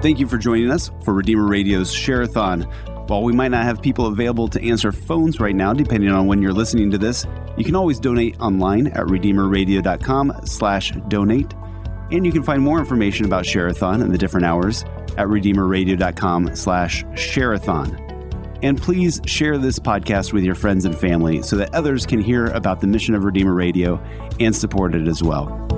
Thank 0.00 0.20
you 0.20 0.28
for 0.28 0.38
joining 0.38 0.70
us 0.70 0.92
for 1.02 1.12
Redeemer 1.12 1.48
Radio's 1.48 1.92
Share-a-thon. 1.92 2.62
While 3.08 3.24
we 3.24 3.32
might 3.32 3.50
not 3.50 3.64
have 3.64 3.82
people 3.82 4.06
available 4.06 4.46
to 4.48 4.62
answer 4.62 4.92
phones 4.92 5.40
right 5.40 5.56
now, 5.56 5.72
depending 5.72 6.10
on 6.10 6.28
when 6.28 6.40
you're 6.40 6.52
listening 6.52 6.90
to 6.92 6.98
this, 6.98 7.26
you 7.56 7.64
can 7.64 7.74
always 7.74 7.98
donate 7.98 8.38
online 8.38 8.86
at 8.88 9.06
redeemerradio.com 9.06 10.42
slash 10.44 10.92
donate. 11.08 11.52
And 12.12 12.24
you 12.24 12.30
can 12.30 12.44
find 12.44 12.62
more 12.62 12.78
information 12.78 13.26
about 13.26 13.44
Share-a-thon 13.44 14.00
and 14.00 14.14
the 14.14 14.18
different 14.18 14.46
hours 14.46 14.84
at 15.16 15.26
redeemerradio.com 15.26 16.54
slash 16.54 17.04
share-a-thon. 17.16 18.04
And 18.62 18.80
please 18.80 19.20
share 19.26 19.58
this 19.58 19.80
podcast 19.80 20.32
with 20.32 20.44
your 20.44 20.54
friends 20.54 20.84
and 20.84 20.96
family 20.96 21.42
so 21.42 21.56
that 21.56 21.74
others 21.74 22.06
can 22.06 22.20
hear 22.20 22.46
about 22.46 22.80
the 22.80 22.86
mission 22.86 23.16
of 23.16 23.24
Redeemer 23.24 23.54
Radio 23.54 24.00
and 24.38 24.54
support 24.54 24.94
it 24.94 25.08
as 25.08 25.24
well. 25.24 25.77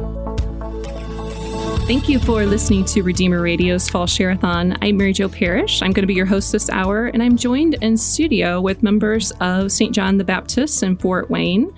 Thank 1.90 2.08
you 2.08 2.20
for 2.20 2.46
listening 2.46 2.84
to 2.84 3.02
Redeemer 3.02 3.42
Radio's 3.42 3.88
Fall 3.88 4.06
Share-a-thon. 4.06 4.78
I'm 4.80 4.96
Mary 4.96 5.12
Jo 5.12 5.28
Parrish. 5.28 5.82
I'm 5.82 5.90
going 5.90 6.04
to 6.04 6.06
be 6.06 6.14
your 6.14 6.24
host 6.24 6.52
this 6.52 6.70
hour, 6.70 7.06
and 7.06 7.20
I'm 7.20 7.36
joined 7.36 7.74
in 7.82 7.96
studio 7.96 8.60
with 8.60 8.84
members 8.84 9.32
of 9.40 9.72
St. 9.72 9.92
John 9.92 10.16
the 10.16 10.22
Baptist 10.22 10.84
in 10.84 10.96
Fort 10.96 11.30
Wayne. 11.30 11.68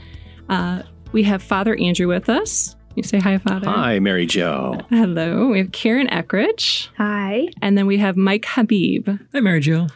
Uh, 0.51 0.83
we 1.13 1.23
have 1.23 1.43
Father 1.43 1.77
Andrew 1.77 2.09
with 2.09 2.29
us. 2.29 2.77
You 2.95 3.03
say 3.05 3.21
hi, 3.21 3.39
Father. 3.39 3.67
Hi, 3.67 4.01
Mary 4.01 4.27
Jo. 4.27 4.79
Hello. 4.91 5.49
We 5.49 5.57
have 5.57 5.73
Karen 5.73 6.09
Eckridge. 6.09 6.91
Hi. 6.99 7.49
And 7.63 7.79
then 7.79 7.87
we 7.87 7.97
have 7.97 8.15
Mike 8.15 8.45
Habib. 8.45 9.09
Hi, 9.33 9.41
Mary 9.41 9.61
Jo. 9.61 9.87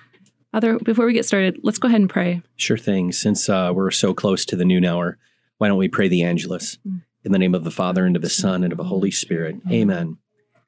Father, 0.50 0.78
before 0.78 1.04
we 1.04 1.12
get 1.12 1.26
started, 1.26 1.58
let's 1.62 1.76
go 1.76 1.88
ahead 1.88 2.00
and 2.00 2.08
pray. 2.08 2.40
Sure 2.56 2.78
thing. 2.78 3.12
Since 3.12 3.50
uh, 3.50 3.70
we're 3.74 3.90
so 3.90 4.14
close 4.14 4.46
to 4.46 4.56
the 4.56 4.64
noon 4.64 4.86
hour, 4.86 5.18
why 5.58 5.68
don't 5.68 5.76
we 5.76 5.88
pray 5.88 6.08
the 6.08 6.22
Angelus? 6.22 6.78
Mm. 6.88 7.02
In 7.26 7.32
the 7.32 7.40
name 7.40 7.56
of 7.56 7.64
the 7.64 7.72
Father, 7.72 8.06
and 8.06 8.14
of 8.14 8.22
the 8.22 8.30
Son, 8.30 8.62
and 8.62 8.72
of 8.72 8.76
the 8.76 8.84
Holy 8.84 9.10
Spirit. 9.10 9.56
Amen. 9.68 10.18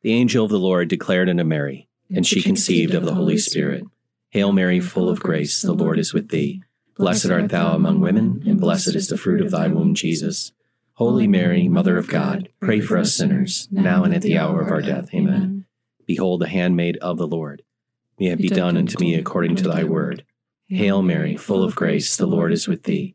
The 0.02 0.12
angel 0.12 0.44
of 0.44 0.50
the 0.50 0.58
Lord 0.58 0.88
declared 0.88 1.28
unto 1.28 1.44
Mary, 1.44 1.88
and 2.12 2.26
she 2.26 2.42
conceived 2.42 2.94
of 2.94 3.04
the 3.04 3.14
Holy 3.14 3.38
Spirit. 3.38 3.84
Hail 4.30 4.50
Mary, 4.50 4.80
full 4.80 5.08
of 5.08 5.20
grace, 5.20 5.62
the 5.62 5.72
Lord 5.72 6.00
is 6.00 6.12
with 6.12 6.30
thee. 6.30 6.64
Blessed 6.96 7.30
art 7.30 7.50
thou 7.50 7.76
among 7.76 8.00
women, 8.00 8.42
and 8.44 8.60
blessed 8.60 8.96
is 8.96 9.06
the 9.06 9.16
fruit 9.16 9.40
of 9.40 9.52
thy 9.52 9.68
womb, 9.68 9.94
Jesus. 9.94 10.50
Holy 10.94 11.28
Mary, 11.28 11.68
Mother 11.68 11.96
of 11.96 12.08
God, 12.08 12.48
pray 12.60 12.80
for 12.80 12.98
us 12.98 13.14
sinners, 13.14 13.68
now 13.70 14.02
and 14.02 14.12
at 14.12 14.22
the 14.22 14.36
hour 14.36 14.60
of 14.60 14.72
our 14.72 14.82
death. 14.82 15.14
Amen. 15.14 15.64
Behold, 16.06 16.40
the 16.40 16.48
handmaid 16.48 16.96
of 16.96 17.18
the 17.18 17.28
Lord. 17.28 17.62
May 18.18 18.30
it 18.30 18.38
be 18.38 18.48
done 18.48 18.76
unto 18.76 18.98
me 18.98 19.14
according 19.14 19.54
to 19.56 19.68
thy 19.68 19.84
word. 19.84 20.24
Hail 20.66 21.02
Mary, 21.02 21.36
full 21.36 21.62
of 21.62 21.76
grace, 21.76 22.16
the 22.16 22.26
Lord 22.26 22.52
is 22.52 22.66
with 22.66 22.82
thee. 22.82 23.14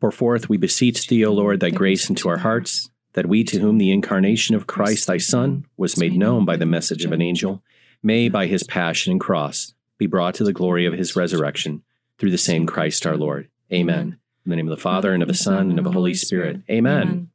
Pour 0.00 0.10
forth, 0.10 0.48
we 0.48 0.56
beseech 0.56 1.06
thee, 1.06 1.24
O 1.24 1.32
Lord, 1.32 1.60
thy 1.60 1.70
grace 1.70 2.08
into 2.08 2.28
our 2.28 2.38
hearts, 2.38 2.90
that 3.14 3.26
we 3.26 3.44
to 3.44 3.58
whom 3.58 3.78
the 3.78 3.92
incarnation 3.92 4.54
of 4.54 4.66
Christ 4.66 5.06
thy 5.06 5.18
Son 5.18 5.64
was 5.76 5.96
made 5.96 6.16
known 6.16 6.44
by 6.44 6.56
the 6.56 6.66
message 6.66 7.04
of 7.04 7.12
an 7.12 7.22
angel, 7.22 7.62
may 8.02 8.28
by 8.28 8.46
his 8.46 8.62
passion 8.64 9.12
and 9.12 9.20
cross 9.20 9.72
be 9.98 10.06
brought 10.06 10.34
to 10.34 10.44
the 10.44 10.52
glory 10.52 10.86
of 10.86 10.92
his 10.92 11.16
resurrection 11.16 11.82
through 12.18 12.30
the 12.30 12.38
same 12.38 12.66
Christ 12.66 13.06
our 13.06 13.16
Lord. 13.16 13.48
Amen. 13.72 14.18
In 14.44 14.50
the 14.50 14.56
name 14.56 14.68
of 14.68 14.76
the 14.76 14.82
Father, 14.82 15.12
and 15.12 15.22
of 15.22 15.28
the 15.28 15.34
Son, 15.34 15.70
and 15.70 15.78
of 15.78 15.84
the 15.84 15.92
Holy 15.92 16.12
Spirit. 16.12 16.60
Amen. 16.70 17.30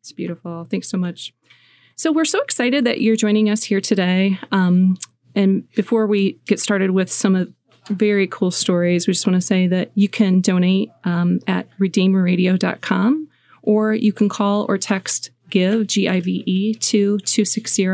It's 0.00 0.12
beautiful. 0.12 0.66
Thanks 0.70 0.88
so 0.88 0.96
much. 0.96 1.34
So, 1.96 2.10
we're 2.10 2.24
so 2.24 2.40
excited 2.40 2.84
that 2.84 3.00
you're 3.00 3.16
joining 3.16 3.50
us 3.50 3.64
here 3.64 3.80
today. 3.80 4.38
Um, 4.50 4.96
and 5.34 5.68
before 5.72 6.06
we 6.06 6.40
get 6.46 6.60
started 6.60 6.92
with 6.92 7.10
some 7.10 7.36
of 7.36 7.52
very 7.90 8.26
cool 8.26 8.50
stories, 8.50 9.06
we 9.06 9.12
just 9.12 9.26
want 9.26 9.34
to 9.34 9.46
say 9.46 9.66
that 9.66 9.90
you 9.94 10.08
can 10.08 10.40
donate 10.40 10.90
um, 11.04 11.40
at 11.46 11.68
redeemerradio.com 11.78 13.28
or 13.62 13.94
you 13.94 14.12
can 14.12 14.28
call 14.28 14.66
or 14.68 14.78
text 14.78 15.30
GIVE, 15.50 15.86
G 15.86 16.08
I 16.08 16.20
V 16.20 16.42
E, 16.46 16.74
to 16.74 17.18
260 17.18 17.84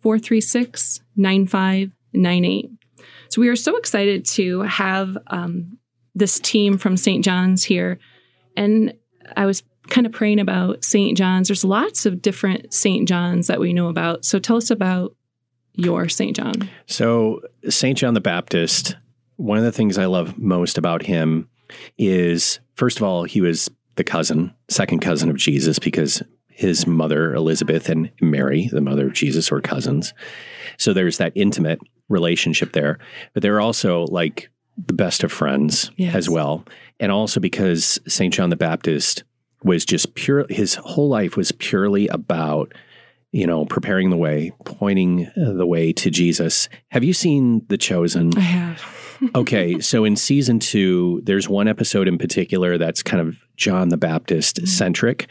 436 0.00 1.00
9598. 1.16 2.70
So 3.28 3.40
we 3.40 3.48
are 3.48 3.56
so 3.56 3.76
excited 3.76 4.24
to 4.26 4.60
have 4.62 5.16
um, 5.28 5.78
this 6.14 6.38
team 6.38 6.78
from 6.78 6.96
St. 6.96 7.24
John's 7.24 7.64
here. 7.64 7.98
And 8.56 8.94
I 9.36 9.46
was 9.46 9.62
kind 9.88 10.06
of 10.06 10.12
praying 10.12 10.40
about 10.40 10.84
St. 10.84 11.16
John's. 11.16 11.48
There's 11.48 11.64
lots 11.64 12.06
of 12.06 12.22
different 12.22 12.72
St. 12.72 13.08
John's 13.08 13.46
that 13.46 13.60
we 13.60 13.72
know 13.72 13.88
about. 13.88 14.24
So 14.24 14.38
tell 14.38 14.56
us 14.56 14.70
about 14.70 15.14
your 15.74 16.08
St. 16.08 16.34
John. 16.34 16.54
So, 16.86 17.42
St. 17.68 17.98
John 17.98 18.14
the 18.14 18.20
Baptist, 18.20 18.96
one 19.36 19.58
of 19.58 19.64
the 19.64 19.72
things 19.72 19.98
I 19.98 20.06
love 20.06 20.38
most 20.38 20.78
about 20.78 21.02
him 21.02 21.48
is, 21.98 22.60
first 22.74 22.98
of 22.98 23.02
all, 23.04 23.24
he 23.24 23.40
was 23.40 23.70
the 23.96 24.04
cousin, 24.04 24.54
second 24.68 25.00
cousin 25.00 25.30
of 25.30 25.36
Jesus, 25.36 25.78
because 25.78 26.22
his 26.48 26.86
mother, 26.86 27.34
Elizabeth, 27.34 27.88
and 27.88 28.10
Mary, 28.20 28.68
the 28.72 28.80
mother 28.80 29.06
of 29.08 29.12
Jesus, 29.12 29.50
were 29.50 29.60
cousins. 29.60 30.14
So 30.78 30.92
there's 30.92 31.18
that 31.18 31.32
intimate 31.34 31.80
relationship 32.08 32.72
there. 32.72 32.98
But 33.34 33.42
they're 33.42 33.60
also 33.60 34.04
like 34.06 34.50
the 34.86 34.94
best 34.94 35.24
of 35.24 35.32
friends 35.32 35.90
Yes. 35.96 36.14
as 36.14 36.30
well. 36.30 36.64
And 37.00 37.10
also 37.12 37.40
because 37.40 37.98
St. 38.06 38.32
John 38.32 38.50
the 38.50 38.56
Baptist 38.56 39.24
was 39.62 39.84
just 39.84 40.14
pure, 40.14 40.46
his 40.48 40.74
whole 40.76 41.08
life 41.08 41.36
was 41.36 41.50
purely 41.52 42.08
about, 42.08 42.72
you 43.32 43.46
know, 43.46 43.64
preparing 43.66 44.10
the 44.10 44.16
way, 44.16 44.52
pointing 44.64 45.30
the 45.36 45.66
way 45.66 45.92
to 45.94 46.10
Jesus. 46.10 46.68
Have 46.90 47.04
you 47.04 47.12
seen 47.12 47.64
The 47.68 47.76
Chosen? 47.78 48.36
I 48.36 48.40
have. 48.40 48.95
Okay, 49.34 49.80
so 49.80 50.04
in 50.04 50.16
season 50.16 50.58
two, 50.58 51.20
there's 51.24 51.48
one 51.48 51.68
episode 51.68 52.08
in 52.08 52.18
particular 52.18 52.78
that's 52.78 53.02
kind 53.02 53.20
of 53.26 53.36
John 53.56 53.88
the 53.88 53.96
Baptist 53.96 54.66
centric. 54.66 55.28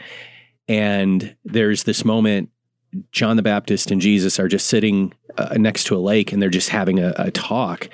And 0.68 1.36
there's 1.44 1.84
this 1.84 2.04
moment, 2.04 2.50
John 3.12 3.36
the 3.36 3.42
Baptist 3.42 3.90
and 3.90 4.00
Jesus 4.00 4.40
are 4.40 4.48
just 4.48 4.66
sitting 4.66 5.12
uh, 5.38 5.54
next 5.58 5.84
to 5.84 5.96
a 5.96 5.98
lake 5.98 6.32
and 6.32 6.40
they're 6.42 6.48
just 6.50 6.70
having 6.70 6.98
a, 6.98 7.12
a 7.16 7.30
talk. 7.30 7.88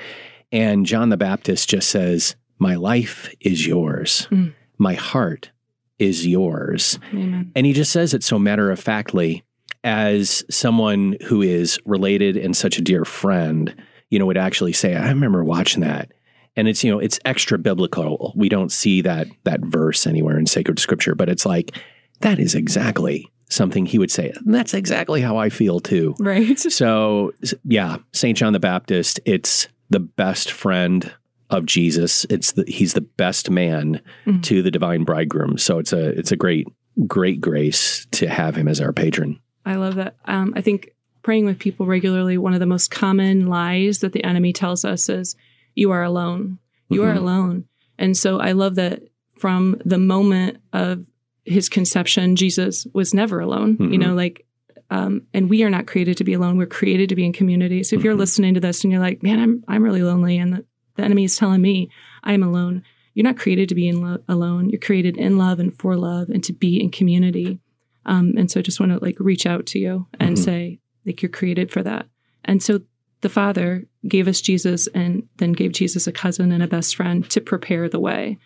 And 0.50 0.86
John 0.86 1.08
the 1.08 1.16
Baptist 1.16 1.68
just 1.68 1.90
says, 1.90 2.36
My 2.58 2.74
life 2.76 3.32
is 3.40 3.66
yours, 3.66 4.26
Mm. 4.30 4.54
my 4.78 4.94
heart 4.94 5.50
is 5.98 6.26
yours. 6.26 6.98
Amen. 7.12 7.52
And 7.54 7.66
he 7.66 7.72
just 7.72 7.92
says 7.92 8.12
it 8.14 8.24
so 8.24 8.38
matter 8.38 8.70
of 8.70 8.80
factly 8.80 9.44
as 9.84 10.44
someone 10.50 11.16
who 11.26 11.42
is 11.42 11.78
related 11.84 12.36
and 12.36 12.56
such 12.56 12.78
a 12.78 12.82
dear 12.82 13.04
friend, 13.04 13.74
you 14.12 14.18
know, 14.18 14.26
would 14.26 14.36
actually 14.36 14.74
say, 14.74 14.94
I 14.94 15.08
remember 15.08 15.42
watching 15.42 15.80
that. 15.80 16.12
And 16.54 16.68
it's, 16.68 16.84
you 16.84 16.90
know, 16.90 16.98
it's 16.98 17.18
extra 17.24 17.56
biblical. 17.58 18.34
We 18.36 18.50
don't 18.50 18.70
see 18.70 19.00
that 19.00 19.26
that 19.44 19.60
verse 19.62 20.06
anywhere 20.06 20.38
in 20.38 20.44
sacred 20.46 20.78
scripture, 20.78 21.14
but 21.14 21.30
it's 21.30 21.46
like 21.46 21.74
that 22.20 22.38
is 22.38 22.54
exactly 22.54 23.26
something 23.48 23.86
he 23.86 23.98
would 23.98 24.10
say. 24.10 24.30
And 24.44 24.54
that's 24.54 24.74
exactly 24.74 25.22
how 25.22 25.38
I 25.38 25.48
feel 25.48 25.80
too. 25.80 26.14
Right. 26.20 26.58
So, 26.70 27.32
yeah, 27.64 27.96
St. 28.12 28.36
John 28.36 28.52
the 28.52 28.60
Baptist, 28.60 29.18
it's 29.24 29.66
the 29.88 30.00
best 30.00 30.52
friend 30.52 31.10
of 31.48 31.64
Jesus. 31.64 32.26
It's 32.28 32.52
the 32.52 32.64
he's 32.68 32.92
the 32.94 33.00
best 33.00 33.48
man 33.50 34.00
Mhm. 34.26 34.42
to 34.44 34.62
the 34.62 34.70
divine 34.70 35.04
bridegroom. 35.04 35.56
So 35.56 35.78
it's 35.78 35.92
a 35.94 36.08
it's 36.18 36.32
a 36.32 36.36
great 36.36 36.66
great 37.06 37.40
grace 37.40 38.06
to 38.12 38.26
have 38.28 38.54
him 38.56 38.68
as 38.68 38.78
our 38.80 38.92
patron. 38.92 39.38
I 39.64 39.76
love 39.76 39.94
that. 39.94 40.16
Um, 40.26 40.52
I 40.54 40.60
think 40.60 40.90
praying 41.22 41.44
with 41.46 41.58
people 41.58 41.86
regularly, 41.86 42.36
one 42.38 42.54
of 42.54 42.60
the 42.60 42.66
most 42.66 42.90
common 42.90 43.46
lies 43.46 44.00
that 44.00 44.12
the 44.12 44.24
enemy 44.24 44.52
tells 44.52 44.84
us 44.84 45.08
is, 45.08 45.36
you 45.74 45.90
are 45.90 46.02
alone. 46.02 46.58
You 46.90 47.04
are 47.04 47.12
Mhm. 47.14 47.18
alone. 47.18 47.64
And 47.98 48.16
so 48.16 48.38
I 48.40 48.52
love 48.52 48.74
that 48.76 49.02
from 49.38 49.76
the 49.84 49.98
moment 49.98 50.58
of 50.72 51.04
his 51.44 51.68
conception, 51.68 52.36
Jesus 52.36 52.86
was 52.92 53.14
never 53.14 53.40
alone. 53.40 53.76
You 53.80 53.86
Mhm. 53.86 53.98
know, 54.00 54.14
like, 54.14 54.44
um, 54.90 55.22
and 55.32 55.48
we 55.48 55.62
are 55.62 55.70
not 55.70 55.86
created 55.86 56.16
to 56.18 56.24
be 56.24 56.34
alone. 56.34 56.56
We're 56.58 56.66
created 56.66 57.08
to 57.08 57.14
be 57.16 57.24
in 57.24 57.32
community. 57.32 57.82
So 57.82 57.96
if 57.96 58.04
you're 58.04 58.14
Mhm. 58.14 58.18
listening 58.18 58.54
to 58.54 58.60
this 58.60 58.84
and 58.84 58.92
you're 58.92 59.00
like, 59.00 59.22
man, 59.22 59.40
I'm, 59.40 59.64
I'm 59.68 59.82
really 59.82 60.02
lonely, 60.02 60.36
and 60.38 60.52
the, 60.52 60.64
the 60.96 61.04
enemy 61.04 61.24
is 61.24 61.36
telling 61.36 61.62
me 61.62 61.88
I'm 62.22 62.42
alone, 62.42 62.82
you're 63.14 63.24
not 63.24 63.38
created 63.38 63.68
to 63.70 63.74
be 63.74 63.88
in 63.88 64.02
lo- 64.02 64.18
alone. 64.28 64.68
You're 64.70 64.80
created 64.80 65.16
in 65.16 65.38
love 65.38 65.58
and 65.60 65.74
for 65.78 65.96
love 65.96 66.28
and 66.28 66.44
to 66.44 66.52
be 66.52 66.80
in 66.80 66.90
community. 66.90 67.58
Um, 68.04 68.34
and 68.36 68.50
so 68.50 68.60
I 68.60 68.62
just 68.62 68.80
want 68.80 68.92
to 68.92 68.98
like 69.04 69.16
reach 69.18 69.46
out 69.46 69.64
to 69.66 69.78
you 69.78 70.06
and 70.20 70.36
Mhm. 70.36 70.38
say, 70.44 70.78
like, 71.06 71.22
you're 71.22 71.28
created 71.30 71.70
for 71.70 71.82
that. 71.82 72.06
And 72.44 72.62
so 72.62 72.80
the 73.20 73.28
Father 73.28 73.84
gave 74.08 74.26
us 74.28 74.40
Jesus 74.40 74.88
and 74.88 75.28
then 75.36 75.52
gave 75.52 75.72
Jesus 75.72 76.06
a 76.06 76.12
cousin 76.12 76.50
and 76.52 76.62
a 76.62 76.66
best 76.68 76.96
friend 76.96 77.28
to 77.30 77.40
prepare 77.40 77.88
the 77.88 78.00
way. 78.00 78.38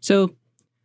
So 0.00 0.34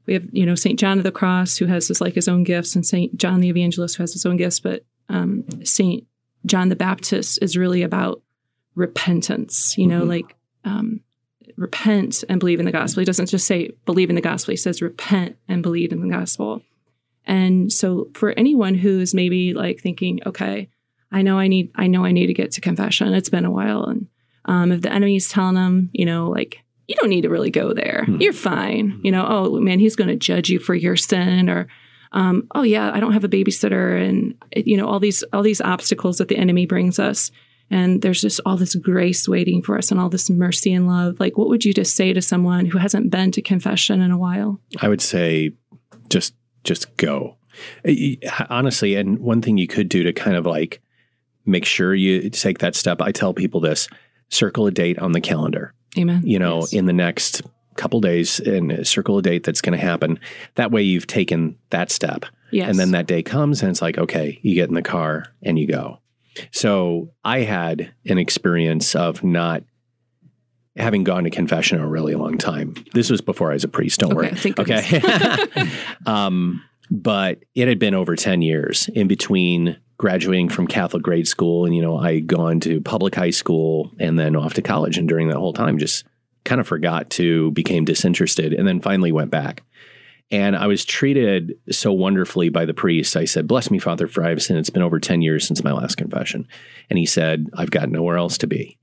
we 0.07 0.13
have, 0.15 0.23
you 0.31 0.45
know, 0.45 0.55
St. 0.55 0.79
John 0.79 0.97
of 0.97 1.03
the 1.03 1.11
Cross 1.11 1.57
who 1.57 1.65
has 1.67 1.87
his 1.87 2.01
like 2.01 2.15
his 2.15 2.27
own 2.27 2.43
gifts 2.43 2.75
and 2.75 2.85
St. 2.85 3.15
John 3.17 3.39
the 3.41 3.49
Evangelist 3.49 3.97
who 3.97 4.03
has 4.03 4.13
his 4.13 4.25
own 4.25 4.37
gifts, 4.37 4.59
but 4.59 4.83
um, 5.09 5.45
St. 5.63 6.03
John 6.45 6.69
the 6.69 6.75
Baptist 6.75 7.39
is 7.41 7.55
really 7.57 7.81
about 7.83 8.21
repentance. 8.75 9.77
You 9.77 9.87
know, 9.87 10.03
Mhm. 10.03 10.07
like 10.09 10.35
um, 10.63 11.01
repent 11.57 12.23
and 12.27 12.39
believe 12.39 12.59
in 12.59 12.65
the 12.65 12.71
gospel. 12.71 13.01
He 13.01 13.05
doesn't 13.05 13.27
just 13.29 13.47
say 13.47 13.71
believe 13.85 14.09
in 14.09 14.15
the 14.15 14.21
gospel. 14.21 14.51
He 14.51 14.57
says 14.57 14.81
repent 14.81 15.37
and 15.47 15.61
believe 15.63 15.91
in 15.91 16.01
the 16.01 16.09
gospel. 16.09 16.61
And 17.25 17.71
so 17.71 18.09
for 18.13 18.31
anyone 18.31 18.75
who's 18.75 19.13
maybe 19.13 19.53
like 19.53 19.79
thinking, 19.79 20.19
okay, 20.25 20.69
I 21.15 21.21
know 21.21 21.39
I 21.39 21.47
need, 21.47 21.71
I 21.75 21.87
know 21.87 22.03
I 22.03 22.11
need 22.11 22.27
to 22.27 22.33
get 22.33 22.51
to 22.51 22.61
confession. 22.61 23.13
It's 23.13 23.29
been 23.29 23.45
a 23.45 23.51
while, 23.51 23.85
and 23.85 24.07
um, 24.43 24.73
if 24.73 24.81
the 24.81 24.91
enemy's 24.91 25.29
telling 25.29 25.55
them, 25.55 25.89
you 25.93 26.05
know, 26.05 26.29
like 26.29 26.59
you 26.87 26.95
don't 26.95 27.09
need 27.09 27.21
to 27.21 27.29
really 27.29 27.49
go 27.49 27.73
there. 27.73 28.03
Hmm. 28.05 28.17
You're 28.19 28.33
fine. 28.33 28.99
You 29.01 29.11
know, 29.11 29.25
oh 29.25 29.59
man, 29.61 29.79
he's 29.79 29.95
going 29.95 30.09
to 30.09 30.17
judge 30.17 30.49
you 30.49 30.59
for 30.59 30.75
your 30.75 30.97
sin, 30.97 31.49
or 31.49 31.67
um, 32.11 32.47
oh 32.53 32.63
yeah, 32.63 32.91
I 32.93 32.99
don't 32.99 33.13
have 33.13 33.23
a 33.23 33.29
babysitter, 33.29 34.05
and 34.05 34.35
you 34.55 34.75
know 34.75 34.87
all 34.87 34.99
these 34.99 35.23
all 35.31 35.41
these 35.41 35.61
obstacles 35.61 36.17
that 36.17 36.27
the 36.27 36.37
enemy 36.37 36.65
brings 36.65 36.99
us. 36.99 37.31
And 37.71 38.01
there's 38.01 38.21
just 38.21 38.41
all 38.45 38.57
this 38.57 38.75
grace 38.75 39.27
waiting 39.27 39.63
for 39.63 39.75
us 39.75 39.89
and 39.89 39.99
all 39.99 40.09
this 40.09 40.29
mercy 40.29 40.71
and 40.71 40.85
love. 40.85 41.19
Like, 41.19 41.35
what 41.35 41.47
would 41.47 41.65
you 41.65 41.73
just 41.73 41.95
say 41.95 42.13
to 42.13 42.21
someone 42.21 42.67
who 42.67 42.77
hasn't 42.77 43.09
been 43.09 43.31
to 43.31 43.41
confession 43.41 44.01
in 44.01 44.11
a 44.11 44.17
while? 44.19 44.59
I 44.81 44.89
would 44.89 45.01
say 45.01 45.53
just 46.09 46.35
just 46.65 46.95
go. 46.97 47.37
Honestly, 48.49 48.95
and 48.95 49.17
one 49.19 49.41
thing 49.41 49.57
you 49.57 49.67
could 49.67 49.87
do 49.87 50.03
to 50.03 50.11
kind 50.11 50.35
of 50.35 50.45
like 50.45 50.81
make 51.45 51.65
sure 51.65 51.93
you 51.93 52.29
take 52.29 52.59
that 52.59 52.75
step, 52.75 53.01
I 53.01 53.11
tell 53.11 53.33
people 53.33 53.59
this, 53.59 53.87
circle 54.29 54.67
a 54.67 54.71
date 54.71 54.99
on 54.99 55.11
the 55.11 55.21
calendar. 55.21 55.73
Amen. 55.97 56.21
You 56.25 56.39
know, 56.39 56.59
Yes. 56.61 56.73
in 56.73 56.85
the 56.85 56.93
next 56.93 57.41
couple 57.75 57.99
days 58.01 58.39
and 58.39 58.85
circle 58.87 59.17
a 59.17 59.21
date 59.21 59.43
that's 59.43 59.61
going 59.61 59.77
to 59.77 59.83
happen. 59.85 60.19
That 60.55 60.71
way 60.71 60.81
you've 60.81 61.07
taken 61.07 61.57
that 61.71 61.91
step. 61.91 62.25
yes. 62.51 62.69
And 62.69 62.79
then 62.79 62.91
that 62.91 63.05
day 63.07 63.21
comes 63.23 63.61
and 63.61 63.69
it's 63.69 63.81
like, 63.81 63.97
okay, 63.97 64.39
you 64.41 64.55
get 64.55 64.69
in 64.69 64.75
the 64.75 64.81
car 64.81 65.25
and 65.43 65.59
you 65.59 65.67
go. 65.67 65.99
So 66.51 67.11
I 67.23 67.39
had 67.41 67.93
an 68.05 68.17
experience 68.17 68.95
of 68.95 69.23
not 69.23 69.63
having 70.77 71.03
gone 71.05 71.23
to 71.23 71.29
confession 71.29 71.79
a 71.79 71.87
really 71.87 72.15
long 72.15 72.37
time. 72.37 72.75
This 72.93 73.09
was 73.09 73.21
before 73.21 73.51
I 73.51 73.53
was 73.53 73.63
a 73.63 73.69
priest, 73.69 73.99
don't 74.01 74.13
worry. 74.13 74.27
Okay, 74.27 74.51
thank 74.51 74.59
Okay. 74.59 75.69
um, 76.05 76.61
but 76.91 77.39
it 77.55 77.67
had 77.67 77.79
been 77.79 77.93
over 77.93 78.15
10 78.15 78.41
years 78.41 78.89
in 78.93 79.07
between 79.07 79.77
graduating 79.97 80.49
from 80.49 80.67
Catholic 80.67 81.03
grade 81.03 81.27
school 81.27 81.65
and, 81.65 81.75
you 81.75 81.81
know, 81.81 81.97
I 81.97 82.19
gone 82.19 82.59
to 82.61 82.81
public 82.81 83.15
high 83.15 83.29
school 83.29 83.91
and 83.99 84.19
then 84.19 84.35
off 84.35 84.53
to 84.55 84.61
college. 84.61 84.97
And 84.97 85.07
during 85.07 85.29
that 85.29 85.37
whole 85.37 85.53
time, 85.53 85.77
just 85.77 86.03
kind 86.43 86.59
of 86.61 86.67
forgot 86.67 87.09
to, 87.11 87.51
became 87.51 87.85
disinterested, 87.85 88.53
and 88.53 88.67
then 88.67 88.81
finally 88.81 89.11
went 89.11 89.31
back. 89.31 89.63
And 90.31 90.55
I 90.55 90.67
was 90.67 90.83
treated 90.85 91.55
so 91.71 91.93
wonderfully 91.93 92.49
by 92.49 92.65
the 92.65 92.73
priest. 92.73 93.15
I 93.15 93.25
said, 93.25 93.47
Bless 93.47 93.69
me, 93.69 93.79
Father, 93.79 94.07
for 94.07 94.23
I 94.23 94.29
have 94.29 94.41
sinned. 94.41 94.59
It's 94.59 94.69
been 94.71 94.81
over 94.81 94.99
10 94.99 95.21
years 95.21 95.47
since 95.47 95.63
my 95.63 95.71
last 95.71 95.95
confession. 95.95 96.47
And 96.89 96.97
he 96.97 97.05
said, 97.05 97.47
I've 97.53 97.71
got 97.71 97.89
nowhere 97.89 98.17
else 98.17 98.37
to 98.39 98.47
be. 98.47 98.77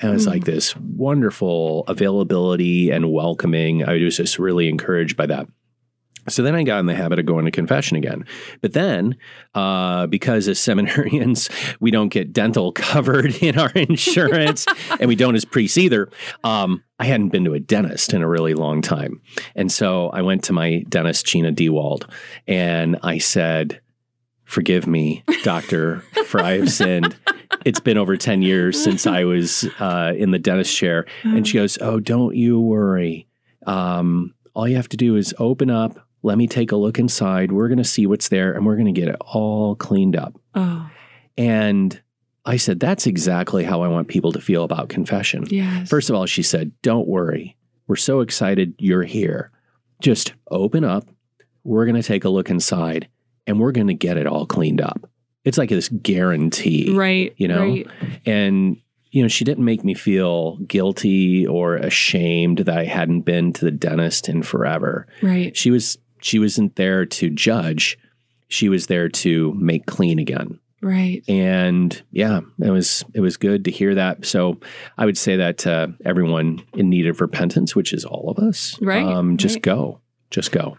And 0.00 0.10
it 0.10 0.14
was 0.14 0.26
Mm. 0.26 0.30
like 0.30 0.44
this 0.44 0.76
wonderful 0.76 1.84
availability 1.88 2.90
and 2.90 3.12
welcoming. 3.12 3.84
I 3.88 3.94
was 4.02 4.16
just 4.16 4.38
really 4.38 4.68
encouraged 4.68 5.16
by 5.16 5.26
that. 5.26 5.48
So 6.28 6.42
then 6.42 6.54
I 6.54 6.62
got 6.62 6.78
in 6.78 6.86
the 6.86 6.94
habit 6.94 7.18
of 7.18 7.26
going 7.26 7.44
to 7.44 7.50
confession 7.50 7.96
again. 7.96 8.24
But 8.60 8.72
then, 8.72 9.16
uh, 9.54 10.06
because 10.06 10.48
as 10.48 10.58
seminarians, 10.58 11.50
we 11.80 11.90
don't 11.90 12.08
get 12.08 12.32
dental 12.32 12.72
covered 12.72 13.42
in 13.42 13.58
our 13.58 13.70
insurance, 13.70 14.66
and 15.00 15.08
we 15.08 15.16
don't 15.16 15.34
as 15.34 15.44
priests 15.44 15.78
either, 15.78 16.10
um, 16.44 16.82
I 16.98 17.04
hadn't 17.04 17.30
been 17.30 17.44
to 17.44 17.54
a 17.54 17.60
dentist 17.60 18.14
in 18.14 18.22
a 18.22 18.28
really 18.28 18.54
long 18.54 18.82
time. 18.82 19.20
And 19.56 19.70
so 19.70 20.10
I 20.10 20.22
went 20.22 20.44
to 20.44 20.52
my 20.52 20.84
dentist, 20.88 21.26
Gina 21.26 21.50
Dewald, 21.50 22.06
and 22.46 22.98
I 23.02 23.18
said, 23.18 23.80
Forgive 24.44 24.86
me, 24.86 25.24
doctor, 25.44 26.04
for 26.26 26.40
I 26.40 26.58
have 26.58 26.70
sinned. 26.70 27.16
It's 27.64 27.80
been 27.80 27.96
over 27.96 28.18
10 28.18 28.42
years 28.42 28.82
since 28.82 29.06
I 29.06 29.24
was 29.24 29.66
uh, 29.78 30.12
in 30.16 30.30
the 30.30 30.38
dentist 30.38 30.76
chair. 30.76 31.06
And 31.22 31.48
she 31.48 31.54
goes, 31.54 31.78
Oh, 31.80 32.00
don't 32.00 32.36
you 32.36 32.60
worry. 32.60 33.26
Um, 33.66 34.34
all 34.54 34.68
you 34.68 34.76
have 34.76 34.88
to 34.90 34.96
do 34.96 35.16
is 35.16 35.34
open 35.38 35.70
up. 35.70 36.06
Let 36.22 36.38
me 36.38 36.46
take 36.46 36.72
a 36.72 36.76
look 36.76 36.98
inside. 36.98 37.50
We're 37.52 37.68
going 37.68 37.78
to 37.78 37.84
see 37.84 38.06
what's 38.06 38.28
there 38.28 38.52
and 38.52 38.64
we're 38.64 38.76
going 38.76 38.92
to 38.92 39.00
get 39.00 39.08
it 39.08 39.16
all 39.20 39.74
cleaned 39.74 40.16
up. 40.16 40.38
oh, 40.54 40.88
And 41.36 42.00
I 42.44 42.56
said, 42.56 42.78
That's 42.80 43.06
exactly 43.06 43.64
how 43.64 43.82
I 43.82 43.88
want 43.88 44.08
people 44.08 44.32
to 44.32 44.40
feel 44.40 44.64
about 44.64 44.88
confession. 44.88 45.44
yes. 45.48 45.88
First 45.88 46.10
of 46.10 46.16
all, 46.16 46.26
she 46.26 46.42
said, 46.42 46.72
Don't 46.82 47.08
worry. 47.08 47.56
We're 47.86 47.96
so 47.96 48.20
excited 48.20 48.74
you're 48.78 49.02
here. 49.02 49.50
Just 50.00 50.34
open 50.50 50.84
up. 50.84 51.08
We're 51.64 51.84
going 51.86 52.00
to 52.00 52.02
take 52.02 52.24
a 52.24 52.28
look 52.28 52.50
inside 52.50 53.08
and 53.46 53.60
we're 53.60 53.72
going 53.72 53.88
to 53.88 53.94
get 53.94 54.16
it 54.16 54.26
all 54.26 54.46
cleaned 54.46 54.80
up. 54.80 55.08
It's 55.44 55.58
like 55.58 55.68
this 55.70 55.88
guarantee. 55.88 56.94
right. 56.96 57.34
you 57.36 57.48
know? 57.48 57.62
right. 57.62 57.86
And, 58.24 58.76
you 59.10 59.22
know, 59.22 59.28
she 59.28 59.44
didn't 59.44 59.64
make 59.64 59.84
me 59.84 59.94
feel 59.94 60.56
guilty 60.58 61.46
or 61.46 61.76
ashamed 61.76 62.58
that 62.58 62.68
I 62.76 62.84
hadn't 62.84 63.22
been 63.22 63.52
to 63.54 63.64
the 63.64 63.70
dentist 63.72 64.28
in 64.28 64.42
forever. 64.42 65.06
Right. 65.20 65.56
She 65.56 65.70
was, 65.70 65.98
she 66.22 66.38
wasn't 66.38 66.76
there 66.76 67.04
to 67.04 67.28
judge. 67.30 67.98
She 68.48 68.68
was 68.68 68.86
there 68.86 69.08
to 69.08 69.52
make 69.54 69.86
clean 69.86 70.18
again 70.18 70.58
Right. 70.82 71.22
and 71.28 72.02
yeah, 72.10 72.40
it 72.60 72.70
was 72.70 73.04
it 73.14 73.20
was 73.20 73.36
good 73.36 73.64
to 73.66 73.70
hear 73.70 73.94
that. 73.94 74.24
So 74.26 74.58
I 74.98 75.04
would 75.06 75.16
say 75.16 75.36
that 75.36 75.66
uh, 75.66 75.88
everyone 76.04 76.62
in 76.74 76.90
need 76.90 77.06
of 77.06 77.20
repentance, 77.20 77.76
which 77.76 77.92
is 77.92 78.04
all 78.04 78.28
of 78.30 78.38
us, 78.38 78.76
Right, 78.82 79.04
Um, 79.04 79.36
just 79.36 79.56
right. 79.56 79.62
go, 79.62 80.00
just 80.30 80.50
go. 80.52 80.76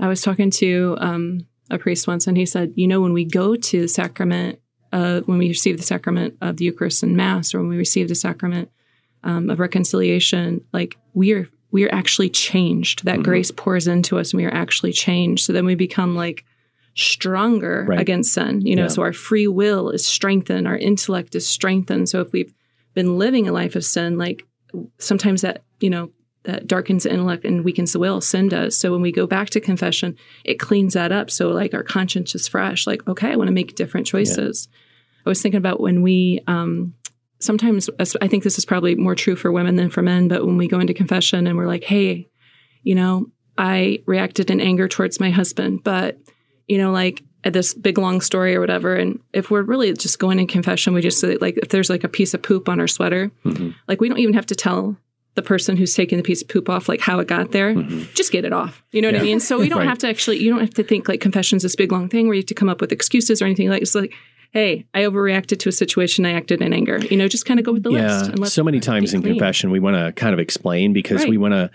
I 0.00 0.08
was 0.08 0.22
talking 0.22 0.50
to 0.50 0.96
um, 0.98 1.46
a 1.70 1.78
priest 1.78 2.08
once, 2.08 2.26
and 2.26 2.36
he 2.36 2.46
said, 2.46 2.72
you 2.74 2.88
know, 2.88 3.00
when 3.00 3.12
we 3.12 3.24
go 3.24 3.54
to 3.54 3.80
the 3.82 3.88
sacrament, 3.88 4.58
uh, 4.92 5.20
when 5.20 5.38
we 5.38 5.48
receive 5.48 5.76
the 5.76 5.84
sacrament 5.84 6.36
of 6.40 6.56
the 6.56 6.64
Eucharist 6.64 7.04
and 7.04 7.16
Mass, 7.16 7.54
or 7.54 7.60
when 7.60 7.68
we 7.68 7.76
receive 7.76 8.08
the 8.08 8.14
sacrament 8.16 8.70
um, 9.22 9.50
of 9.50 9.60
reconciliation, 9.60 10.62
like 10.72 10.96
we 11.14 11.32
are 11.32 11.48
we 11.74 11.84
are 11.84 11.92
actually 11.92 12.30
changed. 12.30 13.04
That 13.04 13.18
Mhm. 13.18 13.24
grace 13.24 13.50
pours 13.50 13.88
into 13.88 14.16
us, 14.16 14.32
and 14.32 14.38
we 14.40 14.46
are 14.46 14.54
actually 14.54 14.92
changed. 14.92 15.44
So 15.44 15.52
then 15.52 15.66
we 15.66 15.74
become 15.74 16.14
like 16.14 16.44
stronger 16.94 17.84
Right. 17.88 17.98
against 18.00 18.32
sin. 18.32 18.60
You 18.64 18.76
know, 18.76 18.82
Yeah. 18.82 18.88
so 18.94 19.02
our 19.02 19.12
free 19.12 19.48
will 19.48 19.90
is 19.90 20.06
strengthened, 20.06 20.68
our 20.68 20.78
intellect 20.78 21.34
is 21.34 21.44
strengthened. 21.44 22.08
So 22.08 22.20
if 22.20 22.32
we've 22.32 22.54
been 22.94 23.18
living 23.18 23.48
a 23.48 23.52
life 23.52 23.74
of 23.74 23.84
sin, 23.84 24.16
like 24.16 24.46
sometimes 24.98 25.40
that 25.42 25.62
you 25.80 25.90
know 25.90 26.10
that 26.44 26.68
darkens 26.68 27.02
the 27.02 27.12
intellect 27.12 27.44
and 27.44 27.64
weakens 27.64 27.92
the 27.92 27.98
will 27.98 28.20
sin 28.20 28.48
does 28.48 28.76
so 28.76 28.90
when 28.92 29.00
we 29.00 29.12
go 29.12 29.24
back 29.26 29.48
to 29.50 29.60
confession 29.60 30.16
it 30.44 30.58
cleans 30.58 30.94
that 30.94 31.12
up 31.12 31.30
so 31.30 31.48
like 31.50 31.72
our 31.74 31.84
conscience 31.84 32.34
is 32.34 32.48
fresh 32.48 32.84
like 32.84 33.06
okay 33.06 33.30
i 33.30 33.36
want 33.36 33.46
to 33.46 33.54
make 33.54 33.76
different 33.76 34.04
choices 34.04 34.66
i 35.24 35.28
was 35.28 35.40
thinking 35.40 35.58
about 35.58 35.78
when 35.80 36.02
we 36.02 36.40
um 36.48 36.92
sometimes 37.44 37.88
i 38.20 38.28
think 38.28 38.42
this 38.42 38.58
is 38.58 38.64
probably 38.64 38.94
more 38.94 39.14
true 39.14 39.36
for 39.36 39.52
women 39.52 39.76
than 39.76 39.90
for 39.90 40.02
men 40.02 40.28
but 40.28 40.44
when 40.46 40.56
we 40.56 40.66
go 40.68 40.80
into 40.80 40.94
confession 40.94 41.46
and 41.46 41.56
we're 41.56 41.66
like 41.66 41.84
hey 41.84 42.28
you 42.82 42.94
know 42.94 43.26
i 43.58 43.98
reacted 44.06 44.50
in 44.50 44.60
anger 44.60 44.88
towards 44.88 45.20
my 45.20 45.30
husband 45.30 45.80
but 45.84 46.18
you 46.66 46.78
know 46.78 46.90
like 46.90 47.22
this 47.44 47.74
big 47.74 47.98
long 47.98 48.20
story 48.22 48.56
or 48.56 48.60
whatever 48.60 48.94
and 48.96 49.20
if 49.34 49.50
we're 49.50 49.62
really 49.62 49.92
just 49.92 50.18
going 50.18 50.38
in 50.40 50.46
confession 50.46 50.94
we 50.94 51.02
just 51.02 51.20
say 51.20 51.36
like 51.36 51.56
if 51.58 51.68
there's 51.68 51.90
like 51.90 52.02
a 52.04 52.08
piece 52.08 52.32
of 52.34 52.42
poop 52.42 52.68
on 52.68 52.80
our 52.80 52.88
sweater 52.88 53.30
Mhm. 53.44 53.74
like 53.86 54.00
we 54.00 54.08
don't 54.08 54.18
even 54.18 54.34
have 54.34 54.46
to 54.46 54.54
tell 54.54 54.96
the 55.34 55.42
person 55.42 55.76
who's 55.76 55.92
taking 55.94 56.16
the 56.16 56.22
piece 56.22 56.42
of 56.42 56.48
poop 56.48 56.68
off 56.70 56.88
like 56.88 57.00
how 57.00 57.18
it 57.18 57.26
got 57.26 57.50
there. 57.50 57.74
Mhm. 57.74 58.06
Just 58.14 58.30
get 58.30 58.44
it 58.44 58.52
off. 58.52 58.84
You 58.92 59.02
know 59.02 59.08
what 59.10 59.20
I 59.20 59.24
mean? 59.24 59.40
So 59.40 59.58
we 59.58 59.68
don't 59.72 59.80
Right. 59.80 59.88
have 59.88 59.98
to 59.98 60.08
actually 60.08 60.38
you 60.38 60.48
don't 60.48 60.60
have 60.60 60.74
to 60.74 60.84
think 60.84 61.08
like 61.08 61.20
confession's 61.20 61.64
this 61.64 61.74
big 61.74 61.90
long 61.90 62.08
thing 62.08 62.26
where 62.28 62.34
you 62.36 62.42
have 62.42 62.46
to 62.46 62.54
come 62.54 62.68
up 62.68 62.80
with 62.80 62.92
excuses 62.92 63.42
or 63.42 63.44
anything 63.46 63.68
like 63.68 63.82
it's 63.82 63.96
like, 63.96 64.14
hey, 64.54 64.86
I 64.94 65.00
overreacted 65.02 65.58
to 65.58 65.68
a 65.68 65.72
situation, 65.72 66.24
I 66.24 66.30
acted 66.32 66.62
in 66.62 66.72
anger. 66.72 66.98
You 66.98 67.16
know, 67.16 67.26
just 67.28 67.44
kind 67.44 67.58
of 67.58 67.66
go 67.66 67.72
with 67.72 67.82
the 67.82 67.90
yeah, 67.90 68.18
list 68.18 68.30
and 68.30 68.38
let 68.38 68.50
so 68.52 68.62
many 68.62 68.78
times 68.80 69.12
in 69.12 69.20
clean. 69.20 69.34
confession, 69.34 69.70
we 69.72 69.80
want 69.80 69.96
to 69.96 70.12
kind 70.12 70.32
of 70.32 70.38
explain 70.38 70.92
because 70.92 71.26
we 71.26 71.36
want 71.36 71.52
to, 71.54 71.70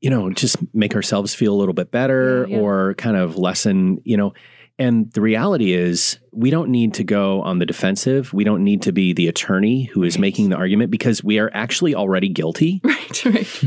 you 0.00 0.08
know, 0.10 0.30
just 0.30 0.56
make 0.72 0.94
ourselves 0.94 1.34
feel 1.34 1.52
a 1.52 1.58
little 1.58 1.74
bit 1.74 1.90
better 1.90 2.46
Yeah, 2.48 2.56
yeah. 2.56 2.62
or 2.62 2.94
kind 2.94 3.16
of 3.16 3.36
lessen, 3.36 4.00
you 4.04 4.16
know. 4.16 4.32
And 4.78 5.12
the 5.12 5.20
reality 5.20 5.72
is, 5.74 6.18
we 6.32 6.48
don't 6.50 6.70
need 6.70 6.94
to 6.94 7.04
go 7.04 7.42
on 7.42 7.58
the 7.58 7.66
defensive. 7.66 8.32
We 8.32 8.44
don't 8.44 8.62
need 8.64 8.80
to 8.82 8.92
be 8.92 9.12
the 9.12 9.26
attorney 9.28 9.84
who 9.92 10.04
is 10.04 10.14
Right. 10.14 10.20
making 10.22 10.48
the 10.50 10.56
argument 10.56 10.90
because 10.92 11.22
we 11.22 11.38
are 11.40 11.50
actually 11.52 11.94
already 11.94 12.28
guilty 12.30 12.80
Right, 12.84 13.24
right, 13.26 13.64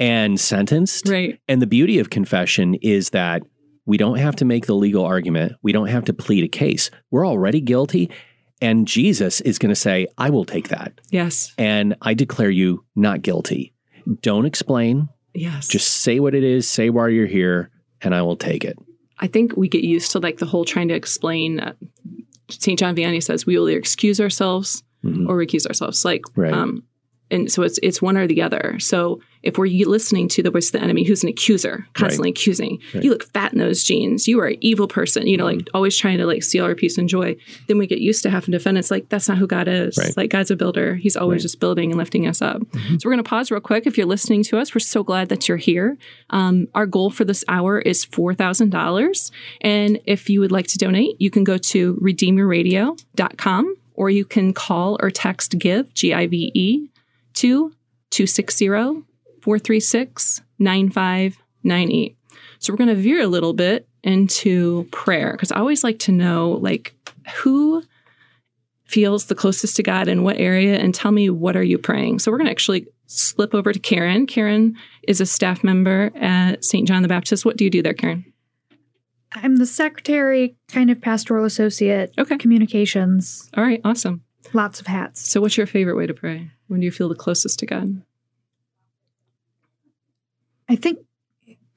and 0.00 0.40
sentenced. 0.40 1.06
right. 1.08 1.38
And 1.48 1.60
the 1.62 1.66
beauty 1.68 1.98
of 1.98 2.10
confession 2.10 2.74
is 2.82 3.10
that 3.10 3.42
we 3.86 3.96
don't 3.96 4.18
have 4.18 4.36
to 4.36 4.44
make 4.44 4.66
the 4.66 4.74
legal 4.74 5.04
argument. 5.04 5.52
We 5.62 5.72
don't 5.72 5.86
have 5.88 6.04
to 6.06 6.12
plead 6.12 6.44
a 6.44 6.48
case. 6.48 6.90
We're 7.10 7.26
already 7.26 7.60
guilty. 7.60 8.10
And 8.60 8.86
Jesus 8.88 9.40
is 9.42 9.58
going 9.58 9.70
to 9.70 9.76
say, 9.76 10.06
I 10.18 10.30
will 10.30 10.44
take 10.44 10.68
that. 10.68 11.00
Yes. 11.10 11.52
And 11.58 11.94
I 12.02 12.14
declare 12.14 12.50
you 12.50 12.84
not 12.94 13.22
guilty. 13.22 13.72
Don't 14.22 14.46
explain. 14.46 15.08
Yes. 15.34 15.68
Just 15.68 15.88
say 15.88 16.20
what 16.20 16.34
it 16.34 16.42
is, 16.44 16.68
say 16.68 16.88
why 16.90 17.08
you're 17.08 17.26
here, 17.26 17.70
and 18.00 18.14
I 18.14 18.22
will 18.22 18.36
take 18.36 18.64
it. 18.64 18.78
I 19.18 19.26
think 19.26 19.56
we 19.56 19.68
get 19.68 19.84
used 19.84 20.12
to 20.12 20.18
like 20.18 20.38
the 20.38 20.46
whole 20.46 20.64
trying 20.64 20.88
to 20.88 20.94
explain. 20.94 21.60
Uh, 21.60 21.72
St. 22.50 22.78
John 22.78 22.94
Vianney 22.96 23.22
says 23.22 23.44
we 23.46 23.58
will 23.58 23.68
either 23.68 23.78
excuse 23.78 24.20
ourselves 24.20 24.82
Mhm. 25.04 25.28
or 25.28 25.36
recuse 25.36 25.66
ourselves. 25.66 26.04
Like, 26.04 26.22
Right. 26.36 26.52
um, 26.52 26.82
and 27.30 27.50
so 27.50 27.62
it's 27.62 27.78
it's 27.82 28.00
one 28.00 28.16
or 28.16 28.26
the 28.26 28.42
other. 28.42 28.78
So 28.78 29.20
if 29.42 29.58
we're 29.58 29.86
listening 29.86 30.28
to 30.28 30.42
the 30.42 30.50
voice 30.50 30.68
of 30.68 30.72
the 30.72 30.82
enemy, 30.82 31.04
who's 31.04 31.22
an 31.22 31.28
accuser, 31.28 31.86
constantly 31.94 32.30
right. 32.30 32.38
accusing, 32.38 32.80
right. 32.94 33.04
you 33.04 33.10
look 33.10 33.24
fat 33.32 33.52
in 33.52 33.58
those 33.58 33.84
jeans, 33.84 34.26
you 34.26 34.40
are 34.40 34.46
an 34.46 34.56
evil 34.60 34.88
person, 34.88 35.26
you 35.26 35.36
know, 35.36 35.44
mm-hmm. 35.44 35.58
like 35.58 35.68
always 35.72 35.96
trying 35.96 36.18
to 36.18 36.26
like 36.26 36.42
steal 36.42 36.64
our 36.64 36.74
peace 36.74 36.98
and 36.98 37.08
joy. 37.08 37.36
Then 37.68 37.78
we 37.78 37.86
get 37.86 38.00
used 38.00 38.22
to 38.24 38.30
having 38.30 38.46
to 38.46 38.50
defend. 38.52 38.78
It's 38.78 38.90
like 38.90 39.08
that's 39.08 39.28
not 39.28 39.38
who 39.38 39.46
God 39.46 39.68
is. 39.68 39.96
Right. 39.96 40.16
Like 40.16 40.30
God's 40.30 40.50
a 40.50 40.56
builder; 40.56 40.94
He's 40.96 41.16
always 41.16 41.42
just 41.42 41.60
building 41.60 41.90
and 41.90 41.98
lifting 41.98 42.26
us 42.26 42.42
up. 42.42 42.60
Mm-hmm. 42.60 42.98
So 42.98 43.08
we're 43.08 43.12
going 43.12 43.24
to 43.24 43.28
pause 43.28 43.50
real 43.50 43.60
quick. 43.60 43.86
If 43.86 43.96
you're 43.96 44.06
listening 44.06 44.42
to 44.44 44.58
us, 44.58 44.74
we're 44.74 44.80
so 44.80 45.02
glad 45.02 45.28
that 45.28 45.48
you're 45.48 45.56
here. 45.56 45.96
Um, 46.30 46.68
our 46.74 46.86
goal 46.86 47.10
for 47.10 47.24
this 47.24 47.44
hour 47.48 47.78
is 47.78 48.04
four 48.04 48.34
thousand 48.34 48.70
dollars, 48.70 49.32
and 49.60 50.00
if 50.06 50.30
you 50.30 50.40
would 50.40 50.52
like 50.52 50.68
to 50.68 50.78
donate, 50.78 51.20
you 51.20 51.30
can 51.30 51.44
go 51.44 51.58
to 51.58 51.94
redeemerradio.com 51.96 53.76
or 53.94 54.10
you 54.10 54.24
can 54.24 54.52
call 54.52 54.98
or 55.00 55.10
text 55.10 55.58
give 55.58 55.92
G 55.94 56.12
I 56.12 56.26
V 56.26 56.50
E 56.54 56.88
to 57.36 57.72
260 58.10 58.68
436 58.68 60.42
9598. 60.58 62.16
So 62.58 62.72
we're 62.72 62.78
going 62.78 62.88
to 62.88 62.94
veer 62.94 63.20
a 63.20 63.26
little 63.26 63.52
bit 63.52 63.88
into 64.02 64.84
prayer 64.92 65.32
because 65.32 65.52
I 65.52 65.58
always 65.58 65.84
like 65.84 65.98
to 66.00 66.12
know 66.12 66.58
like 66.62 66.94
who 67.42 67.82
feels 68.84 69.26
the 69.26 69.34
closest 69.34 69.76
to 69.76 69.82
God 69.82 70.08
in 70.08 70.22
what 70.22 70.38
area 70.38 70.78
and 70.78 70.94
tell 70.94 71.12
me 71.12 71.28
what 71.28 71.56
are 71.56 71.62
you 71.62 71.76
praying. 71.76 72.20
So 72.20 72.30
we're 72.30 72.38
going 72.38 72.46
to 72.46 72.52
actually 72.52 72.86
slip 73.06 73.54
over 73.54 73.72
to 73.72 73.78
Karen. 73.78 74.26
Karen 74.26 74.76
is 75.06 75.20
a 75.20 75.26
staff 75.26 75.64
member 75.64 76.10
at 76.14 76.64
St. 76.64 76.86
John 76.86 77.02
the 77.02 77.08
Baptist. 77.08 77.44
What 77.44 77.56
do 77.56 77.64
you 77.64 77.70
do 77.70 77.82
there, 77.82 77.94
Karen? 77.94 78.32
I'm 79.32 79.56
the 79.56 79.66
secretary, 79.66 80.56
kind 80.68 80.90
of 80.90 81.00
pastoral 81.00 81.44
associate, 81.44 82.14
okay. 82.16 82.38
communications. 82.38 83.50
All 83.56 83.64
right, 83.64 83.80
awesome. 83.84 84.22
Lots 84.52 84.80
of 84.80 84.86
hats. 84.86 85.28
So 85.28 85.40
what's 85.40 85.56
your 85.56 85.66
favorite 85.66 85.96
way 85.96 86.06
to 86.06 86.14
pray? 86.14 86.50
When 86.68 86.80
do 86.80 86.84
you 86.86 86.92
feel 86.92 87.08
the 87.08 87.14
closest 87.14 87.58
to 87.60 87.66
God? 87.66 88.02
I 90.68 90.76
think 90.76 90.98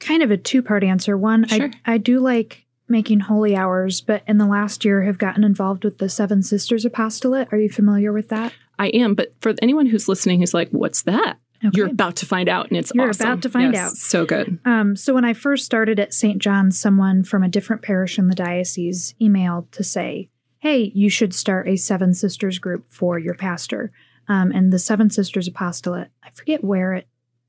kind 0.00 0.22
of 0.22 0.30
a 0.30 0.36
two 0.36 0.62
part 0.62 0.82
answer. 0.82 1.16
One, 1.16 1.46
sure. 1.46 1.70
I, 1.84 1.94
I 1.94 1.98
do 1.98 2.20
like 2.20 2.66
making 2.88 3.20
holy 3.20 3.54
hours, 3.56 4.00
but 4.00 4.22
in 4.26 4.38
the 4.38 4.46
last 4.46 4.84
year 4.84 5.04
have 5.04 5.18
gotten 5.18 5.44
involved 5.44 5.84
with 5.84 5.98
the 5.98 6.08
Seven 6.08 6.42
Sisters 6.42 6.84
Apostolate. 6.84 7.48
Are 7.52 7.58
you 7.58 7.68
familiar 7.68 8.12
with 8.12 8.28
that? 8.30 8.52
I 8.78 8.88
am, 8.88 9.14
but 9.14 9.32
for 9.40 9.54
anyone 9.62 9.86
who's 9.86 10.08
listening 10.08 10.40
who's 10.40 10.54
like, 10.54 10.70
what's 10.70 11.02
that? 11.02 11.38
Okay. 11.62 11.76
You're 11.76 11.90
about 11.90 12.16
to 12.16 12.26
find 12.26 12.48
out, 12.48 12.68
and 12.68 12.78
it's 12.78 12.90
You're 12.94 13.10
awesome. 13.10 13.26
about 13.26 13.42
to 13.42 13.50
find 13.50 13.74
yes, 13.74 13.90
out. 13.90 13.96
So 13.96 14.24
good. 14.24 14.58
Um, 14.64 14.96
so 14.96 15.12
when 15.12 15.26
I 15.26 15.34
first 15.34 15.66
started 15.66 16.00
at 16.00 16.14
St. 16.14 16.38
John's, 16.38 16.80
someone 16.80 17.22
from 17.22 17.42
a 17.42 17.48
different 17.48 17.82
parish 17.82 18.18
in 18.18 18.28
the 18.28 18.34
diocese 18.34 19.14
emailed 19.20 19.70
to 19.72 19.84
say, 19.84 20.30
"Hey, 20.60 20.90
you 20.94 21.10
should 21.10 21.34
start 21.34 21.68
a 21.68 21.76
Seven 21.76 22.14
Sisters 22.14 22.58
group 22.58 22.86
for 22.88 23.18
your 23.18 23.34
pastor." 23.34 23.92
Um, 24.28 24.52
and 24.52 24.72
the 24.72 24.78
Seven 24.78 25.10
Sisters 25.10 25.48
Apostolate, 25.48 26.08
I 26.22 26.30
forget 26.30 26.62
where 26.62 26.94
it 26.94 27.08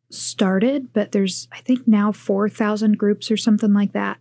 started, 0.10 0.94
but 0.94 1.12
there's, 1.12 1.48
I 1.52 1.60
think, 1.60 1.88
now 1.88 2.12
4,000 2.12 2.98
groups 2.98 3.32
or 3.32 3.38
something 3.38 3.74
like 3.74 3.94
that 3.94 4.18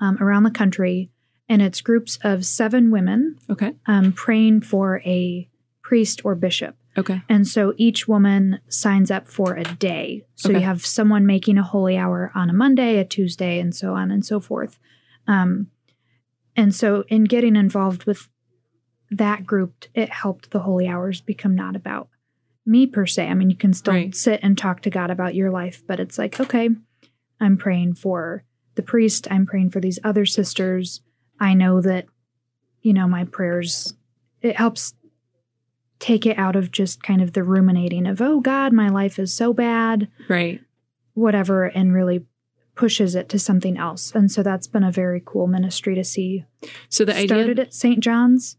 um, 0.00 0.16
around 0.20 0.44
the 0.44 0.50
country. 0.50 1.10
And 1.48 1.62
it's 1.62 1.80
groups 1.80 2.18
of 2.22 2.44
seven 2.44 2.90
women 2.90 3.38
okay. 3.48 3.74
um, 3.86 4.12
praying 4.12 4.62
for 4.62 5.00
a 5.04 5.48
priest 5.82 6.22
or 6.24 6.34
bishop. 6.34 6.76
Okay. 6.98 7.22
And 7.28 7.46
so 7.46 7.74
each 7.76 8.08
woman 8.08 8.60
signs 8.68 9.10
up 9.10 9.26
for 9.26 9.54
a 9.54 9.62
day. 9.62 10.24
So 10.34 10.50
okay. 10.50 10.58
you 10.58 10.64
have 10.64 10.84
someone 10.84 11.24
making 11.24 11.56
a 11.56 11.62
holy 11.62 11.96
hour 11.96 12.32
on 12.34 12.50
a 12.50 12.52
Monday, 12.52 12.98
a 12.98 13.04
Tuesday, 13.04 13.60
and 13.60 13.74
so 13.74 13.94
on 13.94 14.10
and 14.10 14.26
so 14.26 14.40
forth. 14.40 14.78
Um, 15.26 15.68
and 16.56 16.74
so 16.74 17.04
in 17.08 17.24
getting 17.24 17.54
involved 17.54 18.04
with 18.04 18.28
that 19.10 19.46
group, 19.46 19.86
it 19.94 20.10
helped 20.10 20.50
the 20.50 20.60
holy 20.60 20.88
hours 20.88 21.20
become 21.20 21.54
not 21.54 21.76
about 21.76 22.08
me 22.66 22.86
per 22.86 23.06
se. 23.06 23.26
I 23.26 23.34
mean, 23.34 23.50
you 23.50 23.56
can 23.56 23.72
still 23.72 23.94
right. 23.94 24.14
sit 24.14 24.40
and 24.42 24.56
talk 24.56 24.82
to 24.82 24.90
God 24.90 25.10
about 25.10 25.34
your 25.34 25.50
life, 25.50 25.82
but 25.86 25.98
it's 25.98 26.18
like, 26.18 26.38
okay, 26.38 26.68
I'm 27.40 27.56
praying 27.56 27.94
for 27.94 28.44
the 28.74 28.82
priest, 28.82 29.26
I'm 29.30 29.46
praying 29.46 29.70
for 29.70 29.80
these 29.80 29.98
other 30.04 30.26
sisters. 30.26 31.00
I 31.40 31.54
know 31.54 31.80
that, 31.80 32.06
you 32.82 32.92
know, 32.92 33.08
my 33.08 33.24
prayers, 33.24 33.94
it 34.42 34.56
helps 34.56 34.94
take 35.98 36.26
it 36.26 36.38
out 36.38 36.54
of 36.54 36.70
just 36.70 37.02
kind 37.02 37.22
of 37.22 37.32
the 37.32 37.42
ruminating 37.42 38.06
of, 38.06 38.20
oh 38.20 38.40
God, 38.40 38.72
my 38.72 38.88
life 38.88 39.18
is 39.18 39.32
so 39.32 39.52
bad. 39.52 40.08
Right. 40.28 40.60
Whatever, 41.14 41.64
and 41.64 41.92
really 41.92 42.26
pushes 42.76 43.16
it 43.16 43.28
to 43.30 43.38
something 43.38 43.76
else. 43.76 44.12
And 44.14 44.30
so 44.30 44.44
that's 44.44 44.68
been 44.68 44.84
a 44.84 44.92
very 44.92 45.20
cool 45.24 45.48
ministry 45.48 45.96
to 45.96 46.04
see. 46.04 46.44
So 46.88 47.04
the 47.04 47.12
started 47.12 47.50
idea 47.50 47.64
at 47.64 47.74
St. 47.74 47.98
John's 47.98 48.56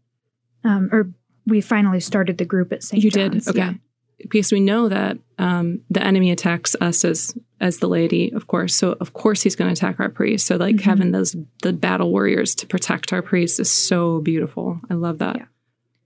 um, 0.64 0.88
or 0.92 1.10
we 1.46 1.60
finally 1.60 2.00
started 2.00 2.38
the 2.38 2.44
group 2.44 2.72
at 2.72 2.82
St. 2.82 3.02
You 3.02 3.10
John's. 3.10 3.46
did, 3.46 3.50
okay. 3.50 3.58
Yeah. 3.58 3.72
Because 4.18 4.52
we 4.52 4.60
know 4.60 4.88
that 4.88 5.16
um, 5.38 5.80
the 5.88 6.02
enemy 6.02 6.30
attacks 6.30 6.76
us 6.80 7.04
as 7.04 7.34
as 7.60 7.78
the 7.78 7.88
laity, 7.88 8.32
of 8.32 8.46
course. 8.46 8.74
So 8.74 8.96
of 9.00 9.12
course 9.12 9.42
he's 9.42 9.56
going 9.56 9.74
to 9.74 9.78
attack 9.78 9.98
our 9.98 10.08
priests. 10.08 10.46
So 10.46 10.56
like 10.56 10.76
mm-hmm. 10.76 10.88
having 10.88 11.12
those 11.12 11.36
the 11.62 11.72
battle 11.72 12.10
warriors 12.10 12.54
to 12.56 12.66
protect 12.66 13.12
our 13.12 13.22
priests 13.22 13.58
is 13.58 13.70
so 13.70 14.20
beautiful. 14.20 14.80
I 14.90 14.94
love 14.94 15.18
that. 15.18 15.36
Yeah. 15.36 15.44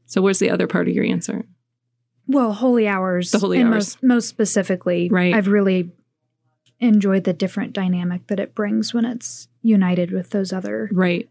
So 0.07 0.23
what's 0.23 0.39
the 0.39 0.51
other 0.51 0.67
part 0.67 0.89
of 0.89 0.95
your 0.95 1.05
answer? 1.05 1.45
Well, 2.27 2.53
holy 2.53 2.87
hours. 2.89 3.33
The 3.33 3.39
holy 3.39 3.63
hours. 3.63 3.71
Most, 3.71 4.03
most 4.03 4.29
specifically, 4.29 5.09
right. 5.11 5.35
I've 5.35 5.49
really 5.49 5.91
enjoyed 6.81 7.25
the 7.25 7.33
different 7.33 7.73
dynamic 7.73 8.27
that 8.29 8.41
it 8.41 8.55
brings 8.55 8.95
when 8.95 9.05
it's 9.05 9.49
united 9.63 10.11
with 10.11 10.31
those 10.31 10.53
other 10.53 10.89
right. 10.93 11.29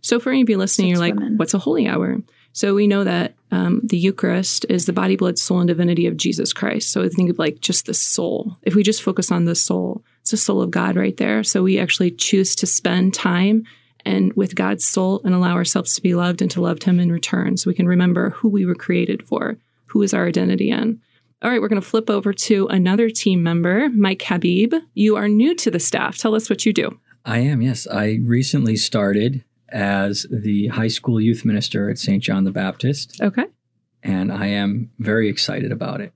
So 0.00 0.18
for 0.18 0.30
any 0.30 0.42
of 0.42 0.50
you 0.50 0.58
listening, 0.58 0.88
you're 0.88 0.98
like, 0.98 1.14
women. 1.14 1.36
what's 1.36 1.54
a 1.54 1.58
holy 1.58 1.86
hour? 1.86 2.18
So 2.52 2.74
we 2.74 2.86
know 2.86 3.04
that 3.04 3.34
um, 3.52 3.80
the 3.84 3.98
Eucharist 3.98 4.66
is 4.68 4.86
the 4.86 4.92
body, 4.92 5.16
blood, 5.16 5.38
soul, 5.38 5.60
and 5.60 5.68
divinity 5.68 6.06
of 6.06 6.16
Jesus 6.16 6.52
Christ. 6.52 6.90
So 6.90 7.08
think 7.08 7.30
of 7.30 7.38
like 7.38 7.60
just 7.60 7.86
the 7.86 7.94
soul. 7.94 8.56
If 8.62 8.74
we 8.74 8.82
just 8.82 9.02
focus 9.02 9.30
on 9.30 9.44
the 9.44 9.54
soul, 9.54 10.02
it's 10.20 10.32
the 10.32 10.36
soul 10.36 10.60
of 10.60 10.70
God 10.70 10.96
right 10.96 11.16
there. 11.16 11.42
So 11.44 11.62
we 11.62 11.78
actually 11.78 12.10
choose 12.10 12.54
to 12.56 12.66
spend 12.66 13.14
time 13.14 13.64
and 14.04 14.32
with 14.34 14.54
God's 14.54 14.84
soul 14.84 15.20
and 15.24 15.34
allow 15.34 15.54
ourselves 15.54 15.94
to 15.94 16.02
be 16.02 16.14
loved 16.14 16.42
and 16.42 16.50
to 16.52 16.60
love 16.60 16.82
Him 16.82 16.98
in 17.00 17.12
return, 17.12 17.56
so 17.56 17.68
we 17.68 17.74
can 17.74 17.86
remember 17.86 18.30
who 18.30 18.48
we 18.48 18.64
were 18.64 18.74
created 18.74 19.26
for, 19.26 19.58
who 19.86 20.02
is 20.02 20.14
our 20.14 20.26
identity 20.26 20.70
in. 20.70 21.00
All 21.42 21.50
right, 21.50 21.60
we're 21.60 21.68
going 21.68 21.80
to 21.80 21.86
flip 21.86 22.10
over 22.10 22.32
to 22.32 22.66
another 22.68 23.10
team 23.10 23.42
member, 23.42 23.88
Mike 23.90 24.22
Habib. 24.22 24.74
You 24.94 25.16
are 25.16 25.28
new 25.28 25.54
to 25.56 25.70
the 25.70 25.78
staff. 25.78 26.18
Tell 26.18 26.34
us 26.34 26.48
what 26.48 26.66
you 26.66 26.72
do. 26.72 26.98
I 27.24 27.38
am, 27.38 27.60
yes. 27.60 27.86
I 27.86 28.18
recently 28.22 28.76
started 28.76 29.44
as 29.72 30.26
the 30.30 30.68
high 30.68 30.88
school 30.88 31.20
youth 31.20 31.44
minister 31.44 31.90
at 31.90 31.98
St. 31.98 32.22
John 32.22 32.44
the 32.44 32.50
Baptist. 32.50 33.20
Okay. 33.20 33.44
And 34.02 34.32
I 34.32 34.46
am 34.46 34.90
very 34.98 35.28
excited 35.28 35.72
about 35.72 36.00
it. 36.00 36.12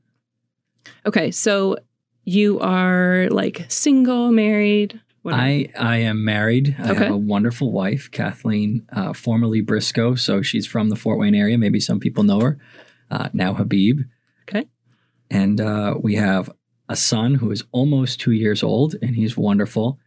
Okay. 1.06 1.30
So 1.30 1.76
you 2.24 2.60
are 2.60 3.28
like 3.30 3.66
single, 3.68 4.32
married? 4.32 5.00
I, 5.26 5.70
I 5.78 5.98
am 5.98 6.24
married. 6.24 6.76
I 6.78 6.86
have 6.88 7.10
a 7.10 7.16
wonderful 7.16 7.72
wife, 7.72 8.10
Kathleen, 8.10 8.86
uh, 8.92 9.14
formerly 9.14 9.62
Briscoe. 9.62 10.16
So 10.16 10.42
she's 10.42 10.66
from 10.66 10.90
the 10.90 10.96
Fort 10.96 11.18
Wayne 11.18 11.34
area. 11.34 11.56
Maybe 11.56 11.80
some 11.80 11.98
people 11.98 12.24
know 12.24 12.40
her. 12.40 12.58
Uh, 13.10 13.30
now 13.32 13.54
Habib. 13.54 14.00
Okay. 14.42 14.66
And 15.30 15.60
uh, 15.60 15.94
we 15.98 16.16
have 16.16 16.50
a 16.88 16.96
son 16.96 17.36
who 17.36 17.50
is 17.50 17.64
almost 17.72 18.20
two 18.20 18.32
years 18.32 18.62
old, 18.62 18.96
and 19.00 19.16
he's 19.16 19.36
wonderful. 19.36 19.98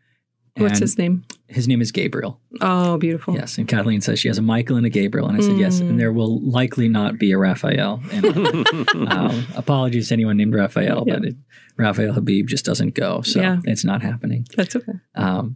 What's 0.55 0.79
his 0.79 0.97
name? 0.97 1.23
His 1.49 1.67
name 1.67 1.81
is 1.81 1.93
Gabriel. 1.93 2.41
Oh, 2.59 2.97
beautiful. 2.97 3.33
Yes. 3.33 3.57
And 3.57 3.67
Kathleen 3.67 4.01
says 4.01 4.19
she 4.19 4.27
has 4.27 4.37
a 4.37 4.41
Michael 4.41 4.75
and 4.75 4.85
a 4.85 4.89
Gabriel. 4.89 5.29
And 5.29 5.37
I 5.37 5.41
said, 5.41 5.53
mm. 5.53 5.59
yes. 5.59 5.79
And 5.79 5.97
there 5.97 6.11
will 6.11 6.41
likely 6.41 6.89
not 6.89 7.17
be 7.17 7.31
a 7.31 7.37
Raphael. 7.37 8.01
And, 8.11 8.67
um, 9.11 9.47
apologies 9.55 10.09
to 10.09 10.13
anyone 10.13 10.35
named 10.35 10.53
Raphael, 10.53 11.05
yeah. 11.07 11.13
but 11.13 11.25
it, 11.25 11.35
Raphael 11.77 12.13
Habib 12.13 12.47
just 12.47 12.65
doesn't 12.65 12.95
go. 12.95 13.21
So 13.21 13.39
yeah. 13.39 13.59
it's 13.63 13.85
not 13.85 14.01
happening. 14.01 14.45
That's 14.57 14.75
okay. 14.75 14.93
Um, 15.15 15.55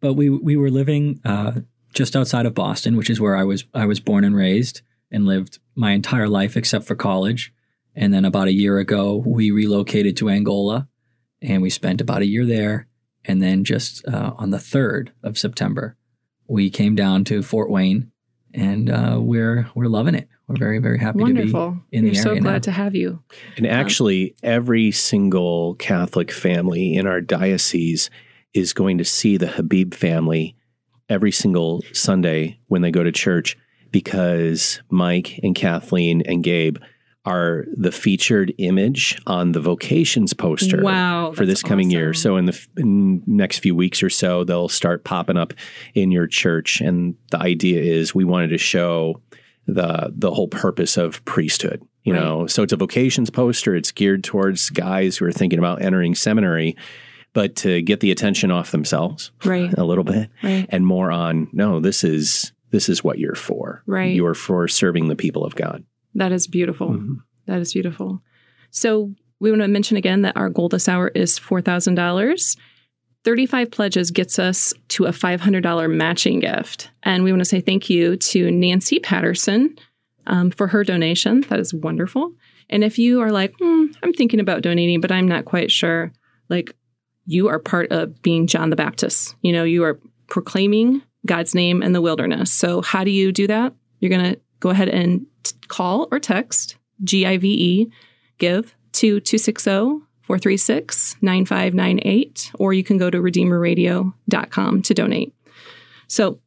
but 0.00 0.14
we, 0.14 0.30
we 0.30 0.56
were 0.56 0.70
living 0.70 1.20
uh, 1.24 1.60
just 1.92 2.14
outside 2.14 2.46
of 2.46 2.54
Boston, 2.54 2.96
which 2.96 3.10
is 3.10 3.20
where 3.20 3.34
I 3.34 3.42
was, 3.42 3.64
I 3.74 3.86
was 3.86 3.98
born 3.98 4.22
and 4.22 4.36
raised 4.36 4.82
and 5.10 5.26
lived 5.26 5.58
my 5.74 5.90
entire 5.90 6.28
life 6.28 6.56
except 6.56 6.84
for 6.84 6.94
college. 6.94 7.52
And 7.96 8.14
then 8.14 8.24
about 8.24 8.46
a 8.46 8.52
year 8.52 8.78
ago, 8.78 9.16
we 9.26 9.50
relocated 9.50 10.16
to 10.18 10.30
Angola 10.30 10.88
and 11.42 11.62
we 11.62 11.68
spent 11.68 12.00
about 12.00 12.22
a 12.22 12.26
year 12.26 12.46
there 12.46 12.86
and 13.24 13.42
then 13.42 13.64
just 13.64 14.06
uh, 14.06 14.32
on 14.36 14.50
the 14.50 14.58
3rd 14.58 15.08
of 15.22 15.38
September, 15.38 15.96
we 16.48 16.70
came 16.70 16.94
down 16.94 17.24
to 17.24 17.42
Fort 17.42 17.70
Wayne 17.70 18.10
and 18.54 18.90
uh, 18.90 19.18
we're 19.20 19.68
we're 19.74 19.86
loving 19.86 20.14
it. 20.14 20.28
We're 20.46 20.58
very 20.58 20.78
very 20.78 20.98
happy 20.98 21.20
Wonderful. 21.20 21.70
to 21.70 21.82
be 21.90 21.96
in 21.96 22.04
We're 22.04 22.10
the 22.10 22.18
area. 22.18 22.22
so 22.22 22.36
glad 22.40 22.52
now. 22.52 22.58
to 22.58 22.70
have 22.72 22.94
you. 22.94 23.22
And 23.56 23.66
actually, 23.66 24.34
every 24.42 24.90
single 24.90 25.74
Catholic 25.76 26.30
family 26.30 26.94
in 26.94 27.06
our 27.06 27.20
diocese 27.20 28.10
is 28.52 28.72
going 28.74 28.98
to 28.98 29.04
see 29.04 29.36
the 29.38 29.46
Habib 29.46 29.94
family 29.94 30.56
every 31.08 31.32
single 31.32 31.82
Sunday 31.92 32.58
when 32.68 32.82
they 32.82 32.90
go 32.90 33.02
to 33.02 33.12
church 33.12 33.56
because 33.90 34.82
Mike 34.90 35.38
and 35.42 35.54
Kathleen 35.54 36.22
and 36.26 36.42
Gabe 36.42 36.78
are 37.24 37.66
the 37.76 37.92
featured 37.92 38.52
image 38.58 39.20
on 39.26 39.52
the 39.52 39.60
vocations 39.60 40.34
poster 40.34 40.82
wow, 40.82 41.32
for 41.32 41.46
this 41.46 41.62
coming 41.62 41.86
awesome. 41.88 41.98
year. 41.98 42.14
So 42.14 42.36
in 42.36 42.46
the 42.46 42.66
in 42.76 43.22
next 43.26 43.58
few 43.60 43.74
weeks 43.76 44.02
or 44.02 44.10
so, 44.10 44.42
they'll 44.44 44.68
start 44.68 45.04
popping 45.04 45.36
up 45.36 45.52
in 45.94 46.10
your 46.10 46.26
church. 46.26 46.80
And 46.80 47.14
the 47.30 47.38
idea 47.38 47.80
is 47.80 48.14
we 48.14 48.24
wanted 48.24 48.48
to 48.48 48.58
show 48.58 49.20
the 49.66 50.12
the 50.16 50.32
whole 50.32 50.48
purpose 50.48 50.96
of 50.96 51.24
priesthood. 51.24 51.82
You 52.02 52.14
Right. 52.14 52.20
know, 52.24 52.46
so 52.48 52.64
it's 52.64 52.72
a 52.72 52.76
vocations 52.76 53.30
poster. 53.30 53.76
It's 53.76 53.92
geared 53.92 54.24
towards 54.24 54.70
guys 54.70 55.16
who 55.16 55.24
are 55.26 55.30
thinking 55.32 55.60
about 55.60 55.80
entering 55.82 56.16
seminary, 56.16 56.74
but 57.32 57.54
to 57.56 57.80
get 57.82 58.00
the 58.00 58.10
attention 58.10 58.50
off 58.50 58.72
themselves 58.72 59.30
Right. 59.44 59.72
a 59.78 59.84
little 59.84 60.02
bit 60.02 60.28
Right. 60.42 60.66
and 60.70 60.84
more 60.84 61.12
on 61.12 61.46
no, 61.52 61.78
this 61.78 62.02
is 62.02 62.52
this 62.72 62.88
is 62.88 63.04
what 63.04 63.20
you're 63.20 63.36
for. 63.36 63.84
Right. 63.86 64.16
You're 64.16 64.34
for 64.34 64.66
serving 64.66 65.06
the 65.06 65.14
people 65.14 65.44
of 65.44 65.54
God. 65.54 65.84
That 66.14 66.32
is 66.32 66.46
beautiful. 66.46 66.90
Mhm. 66.90 67.16
That 67.46 67.60
is 67.60 67.72
beautiful. 67.72 68.22
So 68.70 69.14
we 69.40 69.50
want 69.50 69.62
to 69.62 69.68
mention 69.68 69.96
again 69.96 70.22
that 70.22 70.36
our 70.36 70.48
goal 70.48 70.68
this 70.68 70.88
hour 70.88 71.08
is 71.08 71.38
$4,000. 71.38 72.56
35 73.24 73.70
pledges 73.70 74.10
gets 74.10 74.38
us 74.38 74.74
to 74.88 75.04
a 75.04 75.12
$500 75.12 75.88
matching 75.88 76.40
gift. 76.40 76.90
And 77.02 77.22
we 77.22 77.32
want 77.32 77.40
to 77.40 77.44
say 77.46 77.60
thank 77.60 77.88
you 77.88 78.16
to 78.16 78.50
Nancy 78.50 78.98
Patterson 78.98 79.76
um, 80.26 80.50
for 80.50 80.66
her 80.68 80.84
donation. 80.84 81.42
That 81.42 81.60
is 81.60 81.72
wonderful. 81.72 82.32
And 82.70 82.82
if 82.82 82.98
you 82.98 83.20
are 83.20 83.30
like, 83.30 83.54
hmm, 83.60 83.86
I'm 84.02 84.12
thinking 84.12 84.40
about 84.40 84.62
donating, 84.62 85.00
but 85.00 85.12
I'm 85.12 85.28
not 85.28 85.44
quite 85.44 85.70
sure, 85.70 86.12
like 86.48 86.74
you 87.26 87.48
are 87.48 87.58
part 87.58 87.92
of 87.92 88.20
being 88.22 88.46
John 88.46 88.70
the 88.70 88.76
Baptist. 88.76 89.36
You 89.42 89.52
know, 89.52 89.64
you 89.64 89.84
are 89.84 90.00
proclaiming 90.28 91.02
God's 91.26 91.54
name 91.54 91.82
in 91.82 91.92
the 91.92 92.00
wilderness. 92.00 92.50
So 92.50 92.82
how 92.82 93.04
do 93.04 93.10
you 93.10 93.30
do 93.30 93.46
that? 93.46 93.74
You're 94.00 94.10
going 94.10 94.32
to 94.34 94.40
go 94.60 94.70
ahead 94.70 94.88
and 94.88 95.26
call 95.72 96.06
or 96.12 96.20
text 96.20 96.76
GIVE 97.04 97.44
E, 97.44 97.90
give 98.38 98.74
to 98.92 99.18
260 99.20 99.70
436 100.22 101.16
9598, 101.20 102.52
or 102.58 102.72
you 102.72 102.84
can 102.84 102.96
go 102.98 103.10
to 103.10 103.18
redeemerradio.com 103.18 104.82
to 104.82 104.94
donate. 104.94 105.34
So, 106.06 106.38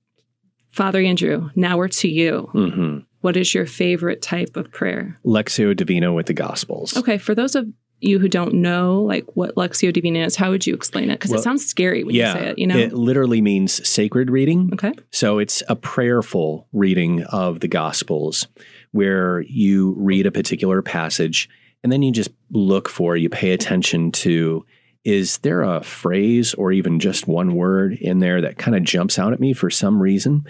Father 0.72 1.00
Andrew, 1.02 1.50
now 1.56 1.78
we're 1.78 1.88
to 1.90 2.08
you. 2.08 2.50
hmm 2.52 3.00
What 3.22 3.36
is 3.38 3.54
your 3.54 3.66
favorite 3.66 4.22
type 4.22 4.56
of 4.56 4.72
prayer? 4.72 5.20
Lectio 5.26 5.76
Divina 5.76 6.14
with 6.14 6.28
the 6.28 6.34
Gospels. 6.34 6.96
Okay, 6.96 7.18
for 7.18 7.34
those 7.36 7.56
of 7.56 7.68
you 8.02 8.20
who 8.20 8.28
don't 8.28 8.54
know 8.54 9.02
like 9.02 9.26
what 9.36 9.56
Lectio 9.56 9.92
Divina 9.92 10.20
is, 10.20 10.36
how 10.36 10.52
would 10.52 10.68
you 10.68 10.74
explain 10.76 11.10
it? 11.10 11.14
Because 11.20 11.32
Well, 11.32 11.40
it 11.40 11.44
sounds 11.44 11.66
scary 11.66 12.04
when 12.04 12.14
yeah, 12.14 12.34
you 12.34 12.40
say 12.40 12.50
it, 12.50 12.60
you 12.60 12.68
know? 12.68 12.78
it 12.78 12.94
literally 12.94 13.42
means 13.42 13.88
sacred 13.88 14.30
reading. 14.30 14.70
okay. 14.74 14.94
So 15.12 15.40
it's 15.40 15.64
a 15.70 15.76
prayerful 15.76 16.68
reading 16.74 17.24
of 17.24 17.62
the 17.62 17.68
Gospels 17.70 18.48
where 18.96 19.42
you 19.42 19.94
read 19.98 20.26
a 20.26 20.32
particular 20.32 20.82
passage 20.82 21.50
and 21.84 21.92
then 21.92 22.02
you 22.02 22.14
just 22.14 22.32
look 22.52 22.88
for, 22.88 23.18
you 23.18 23.28
pay 23.28 23.52
attention 23.52 24.10
to, 24.10 24.66
is 25.04 25.40
there 25.40 25.64
a 25.64 25.84
phrase 25.84 26.54
or 26.54 26.72
even 26.72 27.02
just 27.02 27.28
one 27.28 27.56
word 27.56 27.98
in 28.00 28.20
there 28.20 28.40
that 28.40 28.58
kind 28.58 28.78
of 28.78 28.84
jumps 28.84 29.20
out 29.20 29.34
at 29.34 29.42
me 29.42 29.52
for 29.52 29.70
some 29.70 30.02
reason? 30.02 30.46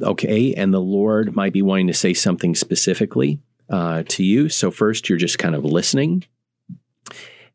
Okay. 0.00 0.54
And 0.54 0.72
the 0.72 0.80
Lord 0.80 1.34
might 1.34 1.52
be 1.52 1.60
wanting 1.60 1.88
to 1.88 1.92
say 1.92 2.14
something 2.14 2.54
specifically 2.54 3.40
uh, 3.68 4.04
to 4.10 4.22
you. 4.22 4.48
So 4.48 4.70
first, 4.70 5.08
you're 5.08 5.18
just 5.18 5.40
kind 5.40 5.56
of 5.56 5.64
listening. 5.64 6.24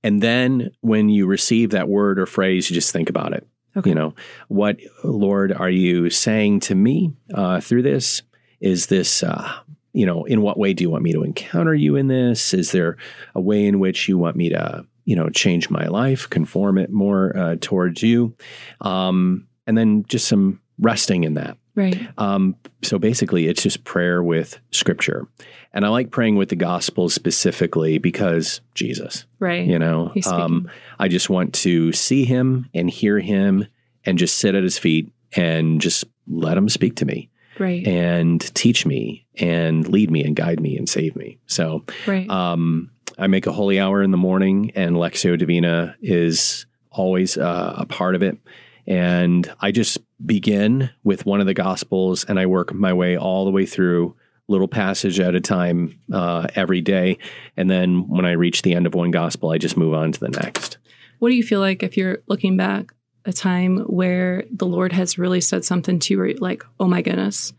And 0.03 0.21
then 0.21 0.71
when 0.81 1.07
you 1.07 1.25
receive 1.25 1.69
that 1.69 1.87
word 1.87 2.19
or 2.19 2.25
phrase, 2.25 2.69
you 2.69 2.73
just 2.73 2.91
think 2.91 3.09
about 3.09 3.31
it. 3.31 3.47
Okay. 3.77 3.91
You 3.91 3.95
know, 3.95 4.13
what, 4.49 4.77
Lord, 5.05 5.53
are 5.53 5.69
you 5.69 6.09
saying 6.09 6.59
to 6.61 6.75
me 6.75 7.13
uh, 7.33 7.61
through 7.61 7.83
this? 7.83 8.23
Is 8.59 8.87
this, 8.87 9.23
uh, 9.23 9.59
you 9.97 10.05
know, 10.05 10.25
in 10.25 10.43
what 10.43 10.59
way 10.59 10.75
do 10.75 10.83
you 10.83 10.91
want 10.91 11.03
me 11.03 11.11
to 11.13 11.23
encounter 11.23 11.73
you 11.73 11.95
in 11.95 12.07
this? 12.07 12.53
Is 12.53 12.71
there 12.71 12.97
a 13.33 13.41
way 13.41 13.65
in 13.65 13.79
which 13.79 14.07
you 14.07 14.15
want 14.15 14.35
me 14.35 14.49
to, 14.49 14.85
you 15.05 15.15
know, 15.15 15.27
change 15.29 15.71
my 15.71 15.87
life, 15.87 16.29
conform 16.29 16.77
it 16.77 16.91
more 16.91 17.35
uh, 17.35 17.55
towards 17.59 18.03
you? 18.03 18.35
Um, 18.81 19.47
and 19.65 19.75
then 19.75 20.05
just 20.07 20.27
some 20.27 20.61
resting 20.77 21.23
in 21.23 21.33
that. 21.33 21.57
Right. 21.73 22.07
Um, 22.19 22.55
so 22.83 22.99
basically, 22.99 23.47
it's 23.47 23.63
just 23.63 23.85
prayer 23.85 24.21
with 24.21 24.59
scripture. 24.71 25.27
And 25.73 25.83
I 25.83 25.89
like 25.89 26.11
praying 26.11 26.35
with 26.35 26.49
the 26.49 26.55
gospel 26.55 27.09
specifically 27.09 27.97
because 27.97 28.61
Jesus, 28.75 29.25
Right. 29.39 29.65
you 29.65 29.79
know, 29.79 30.13
um, 30.27 30.69
I 30.99 31.07
just 31.07 31.27
want 31.27 31.55
to 31.55 31.91
see 31.91 32.23
him 32.23 32.69
and 32.75 32.87
hear 32.87 33.19
him 33.19 33.65
and 34.05 34.19
just 34.19 34.37
sit 34.37 34.53
at 34.53 34.63
his 34.63 34.77
feet 34.77 35.11
and 35.35 35.81
just 35.81 36.05
let 36.27 36.55
him 36.55 36.69
speak 36.69 36.97
to 36.97 37.05
me 37.05 37.29
right. 37.59 37.85
and 37.87 38.41
teach 38.55 38.85
me 38.85 39.25
and 39.35 39.87
lead 39.87 40.11
me 40.11 40.23
and 40.23 40.35
guide 40.35 40.59
me 40.59 40.77
and 40.77 40.87
save 40.87 41.15
me. 41.15 41.39
So 41.47 41.83
right. 42.05 42.29
um, 42.29 42.91
I 43.17 43.27
make 43.27 43.47
a 43.47 43.51
holy 43.51 43.79
hour 43.79 44.01
in 44.01 44.11
the 44.11 44.17
morning, 44.17 44.71
and 44.75 44.95
Lectio 44.95 45.37
Divina 45.37 45.95
is 46.01 46.65
always 46.91 47.37
uh, 47.37 47.75
a 47.77 47.85
part 47.85 48.15
of 48.15 48.23
it. 48.23 48.37
And 48.85 49.51
I 49.59 49.71
just 49.71 49.97
begin 50.25 50.89
with 51.03 51.25
one 51.25 51.41
of 51.41 51.45
the 51.45 51.53
Gospels, 51.53 52.23
and 52.25 52.39
I 52.39 52.45
work 52.45 52.73
my 52.73 52.93
way 52.93 53.17
all 53.17 53.45
the 53.45 53.51
way 53.51 53.65
through, 53.65 54.15
little 54.47 54.67
passage 54.67 55.19
at 55.19 55.35
a 55.35 55.41
time 55.41 55.99
uh, 56.11 56.47
every 56.55 56.81
day. 56.81 57.17
And 57.57 57.69
then 57.69 58.07
when 58.07 58.25
I 58.25 58.31
reach 58.31 58.61
the 58.61 58.75
end 58.75 58.87
of 58.87 58.95
one 58.95 59.11
Gospel, 59.11 59.51
I 59.51 59.57
just 59.57 59.75
move 59.75 59.93
on 59.93 60.13
to 60.13 60.19
the 60.19 60.29
next. 60.29 60.77
What 61.19 61.29
do 61.29 61.35
you 61.35 61.43
feel 61.43 61.59
like 61.59 61.83
if 61.83 61.97
you're 61.97 62.19
looking 62.27 62.55
back 62.55 62.93
a 63.27 63.33
time 63.33 63.79
where 63.81 64.45
the 64.49 64.65
Lord 64.65 64.93
has 64.93 65.19
really 65.19 65.41
said 65.41 65.63
something 65.65 65.99
to 65.99 66.13
you 66.13 66.19
where 66.19 66.33
like, 66.39 66.63
oh 66.79 66.87
my 66.87 67.01
goodness, 67.01 67.53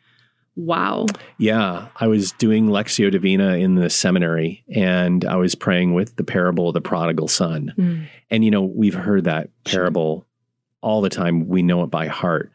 wow. 0.56 1.06
Yeah, 1.36 1.88
I 1.94 2.08
was 2.08 2.32
doing 2.32 2.66
Lectio 2.66 3.12
Divina 3.12 3.56
in 3.58 3.76
the 3.76 3.90
seminary, 3.90 4.64
and 4.74 5.24
I 5.24 5.36
was 5.36 5.54
praying 5.54 5.94
with 5.94 6.16
the 6.16 6.24
parable 6.24 6.68
of 6.68 6.74
the 6.74 6.80
prodigal 6.80 7.28
son. 7.28 7.74
Mm. 7.76 8.06
And, 8.30 8.44
you 8.44 8.50
know, 8.50 8.62
we've 8.62 8.94
heard 8.94 9.24
that 9.24 9.50
parable 9.64 10.26
all 10.80 11.02
the 11.02 11.10
time. 11.10 11.48
We 11.48 11.62
know 11.62 11.84
it 11.84 11.90
by 11.90 12.06
heart. 12.06 12.50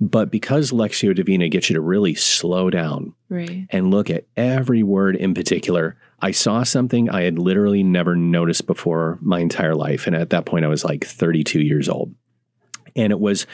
But 0.00 0.30
because 0.30 0.70
Lectio 0.70 1.14
Divina 1.14 1.48
gets 1.48 1.68
you 1.68 1.74
to 1.74 1.80
really 1.80 2.14
slow 2.14 2.70
down 2.70 3.14
Right. 3.28 3.66
and 3.70 3.90
look 3.90 4.10
at 4.10 4.26
every 4.36 4.84
word 4.84 5.16
in 5.16 5.34
particular, 5.34 5.96
I 6.20 6.30
saw 6.30 6.62
something 6.62 7.10
I 7.10 7.22
had 7.22 7.38
literally 7.38 7.82
never 7.82 8.14
noticed 8.14 8.66
before 8.66 9.18
my 9.20 9.40
entire 9.40 9.74
life. 9.74 10.06
And 10.06 10.14
at 10.14 10.30
that 10.30 10.44
point, 10.44 10.64
I 10.64 10.68
was 10.68 10.84
like 10.84 11.04
32 11.04 11.60
years 11.62 11.88
old. 11.88 12.14
And 12.98 13.12
it 13.12 13.20
was 13.20 13.46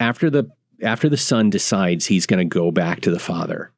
after 0.00 0.28
the 0.28 0.50
after 0.82 1.08
the 1.08 1.16
son 1.16 1.50
decides 1.50 2.06
he's 2.06 2.26
going 2.26 2.38
to 2.38 2.44
go 2.44 2.70
back 2.70 3.00
to 3.00 3.10
the 3.10 3.18
father, 3.18 3.72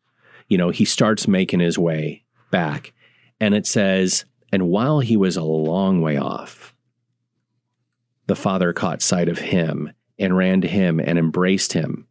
you 0.48 0.59
know, 0.59 0.70
he 0.70 0.85
starts 0.85 1.28
making 1.28 1.61
his 1.61 1.78
way 1.78 2.24
back. 2.50 2.92
And 3.40 3.54
it 3.54 3.66
says, 3.66 4.24
and 4.52 4.68
while 4.68 5.00
he 5.00 5.16
was 5.16 5.37
a 5.37 5.42
long 5.42 6.00
way 6.02 6.18
off, 6.18 6.74
the 8.26 8.37
father 8.37 8.72
caught 8.72 9.02
sight 9.02 9.28
of 9.28 9.38
him 9.38 9.92
and 10.18 10.37
ran 10.37 10.61
to 10.61 10.68
him 10.68 11.00
and 11.00 11.18
embraced 11.18 11.72
him. 11.72 12.06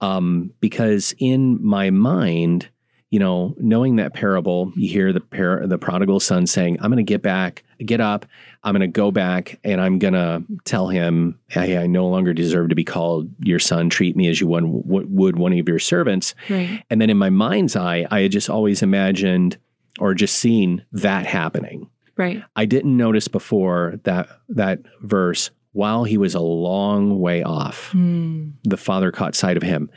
Um, 0.00 0.52
because 0.60 1.14
in 1.18 1.62
my 1.62 1.90
mind, 1.90 2.70
you 3.10 3.18
know, 3.18 3.54
knowing 3.58 3.96
that 3.96 4.14
parable, 4.14 4.72
you 4.76 4.88
hear 4.88 5.12
the 5.12 5.20
par- 5.20 5.66
the 5.66 5.78
prodigal 5.78 6.20
son 6.20 6.46
saying, 6.46 6.78
"I'm 6.80 6.90
going 6.90 7.04
to 7.04 7.12
get 7.12 7.22
back, 7.22 7.64
get 7.84 8.00
up, 8.00 8.26
I'm 8.62 8.72
going 8.72 8.80
to 8.80 8.86
go 8.86 9.10
back, 9.10 9.58
and 9.64 9.80
I'm 9.80 9.98
going 9.98 10.14
to 10.14 10.42
tell 10.64 10.88
him, 10.88 11.38
hey, 11.48 11.78
I 11.78 11.86
no 11.86 12.06
longer 12.08 12.32
deserve 12.32 12.68
to 12.68 12.74
be 12.74 12.84
called 12.84 13.28
your 13.40 13.58
son. 13.58 13.88
Treat 13.88 14.16
me 14.16 14.28
as 14.28 14.40
you 14.40 14.46
one, 14.46 14.82
would 14.84 15.38
one 15.38 15.58
of 15.58 15.68
your 15.68 15.78
servants." 15.78 16.34
Right. 16.48 16.82
And 16.90 17.00
then 17.00 17.10
in 17.10 17.16
my 17.16 17.30
mind's 17.30 17.76
eye, 17.76 18.06
I 18.10 18.20
had 18.20 18.32
just 18.32 18.50
always 18.50 18.82
imagined 18.82 19.56
or 19.98 20.14
just 20.14 20.36
seen 20.36 20.84
that 20.92 21.26
happening. 21.26 21.88
Right. 22.16 22.42
I 22.54 22.66
didn't 22.66 22.96
notice 22.96 23.28
before 23.28 23.94
that 24.04 24.28
that 24.50 24.80
verse 25.00 25.50
while 25.72 26.04
he 26.04 26.18
was 26.18 26.34
a 26.34 26.40
long 26.40 27.20
way 27.20 27.42
off 27.42 27.92
Mm. 27.92 28.52
the 28.64 28.76
father 28.76 29.12
caught 29.12 29.34
sight 29.34 29.56
of 29.56 29.62
him. 29.62 29.90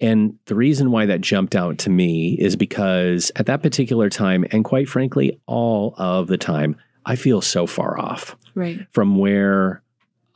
And 0.00 0.34
the 0.46 0.54
reason 0.54 0.90
why 0.90 1.06
that 1.06 1.20
jumped 1.20 1.56
out 1.56 1.78
to 1.78 1.90
me 1.90 2.34
is 2.38 2.56
because 2.56 3.32
at 3.36 3.46
that 3.46 3.62
particular 3.62 4.08
time, 4.08 4.44
and 4.52 4.64
quite 4.64 4.88
frankly, 4.88 5.40
all 5.46 5.94
of 5.98 6.28
the 6.28 6.38
time, 6.38 6.76
I 7.08 7.16
feel 7.16 7.40
so 7.40 7.66
far 7.66 7.98
off 7.98 8.36
Right. 8.54 8.86
from 8.92 9.16
where 9.16 9.82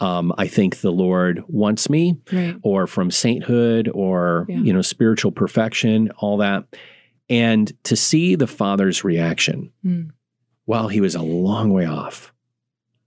um, 0.00 0.32
I 0.36 0.48
think 0.48 0.80
the 0.80 0.90
Lord 0.90 1.44
wants 1.46 1.88
me, 1.88 2.16
Right. 2.32 2.56
or 2.62 2.88
from 2.88 3.12
sainthood, 3.12 3.88
or 3.94 4.46
Yeah. 4.48 4.58
you 4.58 4.72
know, 4.72 4.82
spiritual 4.82 5.30
perfection, 5.30 6.10
all 6.18 6.38
that. 6.38 6.64
And 7.30 7.70
to 7.84 7.94
see 7.94 8.34
the 8.34 8.48
Father's 8.48 9.04
reaction 9.04 9.70
Mm. 9.84 10.08
while 10.64 10.88
he 10.88 11.00
was 11.00 11.14
a 11.14 11.22
long 11.22 11.72
way 11.72 11.84
off, 11.86 12.32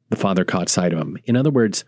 the 0.10 0.15
Father 0.15 0.45
caught 0.45 0.69
sight 0.69 0.93
of 0.93 0.99
him. 0.99 1.17
In 1.25 1.36
other 1.36 1.51
words, 1.51 1.84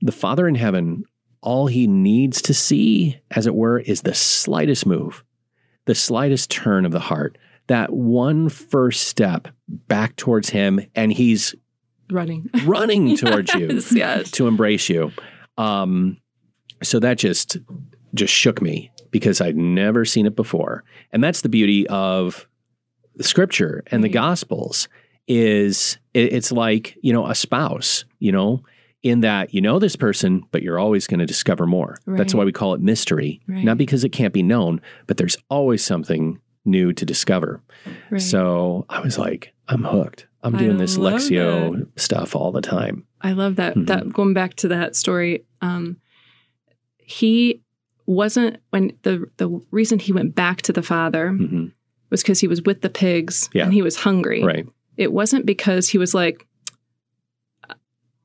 the 0.00 0.12
Father 0.12 0.46
in 0.46 0.54
heaven, 0.54 1.02
all 1.40 1.66
he 1.66 1.86
needs 1.88 2.40
to 2.42 2.54
see, 2.54 3.16
as 3.32 3.46
it 3.48 3.54
were, 3.56 3.80
is 3.80 4.02
the 4.02 4.14
slightest 4.14 4.86
move, 4.86 5.24
the 5.86 5.94
slightest 5.94 6.50
turn 6.50 6.84
of 6.86 6.92
the 6.92 7.00
heart, 7.00 7.36
that 7.70 7.92
one 7.92 8.48
first 8.48 9.06
step 9.06 9.46
back 9.68 10.16
towards 10.16 10.50
him, 10.50 10.80
and 10.96 11.12
he's 11.12 11.54
Running. 12.10 12.50
running 12.64 13.16
towards 13.16 13.54
you 13.54 13.68
Yes. 13.68 13.92
Yes. 13.92 14.30
to 14.32 14.48
embrace 14.48 14.88
you. 14.88 15.12
Um, 15.56 16.16
so 16.82 16.98
that 16.98 17.16
just 17.18 17.56
just 18.12 18.34
shook 18.34 18.60
me 18.60 18.90
because 19.12 19.40
I'd 19.40 19.56
never 19.56 20.04
seen 20.04 20.26
it 20.26 20.34
before, 20.34 20.82
and 21.12 21.22
that's 21.22 21.42
the 21.42 21.48
beauty 21.48 21.86
of 21.86 22.48
the 23.14 23.22
Scripture 23.24 23.84
and 23.92 24.02
the 24.02 24.08
Gospels. 24.08 24.88
Is 25.28 25.98
it, 26.12 26.32
it's 26.32 26.50
like 26.50 26.96
you 27.02 27.12
know 27.12 27.26
a 27.28 27.34
spouse, 27.36 28.04
you 28.18 28.32
know, 28.32 28.64
in 29.04 29.20
that 29.20 29.54
you 29.54 29.60
know 29.60 29.78
this 29.78 29.94
person, 29.94 30.42
but 30.50 30.62
you're 30.62 30.78
always 30.80 31.06
going 31.06 31.20
to 31.20 31.26
discover 31.26 31.66
more. 31.66 31.98
That's 32.06 32.34
why 32.34 32.42
we 32.44 32.50
call 32.50 32.74
it 32.74 32.80
mystery, 32.80 33.40
Right. 33.46 33.62
not 33.64 33.78
because 33.78 34.02
it 34.02 34.08
can't 34.08 34.34
be 34.34 34.42
known, 34.42 34.80
but 35.06 35.16
there's 35.18 35.36
always 35.48 35.84
something 35.84 36.40
new 36.64 36.92
to 36.92 37.04
discover. 37.06 37.62
Right. 38.10 38.20
So 38.20 38.84
I 38.88 39.00
was 39.00 39.18
like, 39.18 39.52
I'm 39.68 39.84
hooked. 39.84 40.26
I'm 40.42 40.54
I 40.56 40.58
doing 40.58 40.78
this 40.78 40.96
love 40.98 41.14
Lectio 41.20 41.86
stuff 41.98 42.34
all 42.36 42.52
the 42.52 42.60
time. 42.62 43.06
I 43.20 43.32
love 43.32 43.56
that. 43.56 43.74
Mhm. 43.76 43.86
That 43.86 44.12
going 44.12 44.32
back 44.34 44.54
to 44.56 44.68
that 44.68 44.96
story, 44.96 45.44
um, 45.60 45.98
he 46.98 47.62
wasn't 48.06 48.56
when 48.70 48.92
the 49.02 49.26
the 49.36 49.48
reason 49.70 49.98
he 49.98 50.12
went 50.12 50.34
back 50.34 50.62
to 50.62 50.72
the 50.72 50.82
father 50.82 51.30
hmm 51.32 51.66
was 52.10 52.22
because 52.22 52.40
he 52.40 52.48
was 52.48 52.60
with 52.62 52.80
the 52.80 52.90
pigs 52.90 53.48
Yeah. 53.52 53.62
and 53.64 53.72
he 53.72 53.82
was 53.82 53.94
hungry. 53.94 54.42
Right. 54.42 54.66
It 54.96 55.12
wasn't 55.12 55.46
because 55.46 55.88
he 55.88 55.96
was 55.96 56.12
like 56.12 56.44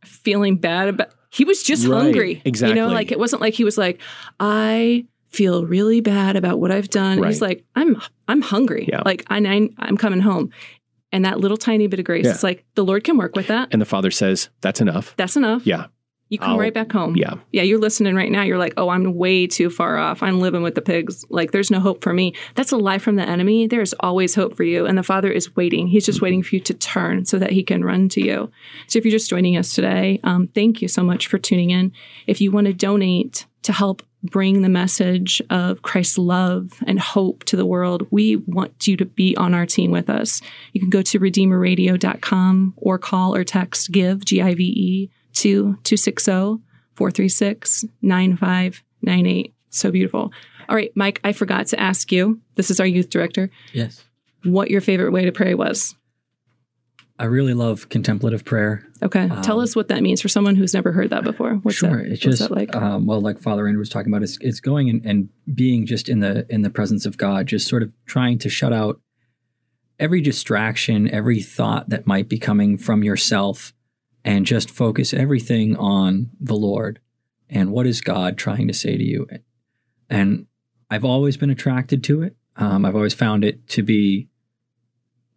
feeling 0.04 0.58
bad 0.58 0.88
about. 0.90 1.10
He 1.30 1.44
was 1.46 1.62
just 1.64 1.86
Right, 1.88 2.02
hungry. 2.02 2.42
You 2.46 2.74
know, 2.74 2.88
like 2.88 3.12
it 3.12 3.20
wasn't 3.20 3.42
like 3.42 3.54
he 3.54 3.64
was 3.64 3.78
like, 3.78 4.02
I 4.40 5.06
feel 5.36 5.66
really 5.66 6.02
bad 6.02 6.36
about 6.36 6.60
what 6.60 6.72
I've 6.72 6.90
done. 6.90 7.22
He's 7.24 7.42
like, 7.42 7.64
I'm 7.76 8.02
I'm 8.28 8.42
hungry. 8.42 8.88
Yeah. 8.92 9.02
Like 9.06 9.26
I, 9.30 9.38
I 9.38 9.70
I'm 9.80 9.98
coming 9.98 10.22
home. 10.22 10.52
And 11.12 11.24
that 11.24 11.40
little 11.40 11.58
tiny 11.58 11.88
bit 11.88 12.00
of 12.00 12.06
grace, 12.06 12.26
Yeah. 12.26 12.32
it's 12.32 12.44
like 12.44 12.66
the 12.76 12.84
Lord 12.84 13.04
can 13.04 13.18
work 13.18 13.36
with 13.36 13.48
that. 13.48 13.70
And 13.72 13.82
the 13.82 13.86
father 13.86 14.12
says, 14.12 14.50
That's 14.62 14.82
enough. 14.82 15.14
That's 15.18 15.36
enough. 15.38 15.66
Yeah. 15.66 15.86
You 16.30 16.40
come 16.40 16.52
I'll- 16.52 16.58
right 16.60 16.74
back 16.74 16.92
home. 16.92 17.16
Yeah. 17.16 17.36
Yeah, 17.52 17.62
you're 17.62 17.80
listening 17.80 18.16
right 18.16 18.32
now. 18.32 18.42
You're 18.42 18.58
like, 18.58 18.74
oh, 18.78 18.90
I'm 18.90 19.14
way 19.14 19.46
too 19.46 19.70
far 19.70 19.98
off. 19.98 20.24
I'm 20.24 20.40
living 20.42 20.64
with 20.64 20.74
the 20.74 20.82
pigs. 20.82 21.24
Like, 21.30 21.52
there's 21.52 21.70
no 21.70 21.80
hope 21.80 22.04
for 22.04 22.14
me. 22.14 22.34
That's 22.56 22.72
a 22.72 22.78
lie 22.78 22.98
from 22.98 23.16
the 23.16 23.22
enemy. 23.30 23.68
There 23.68 23.80
is 23.80 23.94
always 24.00 24.34
hope 24.34 24.58
for 24.58 24.64
you. 24.64 24.88
And 24.88 24.98
the 24.98 25.04
Father 25.04 25.30
is 25.32 25.56
waiting. 25.56 25.86
He's 25.88 26.04
just 26.06 26.24
waiting 26.24 26.42
for 26.42 26.56
you 26.56 26.62
to 26.62 26.74
turn 26.74 27.26
so 27.26 27.38
that 27.38 27.52
He 27.52 27.62
can 27.64 27.86
run 27.86 28.10
to 28.10 28.22
you. 28.26 28.52
So 28.88 28.98
if 28.98 29.06
you're 29.06 29.12
just 29.12 29.30
joining 29.30 29.56
us 29.56 29.76
today, 29.76 30.20
um, 30.24 30.48
thank 30.48 30.82
you 30.82 30.88
so 30.88 31.04
much 31.04 31.28
for 31.28 31.38
tuning 31.38 31.70
in. 31.70 31.92
If 32.26 32.42
you 32.42 32.52
want 32.52 32.66
to 32.68 32.74
donate 32.74 33.46
to 33.62 33.72
help 33.72 34.02
bring 34.26 34.62
the 34.62 34.70
message 34.70 35.42
of 35.50 35.82
Christ's 35.82 36.18
love 36.18 36.72
and 36.88 37.00
hope 37.00 37.44
to 37.46 37.56
the 37.56 37.66
world, 37.66 38.08
we 38.12 38.38
want 38.38 38.88
you 38.88 38.98
to 38.98 39.06
be 39.06 39.36
on 39.38 39.54
our 39.54 39.66
team 39.66 39.92
with 39.92 40.10
us. 40.10 40.42
You 40.74 40.82
can 40.82 40.90
go 40.90 41.02
to 41.02 41.20
redeemerradio.com 41.20 42.74
or 42.78 42.98
call 42.98 43.36
or 43.36 43.44
text 43.44 43.92
GIVE, 43.92 44.26
G 44.26 44.42
I 44.42 44.54
V 44.56 44.64
E, 44.64 45.10
to 45.36 45.78
260 45.84 46.32
436 46.96 47.86
9598. 48.02 49.54
So 49.70 49.92
beautiful. 49.92 50.32
All 50.70 50.76
right, 50.76 50.92
Mike, 50.96 51.20
I 51.24 51.34
forgot 51.34 51.68
to 51.68 51.80
ask 51.80 52.12
you 52.12 52.40
this 52.56 52.72
is 52.72 52.80
our 52.80 52.86
youth 52.88 53.10
director 53.10 53.50
Yes. 53.74 54.04
what 54.44 54.72
your 54.72 54.82
favorite 54.82 55.12
way 55.12 55.26
to 55.26 55.32
pray 55.32 55.54
was. 55.54 55.96
I 57.18 57.26
really 57.26 57.54
love 57.54 57.88
contemplative 57.88 58.44
prayer. 58.44 58.86
Okay. 59.02 59.30
Tell 59.42 59.58
Um, 59.60 59.64
us 59.64 59.76
what 59.76 59.88
that 59.88 60.02
means 60.02 60.22
for 60.22 60.28
someone 60.28 60.56
who's 60.56 60.74
never 60.74 60.92
heard 60.92 61.12
that 61.12 61.24
before. 61.24 61.54
What's 61.64 61.78
sure, 61.78 61.90
that, 61.90 62.12
it's 62.12 62.26
what's 62.26 62.40
just 62.40 62.50
that 62.50 62.52
like? 62.52 62.76
um, 62.76 63.06
well, 63.06 63.22
like 63.22 63.40
Father 63.40 63.68
Andrew 63.68 63.80
was 63.80 63.90
talking 63.90 64.12
about, 64.12 64.22
it's 64.24 64.38
it's 64.42 64.60
going 64.60 64.90
and, 64.90 65.06
and 65.06 65.30
being 65.54 65.86
just 65.86 66.10
in 66.10 66.20
the 66.20 66.46
in 66.50 66.62
the 66.62 66.70
presence 66.70 67.06
of 67.06 67.18
God, 67.18 67.48
just 67.48 67.68
sort 67.68 67.84
of 67.84 67.92
trying 68.06 68.38
to 68.40 68.50
shut 68.50 68.74
out 68.74 69.00
every 69.98 70.20
distraction, 70.20 71.10
every 71.10 71.42
thought 71.42 71.88
that 71.90 72.06
might 72.06 72.28
be 72.28 72.38
coming 72.38 72.78
from 72.78 73.02
yourself, 73.02 73.74
and 74.26 74.46
just 74.46 74.70
focus 74.70 75.14
everything 75.14 75.78
on 75.78 76.32
the 76.42 76.56
Lord 76.56 77.00
and 77.50 77.72
what 77.72 77.88
is 77.88 78.02
God 78.02 78.38
trying 78.38 78.68
to 78.68 78.74
say 78.74 78.98
to 78.98 79.04
you. 79.04 79.26
And 80.10 80.48
I've 80.90 81.06
always 81.06 81.38
been 81.38 81.50
attracted 81.50 82.04
to 82.06 82.24
it. 82.24 82.36
Um, 82.58 82.84
I've 82.86 82.96
always 82.96 83.14
found 83.14 83.46
it 83.46 83.68
to 83.70 83.84
be, 83.84 84.28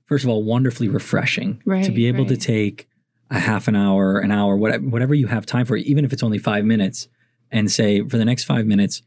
first 0.08 0.24
of 0.24 0.30
all, 0.30 0.42
wonderfully 0.42 0.88
refreshing 0.88 1.62
to 1.84 1.90
be 1.92 2.06
able 2.06 2.24
to 2.26 2.36
take 2.36 2.88
a 3.30 3.38
half 3.38 3.68
an 3.68 3.76
hour, 3.76 4.18
an 4.18 4.30
hour, 4.32 4.56
whatever, 4.56 4.84
whatever 4.88 5.14
you 5.14 5.26
have 5.26 5.44
time 5.44 5.66
for, 5.66 5.76
even 5.76 6.04
if 6.04 6.12
it's 6.12 6.22
only 6.22 6.38
five 6.38 6.64
minutes, 6.64 7.08
and 7.50 7.70
say, 7.70 8.02
for 8.08 8.16
the 8.16 8.24
next 8.24 8.44
five 8.44 8.66
minutes, 8.66 9.02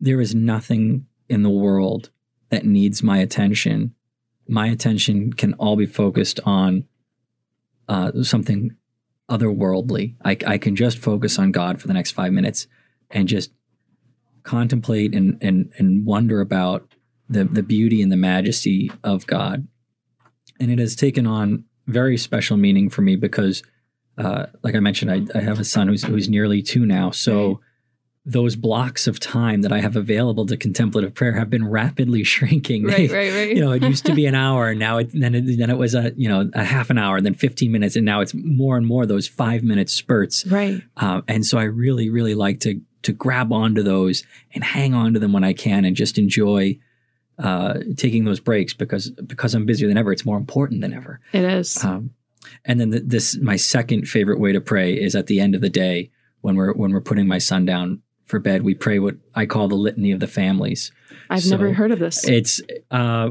there 0.00 0.20
is 0.20 0.34
nothing 0.34 1.06
in 1.28 1.42
the 1.42 1.50
world 1.50 2.10
that 2.50 2.64
needs 2.64 3.02
my 3.02 3.18
attention. 3.18 3.94
My 4.48 4.68
attention 4.68 5.32
can 5.32 5.54
all 5.54 5.76
be 5.76 5.86
focused 5.86 6.40
on 6.44 6.84
uh, 7.88 8.22
something 8.22 8.76
otherworldly. 9.28 10.16
I, 10.24 10.36
I 10.46 10.58
can 10.58 10.76
just 10.76 10.98
focus 10.98 11.38
on 11.38 11.52
God 11.52 11.80
for 11.80 11.86
the 11.86 11.94
next 11.94 12.12
five 12.12 12.32
minutes 12.32 12.66
and 13.10 13.28
just 13.28 13.50
contemplate 14.42 15.14
and, 15.14 15.38
and, 15.40 15.72
and 15.76 16.06
wonder 16.06 16.40
about 16.40 16.94
the, 17.28 17.44
the 17.44 17.62
beauty 17.62 18.02
and 18.02 18.10
the 18.10 18.16
majesty 18.16 18.90
of 19.04 19.26
God. 19.26 19.68
And 20.60 20.70
it 20.70 20.78
has 20.78 20.94
taken 20.94 21.26
on 21.26 21.64
very 21.86 22.16
special 22.16 22.56
meaning 22.56 22.88
for 22.90 23.02
me 23.02 23.16
because, 23.16 23.62
uh, 24.18 24.46
like 24.62 24.74
I 24.74 24.80
mentioned, 24.80 25.10
I, 25.10 25.38
I 25.38 25.40
have 25.42 25.58
a 25.58 25.64
son 25.64 25.88
who's, 25.88 26.04
who's 26.04 26.28
nearly 26.28 26.62
two 26.62 26.84
now. 26.86 27.10
So 27.10 27.60
those 28.26 28.54
blocks 28.54 29.06
of 29.06 29.18
time 29.18 29.62
that 29.62 29.72
I 29.72 29.80
have 29.80 29.96
available 29.96 30.44
to 30.46 30.56
contemplative 30.56 31.14
prayer 31.14 31.32
have 31.32 31.48
been 31.48 31.66
rapidly 31.66 32.22
shrinking. 32.34 32.84
right, 32.84 33.08
They- 33.08 33.14
right, 33.14 33.32
right. 33.32 33.56
you 33.56 33.60
know, 33.64 33.72
it 33.72 33.82
used 33.82 34.04
to 34.06 34.14
be 34.14 34.26
an 34.26 34.34
hour, 34.46 34.68
and 34.68 34.78
now 34.78 34.98
it 34.98 35.10
then 35.14 35.34
it, 35.34 35.58
then 35.58 35.70
it 35.70 35.78
was 35.78 35.94
a 35.94 36.12
you 36.16 36.28
know 36.28 36.50
a 36.52 36.62
half 36.62 36.90
an 36.90 36.98
hour, 36.98 37.16
and 37.16 37.24
then 37.24 37.34
fifteen 37.34 37.72
minutes, 37.72 37.96
and 37.96 38.04
now 38.04 38.20
it's 38.20 38.34
more 38.34 38.76
and 38.76 38.86
more 38.86 39.06
those 39.06 39.26
five 39.26 39.62
minute 39.62 39.88
spurts. 39.88 40.46
right. 40.46 40.82
Um, 40.98 41.24
and 41.26 41.46
so 41.46 41.58
I 41.58 41.62
really, 41.64 42.10
really 42.10 42.34
like 42.34 42.60
to 42.60 42.80
to 43.02 43.12
grab 43.14 43.50
onto 43.54 43.82
those 43.82 44.22
and 44.54 44.62
hang 44.62 44.92
on 44.92 45.14
to 45.14 45.18
them 45.18 45.32
when 45.32 45.42
I 45.42 45.54
can, 45.54 45.86
and 45.86 45.96
just 45.96 46.18
enjoy 46.18 46.78
uh, 47.40 47.78
taking 47.96 48.24
those 48.24 48.40
breaks 48.40 48.74
because 48.74 49.10
because 49.10 49.54
I'm 49.54 49.66
busier 49.66 49.88
than 49.88 49.96
ever. 49.96 50.12
It's 50.12 50.24
more 50.24 50.38
important 50.38 50.82
than 50.82 50.92
ever. 50.92 51.20
It 51.32 51.44
is. 51.44 51.82
Um, 51.82 52.10
and 52.64 52.80
then 52.80 52.90
the, 52.90 53.00
this 53.00 53.36
my 53.38 53.56
second 53.56 54.08
favorite 54.08 54.38
way 54.38 54.52
to 54.52 54.60
pray 54.60 54.94
is 54.94 55.14
at 55.14 55.26
the 55.26 55.40
end 55.40 55.54
of 55.54 55.60
the 55.60 55.70
day 55.70 56.10
when 56.40 56.56
we're 56.56 56.72
when 56.72 56.92
we're 56.92 57.00
putting 57.00 57.26
my 57.26 57.38
son 57.38 57.64
down 57.64 58.02
for 58.26 58.38
bed. 58.38 58.62
We 58.62 58.74
pray 58.74 58.98
what 58.98 59.16
I 59.34 59.46
call 59.46 59.68
the 59.68 59.74
litany 59.74 60.12
of 60.12 60.20
the 60.20 60.26
families. 60.26 60.92
I've 61.28 61.42
so 61.42 61.50
never 61.50 61.72
heard 61.72 61.92
of 61.92 61.98
this. 61.98 62.28
It's 62.28 62.60
uh, 62.90 63.30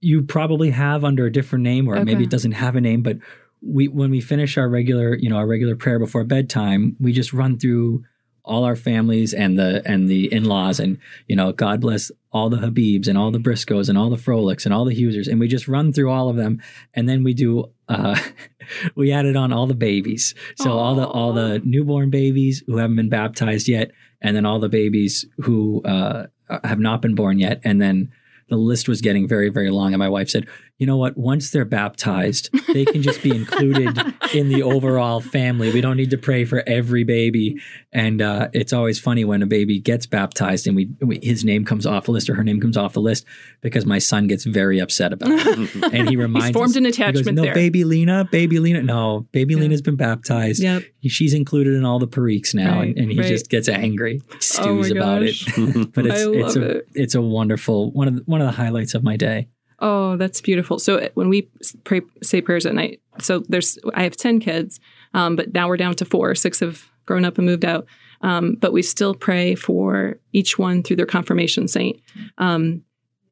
you 0.00 0.22
probably 0.22 0.70
have 0.70 1.04
under 1.04 1.26
a 1.26 1.32
different 1.32 1.62
name, 1.62 1.88
or 1.88 2.04
maybe 2.04 2.24
it 2.24 2.30
doesn't 2.30 2.52
have 2.52 2.76
a 2.76 2.80
name. 2.80 3.02
But 3.02 3.18
we 3.60 3.88
when 3.88 4.10
we 4.10 4.20
finish 4.20 4.56
our 4.58 4.68
regular, 4.68 5.14
you 5.14 5.28
know, 5.28 5.36
our 5.36 5.46
regular 5.46 5.76
prayer 5.76 5.98
before 5.98 6.24
bedtime, 6.24 6.96
we 7.00 7.12
just 7.12 7.32
run 7.32 7.58
through 7.58 8.04
all 8.44 8.64
our 8.64 8.76
families 8.76 9.34
and 9.34 9.58
the 9.58 9.82
and 9.84 10.08
the 10.08 10.32
in 10.32 10.44
laws, 10.44 10.80
and 10.80 10.98
you 11.26 11.36
know, 11.36 11.52
God 11.52 11.80
bless 11.80 12.10
all 12.32 12.50
the 12.50 12.58
Habibs 12.58 13.08
and 13.08 13.16
all 13.16 13.30
the 13.30 13.38
Briscoes 13.38 13.88
and 13.88 13.96
all 13.96 14.10
the 14.10 14.16
frolics 14.16 14.64
and 14.64 14.74
all 14.74 14.84
the 14.84 14.94
Hughesers, 14.94 15.28
and 15.28 15.40
we 15.40 15.48
just 15.48 15.68
run 15.68 15.92
through 15.92 16.10
all 16.10 16.28
of 16.28 16.36
them, 16.36 16.60
and 16.94 17.08
then 17.08 17.24
we 17.24 17.34
do. 17.34 17.70
Uh, 17.88 18.18
we 18.94 19.12
added 19.12 19.36
on 19.36 19.52
all 19.52 19.66
the 19.66 19.74
babies, 19.74 20.34
so 20.56 20.72
all 20.72 20.94
the 20.94 21.06
all 21.06 21.32
the 21.32 21.60
newborn 21.64 22.10
babies 22.10 22.62
who 22.66 22.76
haven't 22.76 22.96
been 22.96 23.08
baptized 23.08 23.68
yet, 23.68 23.90
and 24.20 24.36
then 24.36 24.46
all 24.46 24.58
the 24.58 24.68
babies 24.68 25.26
who 25.38 25.82
uh, 25.84 26.26
have 26.64 26.78
not 26.78 27.02
been 27.02 27.14
born 27.14 27.38
yet, 27.38 27.60
and 27.64 27.80
then 27.80 28.10
the 28.48 28.56
list 28.56 28.88
was 28.88 29.00
getting 29.00 29.28
very 29.28 29.48
very 29.48 29.70
long. 29.70 29.92
And 29.92 29.98
my 29.98 30.08
wife 30.08 30.28
said 30.28 30.46
you 30.78 30.86
know 30.86 30.96
what 30.96 31.16
once 31.16 31.50
they're 31.50 31.64
baptized 31.64 32.50
they 32.72 32.84
can 32.84 33.02
just 33.02 33.22
be 33.22 33.34
included 33.34 33.98
in 34.34 34.48
the 34.48 34.62
overall 34.62 35.20
family 35.20 35.72
we 35.72 35.80
don't 35.80 35.96
need 35.96 36.10
to 36.10 36.18
pray 36.18 36.44
for 36.44 36.62
every 36.66 37.02
baby 37.04 37.60
and 37.92 38.22
uh, 38.22 38.48
it's 38.52 38.72
always 38.72 39.00
funny 39.00 39.24
when 39.24 39.42
a 39.42 39.46
baby 39.46 39.80
gets 39.80 40.06
baptized 40.06 40.66
and 40.66 40.76
we, 40.76 40.88
we 41.00 41.18
his 41.22 41.44
name 41.44 41.64
comes 41.64 41.84
off 41.86 42.04
the 42.04 42.12
list 42.12 42.30
or 42.30 42.34
her 42.34 42.44
name 42.44 42.60
comes 42.60 42.76
off 42.76 42.92
the 42.92 43.00
list 43.00 43.24
because 43.60 43.84
my 43.86 43.98
son 43.98 44.26
gets 44.28 44.44
very 44.44 44.78
upset 44.78 45.12
about 45.12 45.30
it 45.32 45.74
and 45.92 46.08
he 46.08 46.16
reminds 46.16 46.52
formed 46.56 46.70
us- 46.70 46.76
an 46.76 46.84
he 46.84 46.90
goes, 46.90 46.98
attachment 46.98 47.36
no 47.36 47.42
there." 47.42 47.54
baby 47.54 47.82
lena 47.84 48.28
baby 48.30 48.58
lena 48.60 48.82
no 48.82 49.26
baby 49.32 49.54
Yeah. 49.54 49.60
lena's 49.60 49.82
been 49.82 49.96
baptized 49.96 50.62
Yep. 50.62 50.82
she's 51.08 51.34
included 51.34 51.74
in 51.74 51.84
all 51.84 51.98
the 51.98 52.06
periques 52.06 52.54
now 52.54 52.78
Right, 52.78 52.88
and, 52.90 52.98
and 52.98 53.12
he 53.12 53.18
right. 53.18 53.26
just 53.28 53.50
gets 53.50 53.68
angry 53.68 54.20
stews 54.38 54.92
Oh 54.92 54.96
about 54.96 55.22
it 55.24 55.34
but 55.94 56.06
it's 56.06 56.20
it's 56.22 56.56
a 56.56 56.70
it. 56.78 56.88
it's 56.94 57.14
a 57.14 57.20
wonderful 57.22 57.90
one 57.92 58.06
of 58.08 58.14
the, 58.16 58.22
one 58.26 58.40
of 58.40 58.46
the 58.46 58.52
highlights 58.52 58.94
of 58.94 59.02
my 59.02 59.16
day. 59.16 59.48
Oh, 59.80 60.16
that's 60.16 60.40
beautiful. 60.40 60.78
So 60.78 60.96
uh, 60.96 61.08
when 61.14 61.28
we 61.28 61.48
pray, 61.84 62.00
say 62.22 62.40
prayers 62.40 62.66
at 62.66 62.74
night, 62.74 63.00
so 63.20 63.44
there's 63.48 63.78
I 63.94 64.02
have 64.02 64.16
ten 64.16 64.40
kids, 64.40 64.80
um, 65.14 65.36
but 65.36 65.54
now 65.54 65.68
we're 65.68 65.76
down 65.76 65.94
to 65.96 66.04
four. 66.04 66.34
Six 66.34 66.60
have 66.60 66.88
grown 67.06 67.24
up 67.24 67.38
and 67.38 67.46
moved 67.46 67.64
out, 67.64 67.86
um, 68.22 68.56
but 68.60 68.72
we 68.72 68.82
still 68.82 69.14
pray 69.14 69.54
for 69.54 70.18
each 70.32 70.58
one 70.58 70.82
through 70.82 70.96
their 70.96 71.06
confirmation 71.06 71.68
saint. 71.68 72.00
Um, 72.38 72.82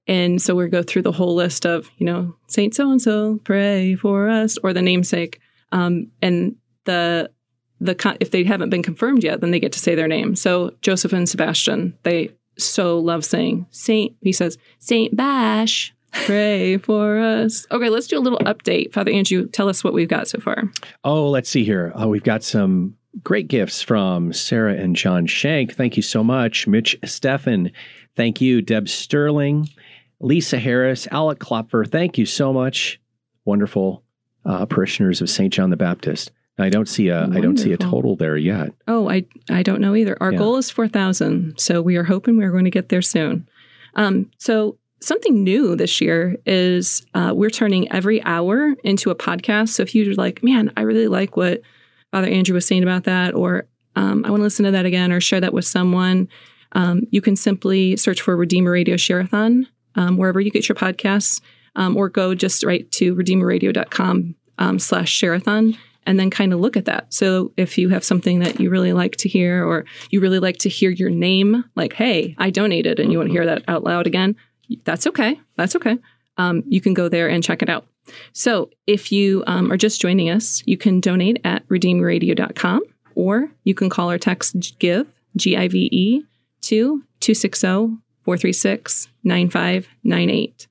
and 0.06 0.40
so 0.40 0.54
we 0.54 0.68
go 0.68 0.82
through 0.82 1.02
the 1.02 1.12
whole 1.12 1.34
list 1.34 1.66
of 1.66 1.90
you 1.98 2.06
know 2.06 2.36
Saint 2.46 2.74
so 2.74 2.90
and 2.90 3.02
so 3.02 3.40
pray 3.44 3.96
for 3.96 4.28
us 4.28 4.56
or 4.62 4.72
the 4.72 4.82
namesake, 4.82 5.40
um, 5.72 6.08
and 6.22 6.54
the 6.84 7.30
the 7.80 8.16
if 8.20 8.30
they 8.30 8.44
haven't 8.44 8.70
been 8.70 8.82
confirmed 8.82 9.24
yet, 9.24 9.40
then 9.40 9.50
they 9.50 9.60
get 9.60 9.72
to 9.72 9.80
say 9.80 9.94
their 9.94 10.08
name. 10.08 10.36
So 10.36 10.74
Joseph 10.80 11.12
and 11.12 11.28
Sebastian, 11.28 11.98
they 12.04 12.30
so 12.56 12.98
love 12.98 13.24
saying 13.24 13.66
Saint. 13.70 14.16
He 14.20 14.32
says 14.32 14.58
Saint 14.78 15.16
Bash. 15.16 15.92
Pray 16.24 16.78
for 16.78 17.18
us. 17.18 17.66
Okay, 17.70 17.88
let's 17.88 18.06
do 18.06 18.18
a 18.18 18.20
little 18.20 18.38
update. 18.40 18.92
Father 18.92 19.10
Andrew, 19.12 19.46
tell 19.46 19.68
us 19.68 19.84
what 19.84 19.92
we've 19.92 20.08
got 20.08 20.28
so 20.28 20.38
far. 20.40 20.64
Oh, 21.04 21.28
let's 21.28 21.50
see 21.50 21.64
here. 21.64 21.92
Oh, 21.94 22.08
we've 22.08 22.22
got 22.24 22.42
some 22.42 22.96
great 23.22 23.48
gifts 23.48 23.82
from 23.82 24.32
Sarah 24.32 24.74
and 24.74 24.96
John 24.96 25.26
Shank. 25.26 25.74
Thank 25.74 25.96
you 25.96 26.02
so 26.02 26.24
much. 26.24 26.66
Mitch 26.66 26.98
Steffen. 27.02 27.72
Thank 28.16 28.40
you. 28.40 28.62
Deb 28.62 28.88
Sterling, 28.88 29.68
Lisa 30.20 30.58
Harris, 30.58 31.06
Alec 31.10 31.38
Klopfer. 31.38 31.88
Thank 31.88 32.18
you 32.18 32.26
so 32.26 32.52
much. 32.52 33.00
Wonderful 33.44 34.02
uh, 34.44 34.66
parishioners 34.66 35.20
of 35.20 35.30
St. 35.30 35.52
John 35.52 35.70
the 35.70 35.76
Baptist. 35.76 36.30
I 36.58 36.70
don't 36.70 36.88
see 36.88 37.08
a 37.08 37.24
I 37.26 37.40
don't 37.40 37.58
see 37.58 37.74
a 37.74 37.76
total 37.76 38.16
there 38.16 38.38
yet. 38.38 38.70
Oh, 38.88 39.10
I 39.10 39.26
I 39.50 39.62
don't 39.62 39.82
know 39.82 39.94
either. 39.94 40.16
Our 40.22 40.32
Yeah. 40.32 40.38
goal 40.38 40.56
is 40.56 40.70
four 40.70 40.88
thousand, 40.88 41.58
so 41.60 41.82
we 41.82 41.96
are 41.96 42.04
hoping 42.04 42.38
we're 42.38 42.50
going 42.50 42.64
to 42.64 42.70
get 42.70 42.88
there 42.88 43.02
soon. 43.02 43.46
Um, 43.94 44.30
so 44.38 44.78
something 45.00 45.44
new 45.44 45.76
this 45.76 46.00
year 46.00 46.36
is 46.46 47.04
uh, 47.14 47.32
we're 47.34 47.50
turning 47.50 47.90
every 47.92 48.22
hour 48.22 48.74
into 48.84 49.10
a 49.10 49.14
podcast. 49.14 49.70
So 49.70 49.82
if 49.82 49.94
you're 49.94 50.14
like, 50.14 50.42
man, 50.42 50.72
I 50.76 50.82
really 50.82 51.08
like 51.08 51.36
what 51.36 51.60
Father 52.12 52.28
Andrew 52.28 52.54
was 52.54 52.66
saying 52.66 52.82
about 52.82 53.04
that, 53.04 53.34
or 53.34 53.66
um, 53.94 54.24
I 54.24 54.30
want 54.30 54.40
to 54.40 54.44
listen 54.44 54.64
to 54.64 54.70
that 54.72 54.86
again, 54.86 55.12
or 55.12 55.20
share 55.20 55.40
that 55.40 55.52
with 55.52 55.64
someone, 55.64 56.28
um, 56.72 57.02
you 57.10 57.20
can 57.20 57.36
simply 57.36 57.96
search 57.96 58.20
for 58.20 58.36
Redeemer 58.36 58.70
Radio 58.70 58.96
Shareathon 58.96 59.66
um, 59.96 60.16
wherever 60.16 60.40
you 60.40 60.50
get 60.50 60.68
your 60.68 60.76
podcasts, 60.76 61.40
um, 61.74 61.96
or 61.96 62.08
go 62.08 62.34
just 62.34 62.64
right 62.64 62.90
to 62.92 63.14
redeemerradio.com 63.14 64.34
um, 64.58 64.78
slash 64.78 65.20
shareathon 65.20 65.76
and 66.06 66.20
then 66.20 66.30
kind 66.30 66.52
of 66.52 66.60
look 66.60 66.76
at 66.76 66.84
that. 66.84 67.12
So 67.12 67.52
if 67.56 67.76
you 67.76 67.88
have 67.88 68.04
something 68.04 68.38
that 68.38 68.60
you 68.60 68.70
really 68.70 68.92
like 68.92 69.16
to 69.16 69.28
hear, 69.28 69.66
or 69.66 69.84
you 70.10 70.20
really 70.20 70.38
like 70.38 70.58
to 70.58 70.68
hear 70.68 70.90
your 70.90 71.10
name, 71.10 71.64
like, 71.74 71.92
hey, 71.94 72.36
I 72.38 72.50
donated, 72.50 73.00
and 73.00 73.10
you 73.10 73.18
want 73.18 73.28
to 73.28 73.32
hear 73.32 73.46
that 73.46 73.64
out 73.66 73.82
loud 73.82 74.06
again, 74.06 74.36
that's 74.84 75.06
okay. 75.06 75.40
That's 75.56 75.76
okay. 75.76 75.98
Um, 76.38 76.62
you 76.66 76.80
can 76.80 76.94
go 76.94 77.08
there 77.08 77.28
and 77.28 77.42
check 77.42 77.62
it 77.62 77.68
out. 77.68 77.86
So 78.32 78.70
if 78.86 79.10
you 79.10 79.42
um, 79.46 79.72
are 79.72 79.76
just 79.76 80.00
joining 80.00 80.30
us, 80.30 80.62
you 80.66 80.76
can 80.76 81.00
donate 81.00 81.40
at 81.44 81.66
redeemradio.com 81.68 82.82
or 83.14 83.50
you 83.64 83.74
can 83.74 83.88
call 83.90 84.10
or 84.10 84.18
text 84.18 84.56
GIVE, 84.78 85.06
G 85.36 85.56
I 85.56 85.68
V 85.68 85.88
E, 85.92 86.22
to 86.62 87.02
260 87.20 87.96
436 88.24 89.08
9598. 89.24 90.68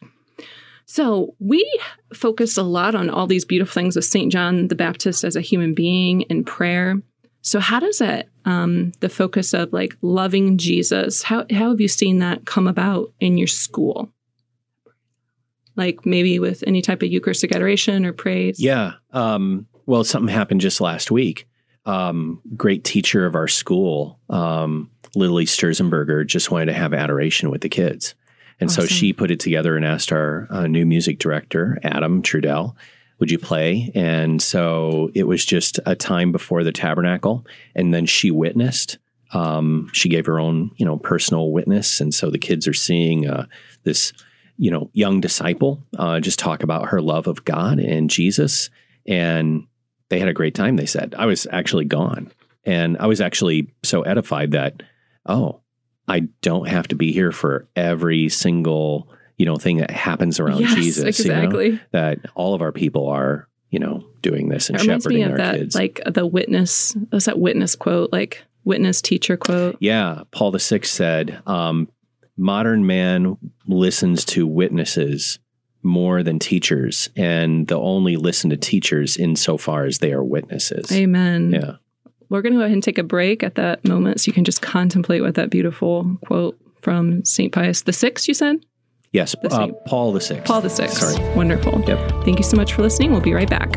So 0.86 1.36
we 1.40 1.68
focused 2.14 2.58
a 2.58 2.64
lot 2.64 2.96
on 2.96 3.10
all 3.10 3.28
these 3.28 3.46
beautiful 3.46 3.74
things 3.74 3.96
with 3.96 4.06
St. 4.06 4.32
John 4.32 4.68
the 4.68 4.76
Baptist 4.76 5.24
as 5.24 5.36
a 5.36 5.42
human 5.42 5.74
being 5.74 6.26
and 6.30 6.46
prayer. 6.46 7.02
So 7.46 7.60
how 7.60 7.80
does 7.80 8.00
that 8.00 8.30
um, 8.46 8.92
the 9.02 9.08
focus 9.08 9.54
of 9.54 9.72
like 9.72 9.96
loving 10.02 10.58
Jesus? 10.58 11.22
How 11.22 11.46
how 11.52 11.70
have 11.70 11.80
you 11.80 11.88
seen 11.88 12.18
that 12.18 12.46
come 12.46 12.66
about 12.68 13.14
in 13.20 13.38
your 13.38 13.48
school? 13.48 14.10
Like 15.76 16.08
maybe 16.08 16.40
with 16.40 16.64
any 16.66 16.82
type 16.82 17.04
of 17.04 17.10
Eucharistic 17.10 17.56
adoration 17.56 18.04
or 18.04 18.14
praise? 18.14 18.60
Yeah. 18.60 18.94
Um, 19.12 19.68
well, 19.86 20.04
something 20.04 20.34
happened 20.34 20.62
just 20.62 20.82
last 20.82 21.12
week. 21.12 21.48
Um, 21.86 22.42
great 22.58 22.84
teacher 22.84 23.28
of 23.28 23.36
our 23.36 23.48
school, 23.48 24.20
um, 24.28 24.90
Lily 25.14 25.46
Sturzenberger, 25.46 26.26
just 26.26 26.50
wanted 26.50 26.66
to 26.66 26.74
have 26.74 26.96
adoration 26.96 27.52
with 27.52 27.62
the 27.62 27.70
kids. 27.70 28.16
And 28.60 28.72
awesome. 28.72 28.88
so 28.88 28.88
she 28.88 29.14
put 29.14 29.30
it 29.30 29.40
together 29.40 29.76
and 29.76 29.86
asked 29.86 30.12
our 30.12 30.48
uh, 30.50 30.66
new 30.66 30.86
music 30.88 31.20
director, 31.20 31.78
Adam 31.84 32.24
Trudell, 32.24 32.74
would 33.20 33.32
you 33.32 33.40
play? 33.40 33.92
And 33.96 34.42
so 34.42 35.10
it 35.14 35.24
was 35.24 35.46
just 35.46 35.80
a 35.86 35.96
time 35.96 36.32
before 36.32 36.64
the 36.64 36.72
tabernacle. 36.72 37.46
And 37.76 37.94
then 37.94 38.06
she 38.06 38.32
witnessed. 38.32 38.98
Um, 39.32 39.90
she 39.94 40.10
gave 40.10 40.26
her 40.26 40.40
own, 40.40 40.72
you 40.78 40.86
know, 40.86 40.98
personal 40.98 41.52
witness. 41.52 42.02
And 42.02 42.14
so 42.14 42.30
the 42.30 42.38
kids 42.38 42.68
are 42.68 42.74
seeing 42.74 43.28
uh, 43.28 43.46
this, 43.84 44.14
you 44.58 44.72
know, 44.72 44.90
young 44.94 45.22
disciple 45.22 45.84
uh, 45.98 46.20
just 46.20 46.40
talk 46.40 46.64
about 46.64 46.90
her 46.90 47.02
love 47.02 47.28
of 47.28 47.46
God 47.46 47.80
and 47.80 48.10
Jesus. 48.10 48.70
And 49.08 49.68
they 50.10 50.20
had 50.20 50.30
a 50.30 50.34
great 50.34 50.56
time, 50.56 50.76
they 50.76 50.86
said. 50.86 51.16
I 51.18 51.26
was 51.26 51.48
actually 51.52 51.86
gone. 51.86 52.32
And 52.64 52.98
I 53.00 53.08
was 53.08 53.22
actually 53.22 53.72
so 53.84 54.02
edified 54.02 54.52
that, 54.52 54.84
oh, 55.26 55.62
I 56.08 56.22
don't 56.42 56.68
have 56.68 56.88
to 56.90 56.96
be 56.96 57.12
here 57.12 57.32
for 57.32 57.68
every 57.76 58.30
single 58.30 59.10
you 59.38 59.46
know 59.46 59.58
thing 59.58 59.78
that 59.78 59.92
happens 59.92 60.40
around 60.40 60.62
yes, 60.62 60.76
Jesus. 60.76 61.04
Exactly. 61.04 61.66
You 61.66 61.74
know? 61.74 61.80
That 61.92 62.20
all 62.36 62.54
of 62.54 62.62
our 62.62 62.72
people 62.72 63.08
are 63.08 63.48
you 63.70 63.80
know 63.80 64.06
doing 64.22 64.50
this 64.50 64.70
and 64.70 64.80
shepherding 64.80 65.24
our 65.24 65.38
that, 65.38 65.56
kids. 65.56 65.76
Like 65.76 66.02
the 66.06 66.26
witness. 66.26 66.96
What's 67.10 67.26
that 67.26 67.40
witness 67.40 67.76
quote? 67.76 68.12
Like 68.12 68.44
witness 68.64 69.02
teacher 69.02 69.38
quote. 69.38 69.78
Yeah, 69.80 70.24
Paul 70.32 70.52
the 70.52 70.60
Sixth 70.60 70.94
said, 70.94 71.42
um, 71.46 71.90
"Modern 72.38 72.86
man 72.86 73.38
listens 73.68 74.26
to 74.26 74.48
witnesses." 74.48 75.40
more 75.86 76.24
than 76.24 76.40
teachers, 76.40 77.10
and 77.16 77.68
they'll 77.68 77.78
only 77.78 78.18
listen 78.18 78.50
to 78.50 78.58
teachers 78.58 79.18
insofar 79.18 79.86
as 79.86 80.00
they 80.00 80.12
are 80.12 80.24
witnesses. 80.24 80.92
Amen. 80.92 81.52
Yeah. 81.52 81.74
We're 82.30 82.42
going 82.42 82.54
to 82.54 82.60
go 82.60 82.64
ahead 82.64 82.74
and 82.74 82.84
take 82.84 82.98
a 82.98 83.04
break 83.04 83.44
at 83.44 83.56
that 83.56 83.86
moment 83.88 84.20
so 84.20 84.30
you 84.30 84.34
can 84.34 84.44
just 84.44 84.64
contemplate 84.64 85.22
what 85.22 85.36
that 85.36 85.52
beautiful 85.52 86.18
quote 86.26 86.60
from 86.82 87.24
St. 87.24 87.54
Pius 87.54 87.84
the 87.84 87.94
Sixth, 87.94 88.28
you 88.28 88.34
said? 88.34 88.66
Yes, 89.12 89.36
uh, 89.50 89.68
Paul 89.86 90.12
the 90.12 90.22
Sixth. 90.22 90.46
Paul 90.46 90.62
the 90.62 90.70
Sixth. 90.70 90.98
Sorry. 90.98 91.36
Wonderful. 91.36 91.84
Yep. 91.88 92.26
Thank 92.26 92.38
you 92.38 92.44
so 92.44 92.58
much 92.58 92.74
for 92.74 92.82
listening. 92.82 93.12
We'll 93.12 93.22
be 93.22 93.34
right 93.34 93.50
back. 93.50 93.76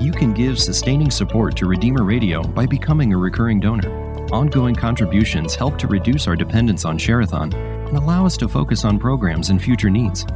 You 0.00 0.10
can 0.10 0.32
give 0.32 0.58
sustaining 0.58 1.10
support 1.10 1.56
to 1.58 1.66
Redeemer 1.66 2.02
Radio 2.02 2.42
by 2.42 2.66
becoming 2.66 3.12
a 3.12 3.16
recurring 3.16 3.60
donor. 3.60 3.88
Ongoing 4.32 4.74
contributions 4.74 5.54
help 5.54 5.78
to 5.78 5.86
reduce 5.86 6.26
our 6.26 6.34
dependence 6.34 6.84
on 6.84 6.98
Shareathon 6.98 7.54
and 7.88 7.96
allow 7.96 8.26
us 8.26 8.36
to 8.38 8.48
focus 8.48 8.84
on 8.84 8.98
programs 8.98 9.50
and 9.50 9.62
future 9.62 9.90
needs. 9.90 10.26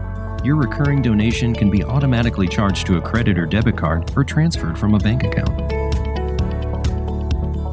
Your 0.44 0.54
recurring 0.54 1.02
donation 1.02 1.54
can 1.54 1.70
be 1.70 1.82
automatically 1.82 2.46
charged 2.46 2.86
to 2.86 2.98
a 2.98 3.00
credit 3.00 3.38
or 3.38 3.46
debit 3.46 3.76
card 3.76 4.12
or 4.14 4.22
transferred 4.22 4.78
from 4.78 4.94
a 4.94 4.98
bank 4.98 5.24
account. 5.24 5.95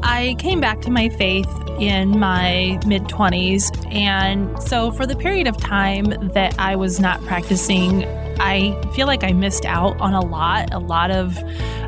I 0.04 0.36
came 0.38 0.60
back 0.60 0.82
to 0.82 0.90
my 0.90 1.08
faith 1.08 1.48
in 1.80 2.18
my 2.18 2.78
mid 2.86 3.04
20s. 3.04 3.92
And 3.92 4.62
so, 4.62 4.92
for 4.92 5.06
the 5.06 5.16
period 5.16 5.46
of 5.46 5.56
time 5.56 6.04
that 6.34 6.54
I 6.58 6.76
was 6.76 7.00
not 7.00 7.22
practicing, 7.24 8.04
I 8.38 8.80
feel 8.94 9.06
like 9.06 9.24
I 9.24 9.32
missed 9.32 9.64
out 9.64 9.98
on 10.00 10.12
a 10.12 10.20
lot, 10.20 10.72
a 10.74 10.78
lot 10.78 11.10
of 11.10 11.42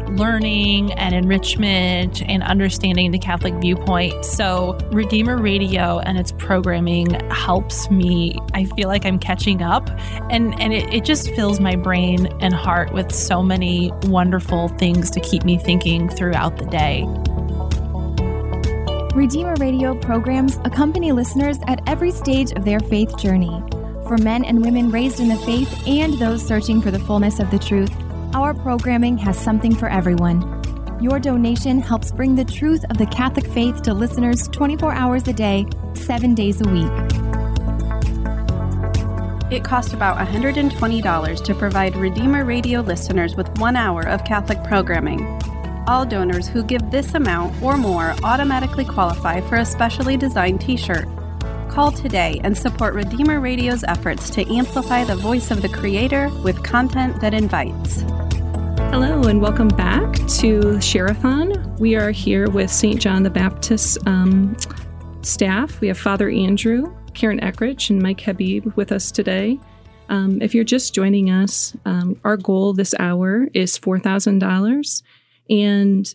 learning 0.09 0.92
and 0.92 1.14
enrichment 1.14 2.22
and 2.22 2.42
understanding 2.42 3.11
the 3.11 3.18
Catholic 3.18 3.52
viewpoint. 3.55 4.24
So, 4.24 4.79
Redeemer 4.92 5.37
Radio 5.37 5.98
and 5.98 6.18
its 6.18 6.33
programming 6.33 7.20
helps 7.31 7.90
me. 7.90 8.38
I 8.55 8.64
feel 8.64 8.88
like 8.88 9.05
I'm 9.05 9.18
catching 9.18 9.62
up, 9.62 9.90
and, 10.31 10.59
and 10.61 10.72
it, 10.72 10.92
it 10.92 11.05
just 11.05 11.31
fills 11.35 11.61
my 11.61 11.76
brain 11.76 12.26
and 12.40 12.55
heart 12.55 12.92
with 12.94 13.12
so 13.12 13.42
many 13.42 13.92
wonderful 14.05 14.68
things 14.68 15.11
to 15.11 15.20
keep 15.20 15.44
me 15.44 15.59
thinking 15.59 16.09
throughout 16.09 16.57
the 16.57 16.66
day. 16.66 17.05
Redeemer 19.16 19.55
Radio 19.55 19.98
programs 19.98 20.59
accompany 20.66 21.11
listeners 21.11 21.57
at 21.68 21.81
every 21.88 22.11
stage 22.11 22.52
of 22.52 22.66
their 22.66 22.81
faith 22.81 23.16
journey. 23.16 23.62
For 24.07 24.18
men 24.18 24.44
and 24.44 24.61
women 24.61 24.90
raised 24.90 25.20
in 25.20 25.29
the 25.29 25.38
faith 25.38 25.88
and 25.88 26.12
those 26.18 26.46
searching 26.46 26.83
for 26.83 26.90
the 26.90 26.98
fullness 26.98 27.40
of 27.40 27.50
the 27.50 27.59
truth, 27.59 27.90
our 28.35 28.52
programming 28.52 29.16
has 29.16 29.38
something 29.38 29.74
for 29.74 29.88
everyone. 29.88 30.42
Your 31.00 31.18
donation 31.18 31.81
helps 31.81 32.12
bring 32.12 32.35
the 32.35 32.44
truth 32.44 32.85
of 32.90 32.98
the 32.98 33.07
Catholic 33.07 33.46
faith 33.46 33.81
to 33.85 33.94
listeners 33.94 34.48
24 34.48 34.92
hours 34.92 35.26
a 35.26 35.33
day, 35.33 35.66
7 35.94 36.35
days 36.35 36.61
a 36.61 36.68
week. 36.68 36.92
It 39.50 39.64
costs 39.64 39.94
about 39.94 40.18
$120 40.18 41.42
to 41.42 41.55
provide 41.55 41.96
Redeemer 41.96 42.44
Radio 42.44 42.83
listeners 42.83 43.35
with 43.35 43.48
one 43.61 43.76
hour 43.76 44.02
of 44.02 44.26
Catholic 44.26 44.62
programming. 44.64 45.40
All 45.88 46.05
donors 46.05 46.49
who 46.49 46.64
give 46.64 46.90
this 46.90 47.14
amount 47.14 47.62
or 47.62 47.77
more 47.77 48.16
automatically 48.25 48.85
qualify 48.85 49.40
for 49.42 49.57
a 49.57 49.64
specially 49.64 50.16
designed 50.16 50.61
t 50.61 50.77
shirt. 50.77 51.07
Call 51.70 51.92
today 51.92 52.40
and 52.42 52.59
support 52.59 52.92
Redeemer 52.92 53.38
Radio's 53.38 53.85
efforts 53.85 54.29
to 54.31 54.53
amplify 54.53 55.05
the 55.05 55.14
voice 55.14 55.53
of 55.53 55.62
the 55.62 55.68
Creator 55.68 56.29
with 56.42 56.61
content 56.64 57.20
that 57.20 57.35
invites. 57.35 58.01
Hello, 58.90 59.22
and 59.29 59.40
welcome 59.40 59.68
back 59.68 60.12
to 60.14 60.59
Shareathon. 60.81 61.79
We 61.79 61.94
are 61.94 62.11
here 62.11 62.51
with 62.51 62.68
St. 62.68 63.01
John 63.01 63.22
the 63.22 63.31
Baptist 63.31 64.05
um, 64.09 64.57
staff. 65.22 65.81
We 65.81 65.87
have 65.87 65.99
Father 65.99 66.29
Andrew, 66.29 66.92
Karen 67.14 67.38
Eckrich, 67.38 67.90
and 67.90 68.03
Mike 68.03 68.22
Habib 68.22 68.72
with 68.75 68.90
us 68.90 69.12
today. 69.12 69.57
Um, 70.09 70.42
if 70.42 70.53
you're 70.53 70.64
just 70.64 70.94
joining 70.94 71.31
us, 71.31 71.77
um, 71.85 72.20
our 72.25 72.37
goal 72.37 72.72
this 72.72 72.92
hour 72.99 73.46
is 73.55 73.79
$4,000. 73.79 75.03
And 75.48 76.12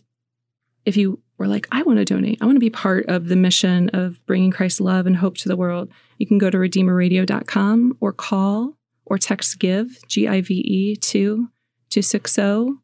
if 0.84 0.96
you 0.96 1.20
were 1.38 1.46
like, 1.46 1.68
I 1.72 1.82
want 1.82 1.98
to 1.98 2.04
donate, 2.04 2.38
I 2.40 2.46
want 2.46 2.56
to 2.56 2.60
be 2.60 2.70
part 2.70 3.06
of 3.06 3.28
the 3.28 3.36
mission 3.36 3.88
of 3.90 4.24
bringing 4.26 4.50
Christ's 4.50 4.80
love 4.80 5.06
and 5.06 5.16
hope 5.16 5.36
to 5.38 5.48
the 5.48 5.56
world, 5.56 5.90
you 6.18 6.26
can 6.26 6.38
go 6.38 6.50
to 6.50 6.58
redeemerradio.com 6.58 7.96
or 8.00 8.12
call 8.12 8.76
or 9.06 9.18
text 9.18 9.58
GIVE, 9.58 9.98
G 10.06 10.28
I 10.28 10.40
V 10.40 10.54
E, 10.54 10.96
to 10.96 11.48
260 11.90 12.78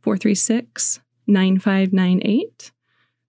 436 0.00 1.00
9598. 1.26 2.72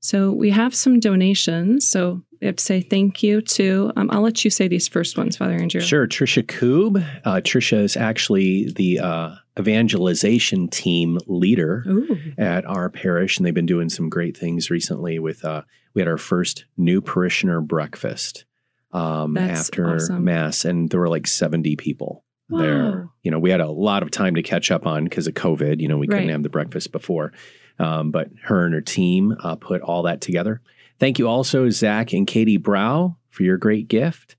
So 0.01 0.31
we 0.31 0.49
have 0.49 0.73
some 0.73 0.99
donations. 0.99 1.87
So 1.87 2.21
we 2.41 2.47
have 2.47 2.55
to 2.55 2.63
say 2.63 2.81
thank 2.81 3.21
you 3.21 3.39
to, 3.41 3.93
um, 3.95 4.09
I'll 4.11 4.21
let 4.21 4.43
you 4.43 4.49
say 4.49 4.67
these 4.67 4.87
first 4.87 5.15
ones, 5.15 5.37
Father 5.37 5.53
Andrew. 5.53 5.79
Sure. 5.79 6.07
Trisha 6.07 6.43
Koob. 6.43 7.05
Uh, 7.23 7.35
Trisha 7.35 7.77
is 7.77 7.95
actually 7.95 8.71
the 8.71 8.99
uh, 8.99 9.35
evangelization 9.59 10.67
team 10.67 11.19
leader 11.27 11.85
Ooh. 11.87 12.17
at 12.39 12.65
our 12.65 12.89
parish, 12.89 13.37
and 13.37 13.45
they've 13.45 13.53
been 13.53 13.67
doing 13.67 13.89
some 13.89 14.09
great 14.09 14.35
things 14.35 14.71
recently 14.71 15.19
with, 15.19 15.45
uh, 15.45 15.61
we 15.93 16.01
had 16.01 16.07
our 16.07 16.17
first 16.17 16.65
new 16.77 16.99
parishioner 16.99 17.61
breakfast 17.61 18.45
um, 18.93 19.37
after 19.37 19.95
awesome. 19.95 20.23
Mass, 20.23 20.65
and 20.65 20.89
there 20.89 20.99
were 20.99 21.09
like 21.09 21.27
70 21.27 21.75
people. 21.75 22.23
Wow. 22.49 22.59
There, 22.59 23.09
you 23.21 23.31
know, 23.31 23.39
we 23.39 23.51
had 23.51 23.61
a 23.61 23.69
lot 23.69 24.03
of 24.03 24.11
time 24.11 24.35
to 24.35 24.41
catch 24.41 24.71
up 24.71 24.85
on 24.85 25.05
because 25.05 25.27
of 25.27 25.35
COVID. 25.35 25.79
You 25.79 25.87
know, 25.87 25.97
we 25.97 26.07
couldn't 26.07 26.29
have 26.29 26.43
the 26.43 26.49
breakfast 26.49 26.91
before, 26.91 27.31
um, 27.79 28.11
but 28.11 28.29
her 28.43 28.65
and 28.65 28.73
her 28.73 28.81
team 28.81 29.35
uh, 29.43 29.55
put 29.55 29.81
all 29.81 30.03
that 30.03 30.21
together. 30.21 30.61
Thank 30.99 31.19
you 31.19 31.27
also, 31.27 31.69
Zach 31.69 32.13
and 32.13 32.27
Katie 32.27 32.57
Brow, 32.57 33.17
for 33.29 33.43
your 33.43 33.57
great 33.57 33.87
gift. 33.87 34.35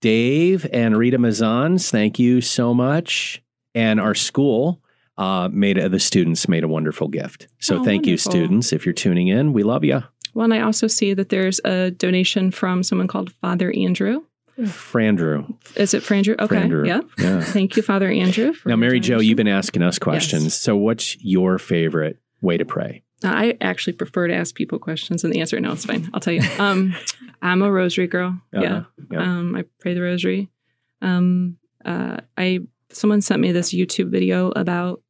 Dave 0.00 0.66
and 0.72 0.96
Rita 0.96 1.18
Mazans, 1.18 1.90
thank 1.90 2.18
you 2.18 2.40
so 2.40 2.72
much. 2.74 3.42
And 3.74 3.98
our 4.00 4.14
school 4.14 4.80
uh, 5.18 5.48
made 5.50 5.78
the 5.78 5.98
students 5.98 6.48
made 6.48 6.64
a 6.64 6.68
wonderful 6.68 7.08
gift. 7.08 7.48
So 7.58 7.80
Oh, 7.80 7.84
thank 7.84 8.06
you, 8.06 8.16
students. 8.16 8.72
If 8.72 8.86
you're 8.86 8.92
tuning 8.92 9.28
in, 9.28 9.52
we 9.52 9.62
love 9.62 9.84
you. 9.84 10.02
Well, 10.34 10.44
and 10.44 10.54
I 10.54 10.60
also 10.60 10.86
see 10.86 11.14
that 11.14 11.30
there's 11.30 11.60
a 11.64 11.90
donation 11.90 12.50
from 12.50 12.82
someone 12.82 13.08
called 13.08 13.32
Father 13.32 13.72
Andrew. 13.74 14.20
Frandrew. 14.60 15.54
Is 15.76 15.92
it 15.94 16.02
Frandrew? 16.02 16.38
Okay. 16.38 16.56
Frandrew. 16.56 16.86
Yeah. 16.86 17.00
Yeah. 17.18 17.40
Thank 17.42 17.76
you, 17.76 17.82
Father 17.82 18.10
Andrew. 18.10 18.52
For 18.52 18.68
Now, 18.68 18.76
Mary 18.76 19.00
Jo, 19.00 19.20
you've 19.20 19.36
been 19.36 19.48
asking 19.48 19.82
us 19.82 19.98
questions. 19.98 20.56
So, 20.56 20.76
what's 20.76 21.16
your 21.22 21.58
favorite 21.58 22.18
way 22.40 22.56
to 22.56 22.64
pray? 22.64 23.02
I 23.24 23.56
actually 23.60 23.94
prefer 23.94 24.28
to 24.28 24.34
ask 24.34 24.54
people 24.54 24.78
questions, 24.78 25.24
and 25.24 25.32
the 25.32 25.40
answer 25.40 25.58
no, 25.58 25.72
it's 25.72 25.86
fine. 25.86 26.10
I'll 26.12 26.20
tell 26.20 26.34
you. 26.34 26.42
Um, 26.58 26.94
I'm 27.42 27.62
a 27.62 27.70
rosary 27.72 28.06
girl. 28.06 28.38
Yeah. 28.52 28.60
Uh-huh. 28.78 28.84
Yeah. 29.10 29.20
Um, 29.22 29.56
I 29.56 29.64
pray 29.80 29.94
the 29.94 30.02
rosary. 30.02 30.50
Um, 31.00 31.56
uh, 31.84 32.18
I 32.36 32.60
someone 32.90 33.20
sent 33.20 33.40
me 33.40 33.52
this 33.52 33.72
YouTube 33.74 34.10
video 34.10 34.50
about 34.50 35.02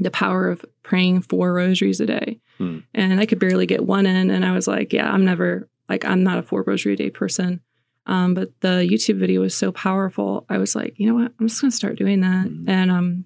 the 0.00 0.10
power 0.10 0.48
of 0.48 0.64
praying 0.82 1.22
four 1.22 1.52
rosaries 1.52 2.00
a 2.00 2.06
day, 2.06 2.40
Hmm. 2.58 2.78
and 2.94 3.20
I 3.20 3.26
could 3.26 3.38
barely 3.38 3.66
get 3.66 3.84
one 3.86 4.06
in, 4.06 4.30
and 4.30 4.44
I 4.44 4.52
was 4.52 4.66
like, 4.66 4.92
yeah, 4.92 5.10
I'm 5.10 5.24
never 5.24 5.68
like 5.88 6.04
I'm 6.04 6.22
not 6.24 6.38
a 6.38 6.42
four 6.42 6.62
rosary 6.66 6.94
a 6.94 6.96
day 6.96 7.10
person. 7.10 7.60
Um, 8.06 8.34
but 8.34 8.50
the 8.60 8.88
YouTube 8.90 9.18
video 9.18 9.40
was 9.42 9.54
so 9.54 9.70
powerful. 9.72 10.46
I 10.48 10.58
was 10.58 10.74
like, 10.74 10.94
you 10.98 11.06
know 11.06 11.14
what? 11.14 11.32
I'm 11.38 11.48
just 11.48 11.60
gonna 11.60 11.70
start 11.70 11.96
doing 11.96 12.20
that, 12.22 12.46
Mhm. 12.48 12.64
and 12.68 12.90
um, 12.90 13.24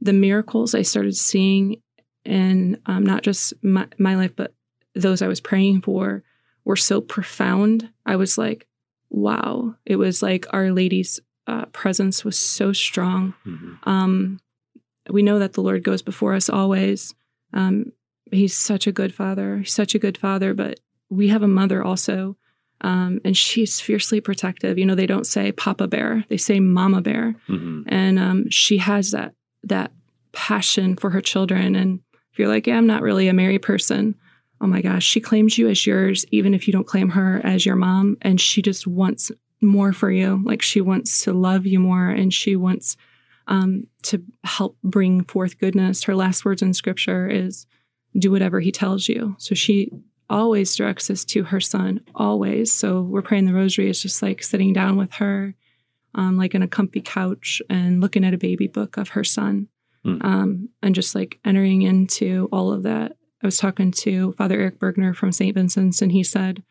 the 0.00 0.12
miracles 0.12 0.74
I 0.74 0.82
started 0.82 1.16
seeing 1.16 1.76
in 2.24 2.80
um, 2.86 3.04
not 3.04 3.22
just 3.22 3.52
my, 3.62 3.86
my 3.98 4.14
life, 4.16 4.32
but 4.36 4.52
those 4.94 5.22
I 5.22 5.28
was 5.28 5.40
praying 5.40 5.82
for 5.82 6.22
were 6.64 6.76
so 6.76 7.00
profound. 7.00 7.90
I 8.06 8.16
was 8.16 8.38
like, 8.38 8.66
wow. 9.10 9.74
It 9.84 9.96
was 9.96 10.22
like 10.22 10.46
Our 10.52 10.70
Lady's 10.72 11.20
uh, 11.46 11.66
presence 11.66 12.24
was 12.24 12.38
so 12.38 12.72
strong. 12.72 13.34
Um, 13.84 14.40
we 15.10 15.22
know 15.22 15.38
that 15.38 15.52
the 15.52 15.60
Lord 15.62 15.82
goes 15.84 16.00
before 16.02 16.34
us 16.34 16.48
always. 16.48 17.14
Um, 17.52 17.92
he's 18.32 18.56
such 18.56 18.86
a 18.86 18.92
good 18.92 19.14
father, 19.14 19.58
he's 19.58 19.74
such 19.74 19.94
a 19.94 19.98
good 19.98 20.16
father, 20.16 20.54
but 20.54 20.80
we 21.10 21.28
have 21.28 21.42
a 21.42 21.48
mother 21.48 21.82
also. 21.84 22.36
Um, 22.80 23.20
and 23.24 23.36
she's 23.36 23.80
fiercely 23.80 24.20
protective. 24.20 24.78
You 24.78 24.84
know, 24.86 24.94
they 24.94 25.06
don't 25.06 25.26
say 25.26 25.52
Papa 25.52 25.86
Bear; 25.86 26.24
they 26.28 26.36
say 26.36 26.60
Mama 26.60 27.00
Bear 27.00 27.36
Mhm. 27.48 27.84
and 27.86 28.18
um, 28.18 28.50
she 28.50 28.78
has 28.78 29.10
that 29.12 29.34
that 29.62 29.92
passion 30.32 30.96
for 30.96 31.10
her 31.10 31.20
children. 31.20 31.76
And 31.76 32.00
if 32.34 32.38
you're 32.40 32.48
like, 32.48 32.66
yeah, 32.66 32.76
I'm 32.76 32.88
not 32.88 33.02
really 33.02 33.28
a 33.28 33.32
Mary 33.32 33.60
person, 33.60 34.16
oh 34.60 34.66
my 34.66 34.82
gosh, 34.82 35.04
she 35.04 35.20
claims 35.20 35.56
you 35.56 35.68
as 35.68 35.86
yours, 35.86 36.24
even 36.32 36.52
if 36.52 36.66
you 36.66 36.72
don't 36.72 36.86
claim 36.86 37.10
her 37.10 37.40
as 37.44 37.64
your 37.64 37.76
mom, 37.76 38.16
and 38.22 38.40
she 38.40 38.60
just 38.60 38.88
wants 38.88 39.30
more 39.60 39.92
for 39.92 40.10
you. 40.10 40.42
Like 40.44 40.60
she 40.60 40.80
wants 40.80 41.22
to 41.22 41.32
love 41.32 41.64
you 41.64 41.78
more, 41.78 42.08
and 42.08 42.34
she 42.34 42.56
wants 42.56 42.96
um, 43.46 43.86
to 44.02 44.20
help 44.42 44.76
bring 44.82 45.22
forth 45.22 45.60
goodness. 45.60 46.02
Her 46.02 46.16
last 46.16 46.44
words 46.44 46.60
in 46.60 46.74
Scripture 46.74 47.28
is, 47.28 47.68
"Do 48.18 48.32
whatever 48.32 48.58
He 48.58 48.72
tells 48.72 49.08
you." 49.08 49.36
So 49.38 49.54
she 49.54 49.92
always 50.28 50.74
directs 50.74 51.10
us 51.10 51.24
to 51.26 51.44
her 51.44 51.60
son, 51.60 52.00
always. 52.16 52.72
So 52.72 53.02
we're 53.02 53.22
praying 53.22 53.44
the 53.46 53.54
Rosary. 53.54 53.88
It's 53.88 54.02
just 54.02 54.22
like 54.22 54.42
sitting 54.42 54.72
down 54.72 54.96
with 54.96 55.12
her 55.14 55.54
um, 56.16 56.36
like 56.36 56.56
in 56.56 56.62
a 56.62 56.68
comfy 56.68 57.00
couch 57.00 57.62
and 57.70 58.00
looking 58.00 58.24
at 58.24 58.34
a 58.34 58.38
baby 58.38 58.66
book 58.66 58.96
of 58.96 59.10
her 59.10 59.22
son 59.24 59.68
Hmm. 60.04 60.18
um, 60.20 60.68
and 60.82 60.94
just 60.94 61.14
like 61.14 61.38
entering 61.44 61.82
into 61.82 62.48
all 62.52 62.72
of 62.72 62.82
that. 62.82 63.16
I 63.42 63.46
was 63.46 63.56
talking 63.56 63.90
to 63.90 64.32
Father 64.32 64.60
Eric 64.60 64.78
Bergner 64.78 65.14
from 65.16 65.32
St. 65.32 65.54
Vincent's, 65.54 66.02
and 66.02 66.12
he 66.12 66.22
said 66.22 66.62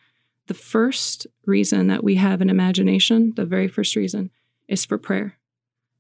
the 0.48 0.54
first 0.54 1.26
reason 1.46 1.88
that 1.88 2.04
we 2.04 2.16
have 2.16 2.42
an 2.42 2.50
imagination, 2.50 3.34
the 3.36 3.46
very 3.46 3.68
first 3.68 3.96
reason, 3.96 4.30
is 4.68 4.86
for 4.86 4.98
prayer. 4.98 5.38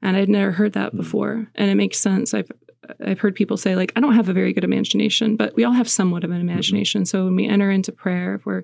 And 0.02 0.17
I'd 0.17 0.30
never 0.30 0.52
heard 0.52 0.74
that 0.74 0.91
Hmm. 0.91 0.98
before, 0.98 1.48
and 1.56 1.72
it 1.72 1.76
makes 1.76 1.98
sense. 2.00 2.34
I've 2.34 2.52
I've 3.00 3.19
heard 3.19 3.34
people 3.36 3.56
say 3.56 3.76
like 3.76 3.93
I 3.96 4.02
don't 4.02 4.15
have 4.15 4.28
a 4.30 4.34
very 4.34 4.52
good 4.54 4.65
imagination, 4.65 5.36
but 5.38 5.56
we 5.56 5.63
all 5.63 5.72
have 5.72 5.89
somewhat 5.89 6.24
of 6.26 6.32
an 6.32 6.41
imagination. 6.41 7.06
So 7.06 7.24
when 7.26 7.36
we 7.36 7.48
enter 7.48 7.72
into 7.72 7.91
prayer, 7.93 8.36
if 8.36 8.46
we're 8.46 8.63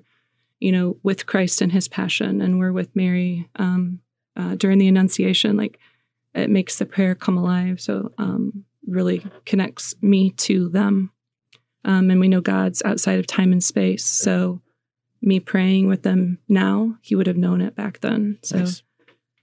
you 0.60 0.70
know 0.72 0.96
with 1.02 1.26
Christ 1.26 1.62
and 1.62 1.72
His 1.72 1.88
passion, 1.88 2.40
and 2.42 2.58
we're 2.58 2.72
with 2.72 2.94
Mary 2.94 3.48
um, 3.56 4.00
uh, 4.36 4.54
during 4.56 4.78
the 4.78 4.88
Annunciation, 4.88 5.56
like 5.56 5.78
it 6.34 6.50
makes 6.50 6.78
the 6.78 6.86
prayer 6.86 7.14
come 7.14 7.36
alive. 7.36 7.80
So 7.80 8.12
um, 8.18 8.64
really 8.86 9.24
connects 9.44 9.94
me 10.02 10.30
to 10.30 10.68
them, 10.68 11.12
um, 11.84 12.10
and 12.10 12.20
we 12.20 12.28
know 12.28 12.40
God's 12.40 12.82
outside 12.82 13.18
of 13.18 13.26
time 13.26 13.52
and 13.52 13.62
space. 13.62 14.04
So 14.04 14.60
me 15.22 15.40
praying 15.40 15.88
with 15.88 16.02
them 16.02 16.38
now, 16.48 16.96
He 17.02 17.14
would 17.14 17.26
have 17.26 17.36
known 17.36 17.60
it 17.60 17.74
back 17.74 18.00
then. 18.00 18.38
So. 18.42 18.58
Nice. 18.58 18.82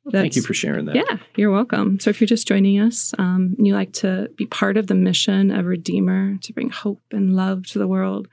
Well, 0.04 0.22
thank 0.22 0.38
you 0.38 0.42
for 0.42 0.54
sharing 0.54 0.86
that. 0.86 0.96
Yeah, 0.96 1.18
you're 1.36 1.52
welcome. 1.52 2.00
So 2.00 2.10
if 2.10 2.22
you're 2.22 2.30
just 2.30 2.48
joining 2.48 2.80
us 2.80 3.14
um, 3.18 3.56
and 3.58 3.68
you 3.68 3.74
like 3.74 3.92
to 3.94 4.30
be 4.38 4.46
part 4.46 4.78
of 4.78 4.88
the 4.88 4.96
mission 4.96 5.52
of 5.52 5.66
Redeemer 5.66 6.38
to 6.44 6.54
bring 6.54 6.70
hope 6.70 7.02
and 7.12 7.36
love 7.36 7.66
to 7.68 7.80
the 7.80 7.90
world, 7.90 8.30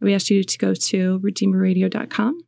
we 0.00 0.14
ask 0.14 0.30
you 0.30 0.42
to 0.42 0.58
go 0.58 0.72
to 0.72 1.20
redeemerradio.com 1.20 2.40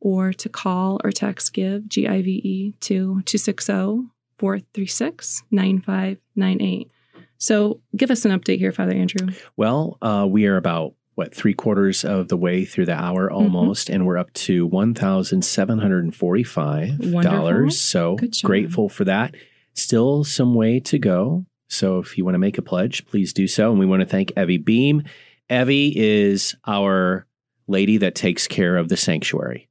or 0.00 0.32
to 0.32 0.48
call 0.48 1.00
or 1.04 1.12
text 1.12 1.52
GIVE, 1.52 1.88
G 1.88 2.08
I 2.08 2.22
V 2.22 2.30
E, 2.30 2.72
to 2.80 3.22
260 3.24 4.08
436 4.38 5.42
9598. 5.50 6.90
So 7.38 7.80
give 7.96 8.10
us 8.10 8.24
an 8.24 8.32
update 8.38 8.58
here, 8.58 8.72
Father 8.72 8.92
Andrew. 8.94 9.28
Well, 9.56 9.96
uh, 10.02 10.26
we 10.28 10.46
are 10.46 10.56
about 10.56 10.94
what 11.14 11.34
three 11.34 11.54
quarters 11.54 12.04
of 12.04 12.28
the 12.28 12.36
way 12.36 12.64
through 12.64 12.86
the 12.86 12.94
hour 12.94 13.28
Mm-hmm. 13.28 13.34
almost, 13.56 13.90
and 13.90 14.06
we're 14.06 14.18
up 14.18 14.32
to 14.34 14.66
one 14.66 14.94
thousand 14.94 15.44
seven 15.44 15.78
hundred 15.78 16.04
and 16.04 16.14
forty-five 16.14 17.12
dollars. 17.22 17.80
So 17.80 18.16
grateful 18.42 18.88
for 18.88 19.04
that. 19.04 19.34
Still 19.74 20.24
some 20.24 20.54
way 20.54 20.80
to 20.80 20.98
go. 20.98 21.44
So 21.68 21.98
if 21.98 22.16
you 22.16 22.24
want 22.24 22.34
to 22.34 22.38
make 22.40 22.58
a 22.58 22.62
pledge, 22.62 23.04
please 23.06 23.32
do 23.32 23.46
so. 23.46 23.70
And 23.70 23.78
we 23.78 23.86
want 23.86 24.00
to 24.00 24.06
thank 24.06 24.32
Evie 24.38 24.56
Beam. 24.58 25.02
Evie 25.50 25.92
is 25.96 26.54
our 26.66 27.26
lady 27.66 27.98
that 27.98 28.14
takes 28.14 28.46
care 28.48 28.76
of 28.76 28.88
the 28.88 28.96
sanctuary 28.96 29.68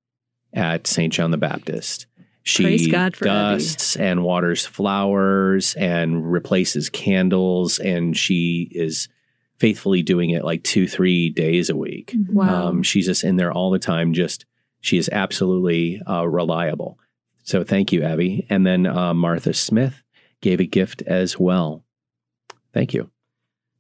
at 0.54 0.86
St. 0.88 1.12
John 1.12 1.32
the 1.32 1.38
Baptist. 1.38 2.06
She 2.48 2.64
Praise 2.64 2.88
God 2.88 3.14
for 3.14 3.26
Evie. 3.26 3.34
dusts 3.34 3.98
and 3.98 4.24
waters 4.24 4.66
flowers 4.66 5.76
and 5.76 6.32
replaces 6.32 6.90
candles, 6.90 7.78
and 7.78 8.16
she 8.16 8.70
is 8.72 9.10
faithfully 9.58 10.02
doing 10.02 10.30
it 10.30 10.46
like 10.46 10.64
two, 10.64 10.88
three 10.88 11.30
days 11.30 11.70
a 11.70 11.76
week. 11.76 12.16
Wow. 12.30 12.68
Um, 12.68 12.84
she's 12.84 13.06
just 13.06 13.26
in 13.26 13.36
there 13.36 13.52
all 13.52 13.70
the 13.70 13.80
time. 13.80 14.14
Just 14.14 14.46
she 14.80 14.98
is 14.98 15.10
absolutely 15.12 16.02
uh, 16.10 16.26
reliable. 16.26 16.98
So 17.44 17.66
thank 17.66 17.92
you, 17.92 18.04
Abby. 18.04 18.48
And 18.50 18.66
then 18.66 18.86
uh, 18.86 19.14
Martha 19.14 19.54
Smith 19.54 20.02
gave 20.40 20.62
a 20.62 20.66
gift 20.66 21.02
as 21.02 21.38
well. 21.38 21.84
Thank 22.74 22.94
you. 22.94 23.10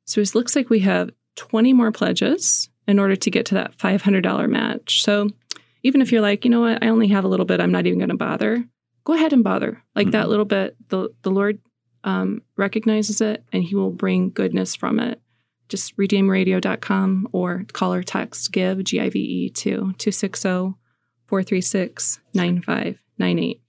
So 0.03 0.19
it 0.19 0.35
looks 0.35 0.57
like 0.57 0.69
we 0.69 0.79
have 0.79 1.11
20 1.37 1.71
more 1.71 1.93
pledges 1.93 2.69
in 2.85 2.99
order 2.99 3.15
to 3.15 3.31
get 3.31 3.45
to 3.45 3.55
that 3.55 3.77
$500 3.77 4.49
match. 4.49 5.03
So 5.03 5.29
even 5.83 6.01
if 6.01 6.11
you're 6.11 6.21
like, 6.21 6.43
you 6.45 6.51
know 6.51 6.61
what, 6.61 6.83
I 6.83 6.87
only 6.89 7.07
have 7.09 7.23
a 7.23 7.27
little 7.27 7.45
bit, 7.45 7.59
I'm 7.59 7.71
not 7.71 7.85
even 7.85 7.99
going 7.99 8.09
to 8.09 8.15
bother, 8.17 8.65
go 9.03 9.13
ahead 9.13 9.33
and 9.33 9.43
bother. 9.43 9.81
Like 9.95 10.11
that 10.11 10.25
Mhm. 10.25 10.29
little 10.29 10.45
bit, 10.45 10.75
the, 10.89 11.09
the 11.21 11.31
Lord 11.31 11.59
um, 12.03 12.41
recognizes 12.55 13.21
it 13.21 13.43
and 13.51 13.63
he 13.63 13.75
will 13.75 13.91
bring 13.91 14.29
goodness 14.29 14.75
from 14.75 14.99
it. 14.99 15.19
Just 15.69 15.97
redeemerradio.com 15.97 17.27
or 17.33 17.65
call 17.73 17.93
or 17.93 18.03
text 18.03 18.51
give, 18.51 18.83
G 18.83 18.99
I 19.01 19.09
V 19.09 19.19
E, 19.19 19.49
to 19.49 19.93
260 19.97 20.73
436 21.27 22.19
9598. 22.33 23.61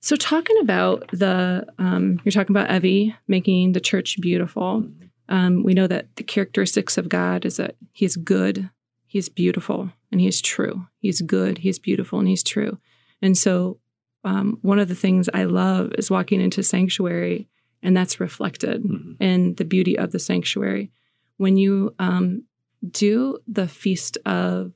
So, 0.00 0.16
talking 0.16 0.58
about 0.60 1.08
the, 1.12 1.66
um, 1.78 2.20
you're 2.24 2.32
talking 2.32 2.54
about 2.56 2.70
Evie 2.74 3.14
making 3.26 3.72
the 3.72 3.80
church 3.80 4.16
beautiful. 4.20 4.84
Um, 5.28 5.62
we 5.62 5.74
know 5.74 5.86
that 5.86 6.14
the 6.16 6.22
characteristics 6.22 6.96
of 6.98 7.08
God 7.08 7.44
is 7.44 7.56
that 7.58 7.76
He's 7.92 8.16
good, 8.16 8.70
He's 9.06 9.28
beautiful, 9.28 9.90
and 10.10 10.20
He's 10.20 10.40
true. 10.40 10.86
He's 10.98 11.20
good, 11.20 11.58
He's 11.58 11.78
beautiful, 11.78 12.18
and 12.18 12.28
He's 12.28 12.42
true. 12.42 12.78
And 13.22 13.36
so, 13.36 13.78
um, 14.24 14.58
one 14.62 14.78
of 14.78 14.88
the 14.88 14.94
things 14.94 15.28
I 15.32 15.44
love 15.44 15.92
is 15.98 16.10
walking 16.10 16.40
into 16.40 16.62
sanctuary, 16.62 17.48
and 17.82 17.96
that's 17.96 18.20
reflected 18.20 18.82
Mhm. 18.84 19.16
in 19.20 19.54
the 19.54 19.64
beauty 19.64 19.96
of 19.98 20.10
the 20.12 20.18
sanctuary. 20.18 20.90
When 21.36 21.56
you 21.56 21.94
um, 21.98 22.44
do 22.90 23.38
the 23.46 23.68
feast 23.68 24.18
of 24.26 24.72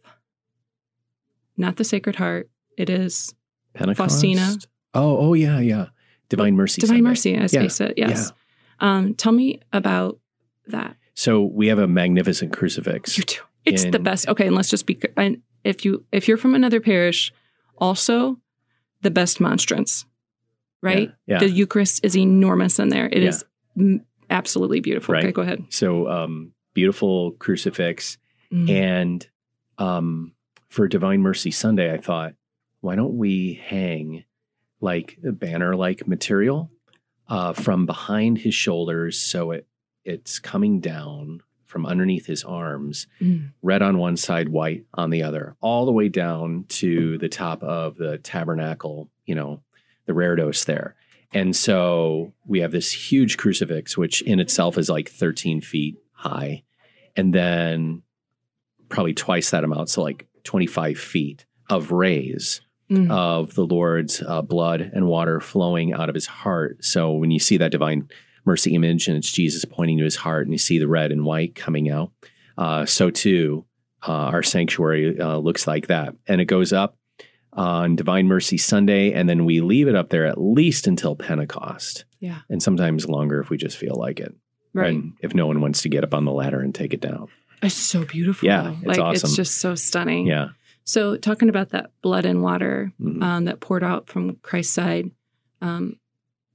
not 1.56 1.76
the 1.76 1.84
Sacred 1.84 2.16
Heart, 2.16 2.50
it 2.76 2.88
is 2.90 3.34
Pentecost. 3.74 3.98
Faustina. 3.98 4.56
Oh, 4.94 5.16
oh 5.18 5.34
yeah, 5.34 5.58
yeah. 5.60 5.86
Divine 6.28 6.54
Mercy. 6.56 6.80
Divine 6.80 6.96
Sunday. 6.98 7.08
Mercy, 7.10 7.36
I 7.36 7.40
Yeah, 7.42 7.46
space 7.46 7.80
it. 7.80 7.94
Yes. 7.96 8.32
Um, 8.80 9.14
tell 9.14 9.32
me 9.32 9.60
about 9.72 10.18
that. 10.68 10.96
So 11.14 11.42
we 11.42 11.66
have 11.68 11.78
a 11.78 11.86
magnificent 11.86 12.52
crucifix. 12.52 13.18
You 13.18 13.24
do. 13.24 13.36
It's 13.64 13.84
the 13.84 13.98
best. 13.98 14.28
Okay, 14.28 14.46
and 14.46 14.56
let's 14.56 14.70
just 14.70 14.86
be. 14.86 15.00
And 15.16 15.42
if 15.64 15.84
you 15.84 16.04
if 16.12 16.28
you're 16.28 16.36
from 16.36 16.54
another 16.54 16.80
parish, 16.80 17.32
also 17.78 18.38
the 19.02 19.10
best 19.10 19.40
monstrance, 19.40 20.04
right? 20.82 21.12
Yeah. 21.26 21.38
The 21.38 21.50
Eucharist 21.50 22.04
is 22.04 22.16
enormous 22.16 22.78
in 22.78 22.88
there. 22.88 23.06
It 23.06 23.22
Yeah. 23.22 23.28
is 23.28 23.44
mm, 23.76 24.04
absolutely 24.30 24.80
beautiful. 24.80 25.14
Right. 25.14 25.24
Okay, 25.24 25.32
go 25.32 25.42
ahead. 25.42 25.64
So 25.70 26.08
um, 26.08 26.52
beautiful 26.74 27.32
crucifix. 27.32 28.18
Mm. 28.52 28.70
And 28.70 29.28
um, 29.78 30.32
for 30.68 30.88
Divine 30.88 31.20
Mercy 31.20 31.50
Sunday, 31.50 31.92
I 31.92 31.98
thought, 31.98 32.34
why 32.80 32.96
don't 32.96 33.16
we 33.16 33.60
hang 33.64 34.24
like 34.80 35.18
banner 35.22 35.76
like 35.76 36.06
material 36.08 36.70
uh, 37.28 37.52
from 37.52 37.86
behind 37.86 38.38
his 38.38 38.54
shoulders. 38.54 39.18
So 39.18 39.52
it 39.52 39.66
it's 40.04 40.38
coming 40.38 40.80
down 40.80 41.40
from 41.72 41.86
underneath 41.86 42.26
his 42.26 42.44
arms, 42.44 43.06
Mm. 43.20 43.48
red 43.62 43.80
on 43.82 43.96
one 43.98 44.16
side, 44.16 44.50
white 44.50 44.84
on 44.94 45.08
the 45.10 45.22
other, 45.22 45.56
all 45.62 45.86
the 45.86 45.92
way 45.92 46.08
down 46.10 46.64
to 46.68 47.16
the 47.18 47.28
top 47.30 47.62
of 47.62 47.96
the 47.96 48.18
tabernacle, 48.18 49.08
you 49.24 49.34
know, 49.34 49.62
the 50.06 50.12
reredos 50.12 50.66
there. 50.66 50.94
And 51.32 51.56
so 51.56 52.34
we 52.46 52.60
have 52.60 52.72
this 52.72 52.92
huge 52.92 53.38
crucifix, 53.38 53.96
which 53.96 54.20
in 54.22 54.38
itself 54.38 54.76
is 54.76 54.90
like 54.90 55.08
13 55.08 55.62
feet 55.62 55.96
high, 56.12 56.62
and 57.16 57.32
then 57.34 58.02
probably 58.90 59.14
twice 59.14 59.50
that 59.50 59.64
amount, 59.64 59.88
so 59.88 60.02
like 60.02 60.26
25 60.44 60.98
feet 60.98 61.46
of 61.70 61.90
rays 61.90 62.60
Mm. 62.90 63.10
of 63.10 63.54
the 63.54 63.64
Lord's 63.64 64.22
uh, 64.26 64.42
blood 64.42 64.90
and 64.92 65.06
water 65.06 65.40
flowing 65.40 65.94
out 65.94 66.10
of 66.10 66.14
his 66.14 66.26
heart. 66.26 66.84
So 66.84 67.12
when 67.12 67.30
you 67.30 67.38
see 67.38 67.56
that 67.56 67.72
divine 67.72 68.08
mercy 68.44 68.74
image 68.74 69.08
and 69.08 69.16
it's 69.16 69.30
Jesus 69.32 69.64
pointing 69.64 69.98
to 69.98 70.04
his 70.04 70.16
heart, 70.16 70.46
and 70.46 70.52
you 70.52 70.58
see 70.58 70.78
the 70.78 70.88
red 70.88 71.12
and 71.12 71.24
white 71.24 71.54
coming 71.54 71.90
out, 71.90 72.10
uh, 72.58 72.84
so 72.86 73.10
too 73.10 73.64
uh, 74.06 74.10
our 74.12 74.42
sanctuary 74.42 75.18
uh, 75.20 75.36
looks 75.36 75.66
like 75.66 75.86
that. 75.86 76.14
And 76.26 76.40
it 76.40 76.46
goes 76.46 76.72
up 76.72 76.96
on 77.52 77.94
Divine 77.96 78.26
Mercy 78.26 78.58
Sunday, 78.58 79.12
and 79.12 79.28
then 79.28 79.44
we 79.44 79.60
leave 79.60 79.86
it 79.88 79.94
up 79.94 80.08
there 80.08 80.26
at 80.26 80.40
least 80.40 80.86
until 80.86 81.14
Pentecost. 81.14 82.04
Yeah. 82.18 82.38
And 82.48 82.62
sometimes 82.62 83.06
longer 83.08 83.40
if 83.40 83.50
we 83.50 83.56
just 83.58 83.76
feel 83.76 83.94
like 83.94 84.18
it. 84.20 84.34
Right. 84.74 84.90
And 84.94 85.12
if 85.20 85.34
no 85.34 85.46
one 85.46 85.60
wants 85.60 85.82
to 85.82 85.88
get 85.88 86.02
up 86.02 86.14
on 86.14 86.24
the 86.24 86.32
ladder 86.32 86.60
and 86.60 86.74
take 86.74 86.94
it 86.94 87.00
down. 87.00 87.28
It's 87.62 87.74
so 87.74 88.04
beautiful. 88.04 88.48
Yeah, 88.48 88.72
it's 88.78 88.86
like 88.86 88.98
awesome. 88.98 89.28
it's 89.28 89.36
just 89.36 89.58
so 89.58 89.74
stunning. 89.74 90.26
Yeah. 90.26 90.48
So 90.84 91.16
talking 91.16 91.48
about 91.48 91.68
that 91.70 91.90
blood 92.02 92.24
and 92.24 92.42
water 92.42 92.92
Mhm. 93.00 93.22
um, 93.22 93.44
that 93.44 93.60
poured 93.60 93.84
out 93.84 94.08
from 94.08 94.36
Christ's 94.42 94.74
side, 94.74 95.10
um, 95.60 95.96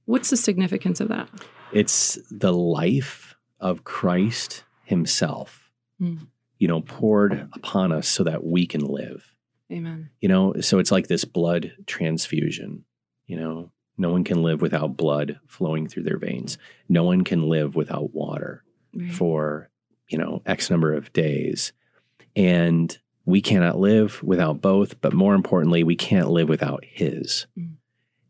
what's 0.04 0.28
the 0.30 0.36
significance 0.36 1.00
of 1.00 1.08
that? 1.08 1.28
It's 1.72 2.18
the 2.30 2.52
life 2.52 3.36
of 3.60 3.84
Christ 3.84 4.64
himself, 4.84 5.70
Mm. 6.00 6.28
you 6.58 6.68
know, 6.68 6.80
poured 6.80 7.48
upon 7.54 7.92
us 7.92 8.08
so 8.08 8.24
that 8.24 8.44
we 8.44 8.66
can 8.66 8.80
live. 8.84 9.34
Amen. 9.70 10.10
You 10.20 10.28
know, 10.28 10.54
so 10.60 10.78
it's 10.78 10.92
like 10.92 11.08
this 11.08 11.24
blood 11.24 11.72
transfusion. 11.86 12.84
You 13.26 13.36
know, 13.36 13.72
no 13.98 14.10
one 14.10 14.24
can 14.24 14.42
live 14.42 14.62
without 14.62 14.96
blood 14.96 15.40
flowing 15.46 15.88
through 15.88 16.04
their 16.04 16.18
veins. 16.18 16.56
No 16.88 17.04
one 17.04 17.22
can 17.24 17.48
live 17.48 17.74
without 17.74 18.14
water 18.14 18.62
Right. 18.94 19.12
for, 19.12 19.68
you 20.08 20.16
know, 20.16 20.40
X 20.46 20.70
number 20.70 20.94
of 20.94 21.12
days. 21.12 21.72
And 22.34 22.96
we 23.26 23.42
cannot 23.42 23.78
live 23.78 24.22
without 24.22 24.62
both, 24.62 25.00
but 25.02 25.12
more 25.12 25.34
importantly, 25.34 25.82
we 25.84 25.96
can't 25.96 26.30
live 26.30 26.48
without 26.48 26.84
His. 26.84 27.46
Mm. 27.58 27.72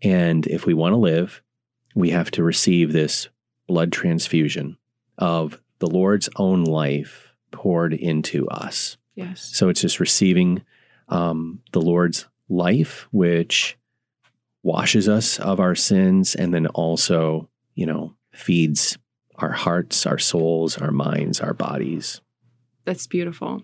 And 0.02 0.46
if 0.48 0.66
we 0.66 0.74
want 0.74 0.92
to 0.94 0.96
live, 0.96 1.42
we 1.94 2.10
have 2.10 2.30
to 2.32 2.42
receive 2.42 2.92
this 2.92 3.28
blood 3.66 3.92
transfusion 3.92 4.76
of 5.18 5.60
the 5.78 5.86
Lord's 5.88 6.28
own 6.36 6.64
life 6.64 7.32
poured 7.50 7.92
into 7.94 8.46
us. 8.48 8.96
yes. 9.14 9.50
So 9.52 9.68
it's 9.68 9.80
just 9.80 10.00
receiving 10.00 10.62
um, 11.08 11.60
the 11.72 11.80
Lord's 11.80 12.26
life, 12.48 13.08
which 13.10 13.76
washes 14.62 15.08
us 15.08 15.38
of 15.40 15.60
our 15.60 15.74
sins 15.74 16.34
and 16.34 16.52
then 16.52 16.66
also, 16.68 17.48
you 17.74 17.86
know, 17.86 18.14
feeds 18.32 18.98
our 19.36 19.52
hearts, 19.52 20.04
our 20.06 20.18
souls, 20.18 20.76
our 20.78 20.90
minds, 20.92 21.40
our 21.40 21.54
bodies. 21.54 22.20
That's 22.84 23.06
beautiful. 23.06 23.62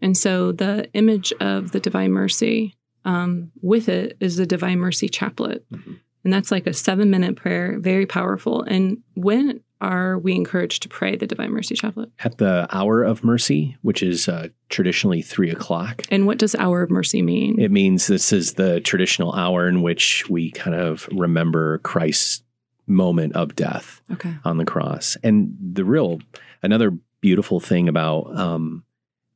And 0.00 0.16
so 0.16 0.52
the 0.52 0.88
image 0.94 1.32
of 1.40 1.72
the 1.72 1.80
Divine 1.80 2.12
Mercy 2.12 2.74
um, 3.04 3.50
with 3.62 3.88
it 3.88 4.16
is 4.20 4.36
the 4.36 4.46
Divine 4.46 4.78
Mercy 4.78 5.08
Chaplet. 5.08 5.64
Mhm. 5.72 5.98
And 6.28 6.32
that's 6.34 6.50
like 6.50 6.66
a 6.66 6.74
seven 6.74 7.08
minute 7.08 7.36
prayer, 7.36 7.78
very 7.78 8.04
powerful. 8.04 8.60
And 8.64 8.98
when 9.14 9.60
are 9.80 10.18
we 10.18 10.34
encouraged 10.34 10.82
to 10.82 10.88
pray 10.90 11.16
the 11.16 11.26
Divine 11.26 11.52
Mercy 11.52 11.74
Chaplet? 11.74 12.10
At 12.22 12.36
the 12.36 12.68
hour 12.70 13.02
of 13.02 13.24
mercy, 13.24 13.78
which 13.80 14.02
is 14.02 14.28
uh, 14.28 14.48
traditionally 14.68 15.22
three 15.22 15.48
o'clock, 15.50 16.02
And 16.10 16.26
what 16.26 16.36
does 16.36 16.54
Hour 16.56 16.82
of 16.82 16.90
Mercy 16.90 17.22
mean? 17.22 17.58
it 17.58 17.70
means 17.70 18.08
this 18.08 18.30
is 18.30 18.52
the 18.52 18.82
traditional 18.82 19.32
hour 19.32 19.66
in 19.66 19.80
which 19.80 20.28
we 20.28 20.50
kind 20.50 20.76
of 20.76 21.08
remember 21.12 21.78
Christ's 21.78 22.42
moment 22.86 23.34
of 23.34 23.56
death. 23.56 24.02
okay. 24.12 24.34
on 24.44 24.58
the 24.58 24.66
cross. 24.66 25.16
And 25.24 25.56
the 25.58 25.86
real, 25.86 26.18
another 26.62 26.90
beautiful 27.22 27.58
thing 27.58 27.88
about 27.88 28.36
um, 28.38 28.84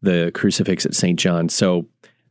the 0.03 0.31
crucifix 0.35 0.85
at 0.85 0.95
St. 0.95 1.19
John. 1.19 1.49
So, 1.49 1.87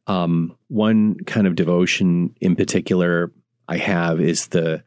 um, 0.06 0.56
one 0.68 1.16
kind 1.26 1.48
of 1.48 1.56
devotion 1.56 2.36
in 2.42 2.56
particular 2.56 3.32
I 3.72 3.78
have 3.78 4.20
is 4.20 4.48
the 4.48 4.84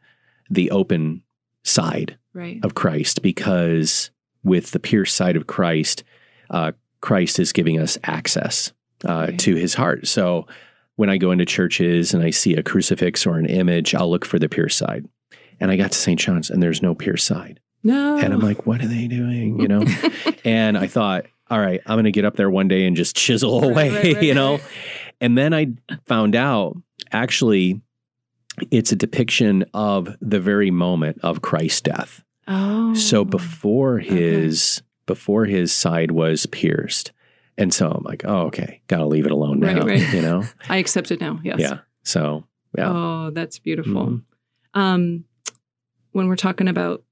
the 0.49 0.71
open 0.71 1.23
side 1.63 2.17
Right. 2.33 2.59
of 2.63 2.75
Christ, 2.75 3.21
because 3.21 4.11
with 4.43 4.71
the 4.71 4.79
pierced 4.79 5.15
side 5.15 5.35
of 5.35 5.47
Christ, 5.47 6.03
uh, 6.49 6.71
Christ 7.01 7.39
is 7.39 7.51
giving 7.53 7.79
us 7.79 7.97
access 8.03 8.71
uh, 9.07 9.27
Right. 9.29 9.39
to 9.39 9.55
His 9.55 9.73
heart. 9.73 10.07
So. 10.07 10.47
When 10.97 11.09
I 11.09 11.17
go 11.17 11.31
into 11.31 11.43
churches 11.45 12.13
and 12.13 12.23
I 12.23 12.29
see 12.29 12.55
a 12.55 12.63
crucifix 12.63 13.25
or 13.25 13.37
an 13.37 13.47
image, 13.47 13.93
I'll 13.93 14.09
look 14.09 14.23
for 14.23 14.39
the 14.39 14.47
pierced 14.47 14.77
side. 14.77 15.03
And 15.59 15.69
I 15.69 15.75
got 15.75 15.91
to 15.91 15.97
St. 15.97 16.17
John's 16.17 16.49
and 16.49 16.63
there's 16.63 16.81
no 16.81 16.95
pierced 16.95 17.25
side. 17.25 17.59
No. 17.83 18.17
And 18.17 18.33
I'm 18.33 18.39
like, 18.39 18.65
what 18.65 18.81
are 18.81 18.87
they 18.87 19.05
doing? 19.09 19.59
You 19.59 19.67
know? 19.67 19.83
and 20.45 20.77
I 20.77 20.87
thought, 20.87 21.25
all 21.49 21.59
right, 21.59 21.81
I'm 21.85 21.95
going 21.95 22.05
to 22.05 22.13
get 22.13 22.23
up 22.23 22.37
there 22.37 22.49
one 22.49 22.69
day 22.69 22.85
and 22.87 22.95
just 22.95 23.13
chisel 23.13 23.61
away, 23.61 23.89
right, 23.89 24.13
right, 24.15 24.23
you 24.29 24.33
know? 24.33 24.61
And 25.19 25.37
then 25.37 25.53
I 25.53 25.73
found 26.05 26.33
out 26.33 26.77
actually 27.11 27.81
it's 28.71 28.91
a 28.91 28.95
depiction 28.95 29.65
of 29.73 30.15
the 30.21 30.39
very 30.39 30.71
moment 30.71 31.19
of 31.23 31.41
Christ's 31.41 31.81
death. 31.81 32.23
oh. 32.47 32.93
So 32.93 33.25
before 33.25 33.99
his 33.99 34.81
before 35.05 35.45
his 35.45 35.71
side 35.73 36.11
was 36.11 36.45
pierced. 36.47 37.11
And 37.57 37.73
so 37.73 37.89
I'm 37.89 38.03
like, 38.03 38.23
oh, 38.25 38.47
okay, 38.47 38.81
got 38.87 38.97
to 38.97 39.05
leave 39.05 39.25
it 39.25 39.31
alone 39.31 39.59
now, 39.59 39.81
right. 39.81 40.13
you 40.13 40.21
know? 40.21 40.43
I 40.69 40.77
accept 40.77 41.11
it 41.11 41.21
now. 41.21 41.39
Yes. 41.43 41.59
Yeah. 41.59 41.79
So, 42.03 42.43
yeah. 42.77 42.91
Oh, 42.91 43.29
that's 43.31 43.59
beautiful. 43.59 44.07
Mhm. 44.07 44.23
Um, 44.73 45.25
when 46.11 46.27
we're 46.27 46.35
talking 46.35 46.67
about 46.67 47.03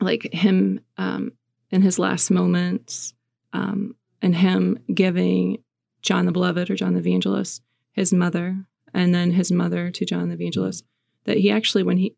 like 0.00 0.32
him 0.32 0.80
um, 0.96 1.32
in 1.70 1.82
his 1.82 1.98
last 1.98 2.30
moments, 2.30 3.14
um, 3.52 3.96
and 4.22 4.34
him 4.34 4.78
giving 4.92 5.58
John 6.02 6.26
the 6.26 6.32
Beloved 6.32 6.70
or 6.70 6.76
John 6.76 6.94
the 6.94 7.00
Evangelist 7.00 7.62
his 7.92 8.12
mother, 8.12 8.66
and 8.94 9.14
then 9.14 9.32
his 9.32 9.52
mother 9.52 9.90
to 9.90 10.04
John 10.06 10.28
the 10.28 10.34
Evangelist, 10.34 10.84
that 11.24 11.38
he 11.38 11.50
actually, 11.50 11.82
when 11.82 11.98
he 11.98 12.14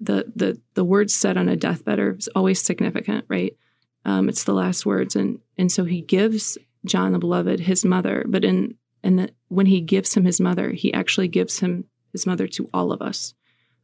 the 0.00 0.32
the 0.34 0.60
the 0.74 0.84
words 0.84 1.14
said 1.14 1.36
on 1.36 1.48
a 1.48 1.56
deathbed 1.56 1.98
are 1.98 2.18
always 2.34 2.60
significant, 2.60 3.24
right? 3.28 3.56
Um, 4.04 4.28
it's 4.28 4.44
the 4.44 4.54
last 4.54 4.84
words, 4.84 5.14
and 5.14 5.38
and 5.56 5.70
so 5.70 5.84
he 5.84 6.00
gives 6.00 6.58
John 6.84 7.12
the 7.12 7.18
Beloved 7.18 7.60
his 7.60 7.84
mother, 7.84 8.24
but 8.26 8.44
in 8.44 8.74
and 9.02 9.18
the, 9.18 9.30
when 9.48 9.66
he 9.66 9.80
gives 9.80 10.14
him 10.14 10.24
his 10.24 10.40
mother, 10.40 10.70
he 10.70 10.92
actually 10.92 11.28
gives 11.28 11.60
him 11.60 11.84
his 12.12 12.26
mother 12.26 12.48
to 12.48 12.68
all 12.72 12.90
of 12.90 13.02
us. 13.02 13.34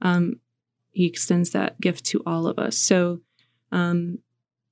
Um, 0.00 0.40
he 0.92 1.06
extends 1.06 1.50
that 1.50 1.80
gift 1.80 2.06
to 2.06 2.22
all 2.26 2.46
of 2.46 2.58
us. 2.58 2.76
So, 2.76 3.20
um, 3.70 4.18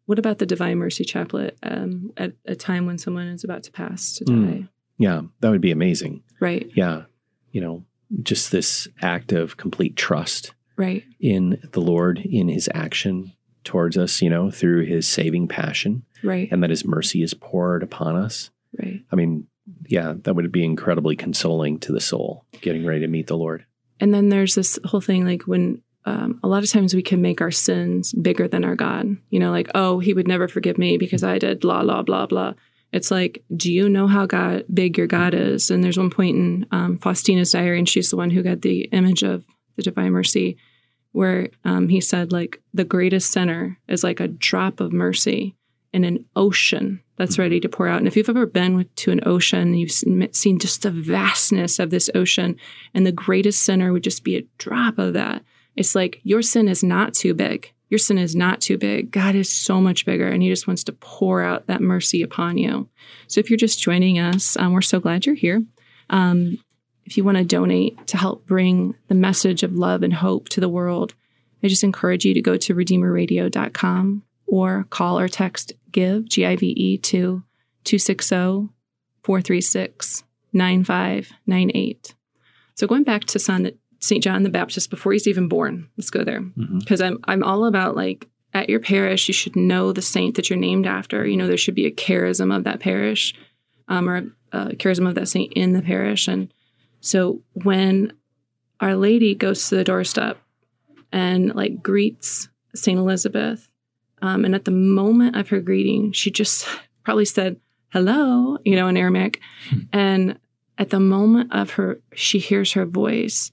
what 0.06 0.18
about 0.18 0.38
the 0.38 0.46
Divine 0.46 0.78
Mercy 0.78 1.04
Chaplet 1.04 1.56
um, 1.62 2.10
at 2.16 2.32
a 2.46 2.56
time 2.56 2.86
when 2.86 2.96
someone 2.96 3.28
is 3.28 3.44
about 3.44 3.62
to 3.64 3.70
pass 3.70 4.14
to 4.14 4.24
die? 4.24 4.32
Mm. 4.32 4.68
Yeah, 4.96 5.20
that 5.40 5.50
would 5.50 5.60
be 5.60 5.70
amazing. 5.70 6.22
Right, 6.40 6.70
Yeah. 6.74 7.02
You 7.58 7.64
know, 7.64 7.84
just 8.22 8.52
this 8.52 8.86
act 9.02 9.32
of 9.32 9.56
complete 9.56 9.96
trust 9.96 10.54
right, 10.76 11.02
in 11.18 11.60
the 11.72 11.80
Lord, 11.80 12.20
in 12.20 12.46
his 12.46 12.70
action 12.72 13.32
towards 13.64 13.98
us, 13.98 14.22
you 14.22 14.30
know, 14.30 14.48
through 14.48 14.84
his 14.84 15.08
saving 15.08 15.48
passion, 15.48 16.04
right, 16.22 16.48
and 16.52 16.62
that 16.62 16.70
his 16.70 16.84
mercy 16.84 17.20
is 17.20 17.34
poured 17.34 17.82
upon 17.82 18.14
us. 18.14 18.50
right. 18.78 19.00
I 19.10 19.16
mean, 19.16 19.48
yeah, 19.88 20.14
that 20.22 20.34
would 20.34 20.52
be 20.52 20.64
incredibly 20.64 21.16
consoling 21.16 21.80
to 21.80 21.90
the 21.90 22.00
soul, 22.00 22.44
getting 22.60 22.86
ready 22.86 23.00
to 23.00 23.08
meet 23.08 23.26
the 23.26 23.36
Lord. 23.36 23.66
And 23.98 24.14
then 24.14 24.28
there's 24.28 24.54
this 24.54 24.78
whole 24.84 25.00
thing 25.00 25.26
like 25.26 25.42
when 25.48 25.82
um, 26.04 26.38
a 26.44 26.48
lot 26.48 26.62
of 26.62 26.70
times 26.70 26.94
we 26.94 27.02
can 27.02 27.20
make 27.20 27.40
our 27.40 27.50
sins 27.50 28.12
bigger 28.12 28.46
than 28.46 28.64
our 28.64 28.76
God. 28.76 29.16
You 29.30 29.40
know, 29.40 29.50
like, 29.50 29.68
oh, 29.74 29.98
he 29.98 30.14
would 30.14 30.28
never 30.28 30.46
forgive 30.46 30.78
me 30.78 30.96
because 30.96 31.24
I 31.24 31.38
did 31.38 31.58
blah, 31.58 31.82
blah, 31.82 32.02
blah, 32.02 32.26
blah. 32.26 32.54
It's 32.92 33.10
like, 33.10 33.44
do 33.54 33.72
you 33.72 33.88
know 33.88 34.06
how 34.06 34.26
God 34.26 34.64
big 34.72 34.96
your 34.96 35.06
God 35.06 35.34
is? 35.34 35.70
And 35.70 35.84
there's 35.84 35.98
one 35.98 36.10
point 36.10 36.36
in 36.36 36.66
um, 36.70 36.98
Faustina's 36.98 37.52
diary, 37.52 37.78
and 37.78 37.88
she's 37.88 38.10
the 38.10 38.16
one 38.16 38.30
who 38.30 38.42
got 38.42 38.62
the 38.62 38.82
image 38.92 39.22
of 39.22 39.44
the 39.76 39.82
Divine 39.82 40.12
Mercy, 40.12 40.56
where 41.12 41.48
um, 41.64 41.88
he 41.88 42.00
said, 42.00 42.32
like, 42.32 42.62
the 42.72 42.84
greatest 42.84 43.30
sinner 43.30 43.78
is 43.88 44.02
like 44.02 44.20
a 44.20 44.28
drop 44.28 44.80
of 44.80 44.92
mercy 44.92 45.54
in 45.92 46.04
an 46.04 46.24
ocean 46.36 47.02
that's 47.16 47.38
ready 47.38 47.60
to 47.60 47.68
pour 47.68 47.88
out. 47.88 47.98
And 47.98 48.06
if 48.06 48.16
you've 48.16 48.28
ever 48.28 48.46
been 48.46 48.88
to 48.96 49.10
an 49.10 49.20
ocean, 49.26 49.74
you've 49.74 49.90
seen 49.90 50.32
seen 50.32 50.58
just 50.58 50.82
the 50.82 50.90
vastness 50.90 51.78
of 51.78 51.90
this 51.90 52.08
ocean, 52.14 52.56
and 52.94 53.06
the 53.06 53.12
greatest 53.12 53.62
sinner 53.62 53.92
would 53.92 54.04
just 54.04 54.22
be 54.22 54.36
a 54.36 54.46
drop 54.58 54.98
of 54.98 55.14
that. 55.14 55.42
It's 55.76 55.94
like 55.94 56.20
your 56.22 56.42
sin 56.42 56.68
is 56.68 56.82
not 56.82 57.14
too 57.14 57.34
big. 57.34 57.72
Your 57.90 57.98
sin 57.98 58.18
is 58.18 58.36
not 58.36 58.60
too 58.60 58.76
big. 58.76 59.10
God 59.10 59.34
is 59.34 59.50
so 59.52 59.80
much 59.80 60.04
bigger, 60.04 60.28
and 60.28 60.42
He 60.42 60.48
just 60.48 60.66
wants 60.66 60.84
to 60.84 60.92
pour 60.92 61.42
out 61.42 61.66
that 61.66 61.80
mercy 61.80 62.22
upon 62.22 62.58
you. 62.58 62.88
So 63.26 63.40
if 63.40 63.50
you're 63.50 63.56
just 63.56 63.80
joining 63.80 64.18
us, 64.18 64.56
um, 64.56 64.72
we're 64.72 64.82
so 64.82 65.00
glad 65.00 65.26
you're 65.26 65.34
here. 65.34 65.62
Um, 66.10 66.58
if 67.04 67.16
you 67.16 67.24
want 67.24 67.38
to 67.38 67.44
donate 67.44 68.06
to 68.08 68.18
help 68.18 68.46
bring 68.46 68.94
the 69.08 69.14
message 69.14 69.62
of 69.62 69.72
love 69.72 70.02
and 70.02 70.12
hope 70.12 70.48
to 70.50 70.60
the 70.60 70.68
world, 70.68 71.14
I 71.62 71.68
just 71.68 71.84
encourage 71.84 72.24
you 72.24 72.34
to 72.34 72.42
go 72.42 72.56
to 72.58 72.74
redeemerradio.com 72.74 74.22
or 74.46 74.86
call 74.90 75.18
or 75.18 75.28
text 75.28 75.72
GIVE, 75.90 76.28
G 76.28 76.44
I 76.44 76.56
V 76.56 76.66
E, 76.66 76.98
to 76.98 77.42
260 77.84 78.68
436 79.22 80.24
9598. 80.52 82.14
So 82.74 82.86
going 82.86 83.04
back 83.04 83.24
to 83.24 83.38
St. 84.00 84.22
John 84.22 84.42
the 84.42 84.50
Baptist 84.50 84.90
before 84.90 85.12
he's 85.12 85.26
even 85.26 85.48
born, 85.48 85.88
let's 85.96 86.10
go 86.10 86.24
there. 86.24 86.40
Because 86.78 87.00
I'm, 87.00 87.18
I'm 87.24 87.42
all 87.42 87.64
about 87.64 87.96
like 87.96 88.28
at 88.54 88.68
your 88.68 88.80
parish, 88.80 89.28
you 89.28 89.34
should 89.34 89.56
know 89.56 89.92
the 89.92 90.02
saint 90.02 90.36
that 90.36 90.48
you're 90.48 90.58
named 90.58 90.86
after. 90.86 91.26
You 91.26 91.36
know, 91.36 91.46
there 91.46 91.56
should 91.56 91.74
be 91.74 91.86
a 91.86 91.90
charism 91.90 92.54
of 92.54 92.64
that 92.64 92.80
parish 92.80 93.34
um, 93.88 94.08
or 94.08 94.16
a, 94.52 94.70
charism 94.76 95.08
of 95.08 95.14
that 95.16 95.28
saint 95.28 95.52
in 95.54 95.72
the 95.72 95.82
parish. 95.82 96.28
And 96.28 96.52
so 97.00 97.42
when 97.52 98.12
Our 98.80 98.96
Lady 98.96 99.34
goes 99.34 99.68
to 99.68 99.76
the 99.76 99.84
doorstep 99.84 100.38
and 101.12 101.54
like 101.54 101.82
greets 101.82 102.48
St. 102.74 102.98
Elizabeth, 102.98 103.68
um, 104.20 104.44
and 104.44 104.54
at 104.54 104.64
the 104.64 104.70
moment 104.70 105.36
of 105.36 105.48
her 105.48 105.60
greeting, 105.60 106.12
she 106.12 106.30
just 106.30 106.66
probably 107.04 107.24
said, 107.24 107.60
hello, 107.90 108.58
you 108.64 108.76
know, 108.76 108.88
in 108.88 108.96
Aramaic. 108.96 109.40
And 109.92 110.38
at 110.76 110.90
the 110.90 111.00
moment 111.00 111.52
of 111.52 111.70
her, 111.70 112.00
she 112.14 112.38
hears 112.38 112.72
her 112.72 112.86
voice, 112.86 113.50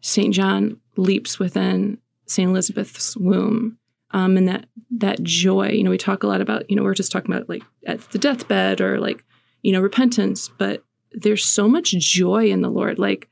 St. 0.00 0.32
John 0.32 0.80
leaps 0.96 1.38
within 1.38 1.98
St. 2.26 2.48
Elizabeth's 2.48 3.16
womb. 3.16 3.78
Um, 4.12 4.36
and 4.36 4.48
that 4.48 4.66
that 4.98 5.22
joy, 5.22 5.70
you 5.70 5.82
know, 5.82 5.90
we 5.90 5.98
talk 5.98 6.22
a 6.22 6.26
lot 6.26 6.40
about, 6.40 6.68
you 6.70 6.76
know, 6.76 6.82
we're 6.82 6.94
just 6.94 7.12
talking 7.12 7.32
about 7.32 7.48
like 7.48 7.62
at 7.86 8.00
the 8.12 8.18
deathbed 8.18 8.80
or 8.80 9.00
like, 9.00 9.24
you 9.62 9.72
know, 9.72 9.80
repentance, 9.80 10.48
but 10.58 10.84
there's 11.12 11.44
so 11.44 11.68
much 11.68 11.90
joy 11.90 12.46
in 12.46 12.62
the 12.62 12.70
Lord. 12.70 12.98
Like 12.98 13.28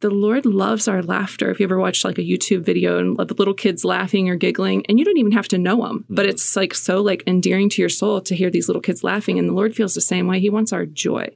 the 0.00 0.10
Lord 0.10 0.46
loves 0.46 0.88
our 0.88 1.02
laughter. 1.02 1.50
If 1.50 1.60
you 1.60 1.64
ever 1.64 1.78
watched 1.78 2.04
like 2.04 2.18
a 2.18 2.22
YouTube 2.22 2.64
video 2.64 2.98
and 2.98 3.16
the 3.16 3.34
little 3.34 3.54
kids 3.54 3.84
laughing 3.84 4.28
or 4.28 4.36
giggling, 4.36 4.84
and 4.88 4.98
you 4.98 5.04
don't 5.04 5.18
even 5.18 5.32
have 5.32 5.48
to 5.48 5.58
know 5.58 5.86
them, 5.86 6.04
but 6.08 6.26
it's 6.26 6.56
like 6.56 6.74
so 6.74 7.00
like 7.00 7.22
endearing 7.26 7.68
to 7.70 7.82
your 7.82 7.88
soul 7.90 8.20
to 8.22 8.34
hear 8.34 8.50
these 8.50 8.68
little 8.68 8.82
kids 8.82 9.04
laughing. 9.04 9.38
And 9.38 9.48
the 9.48 9.52
Lord 9.52 9.74
feels 9.74 9.94
the 9.94 10.00
same 10.00 10.26
way. 10.26 10.40
He 10.40 10.50
wants 10.50 10.72
our 10.72 10.86
joy. 10.86 11.28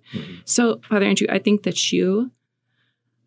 So, 0.45 0.81
Father 0.89 1.07
Andrew, 1.07 1.27
I 1.31 1.39
think 1.39 1.63
that 1.65 1.93
you, 1.93 2.31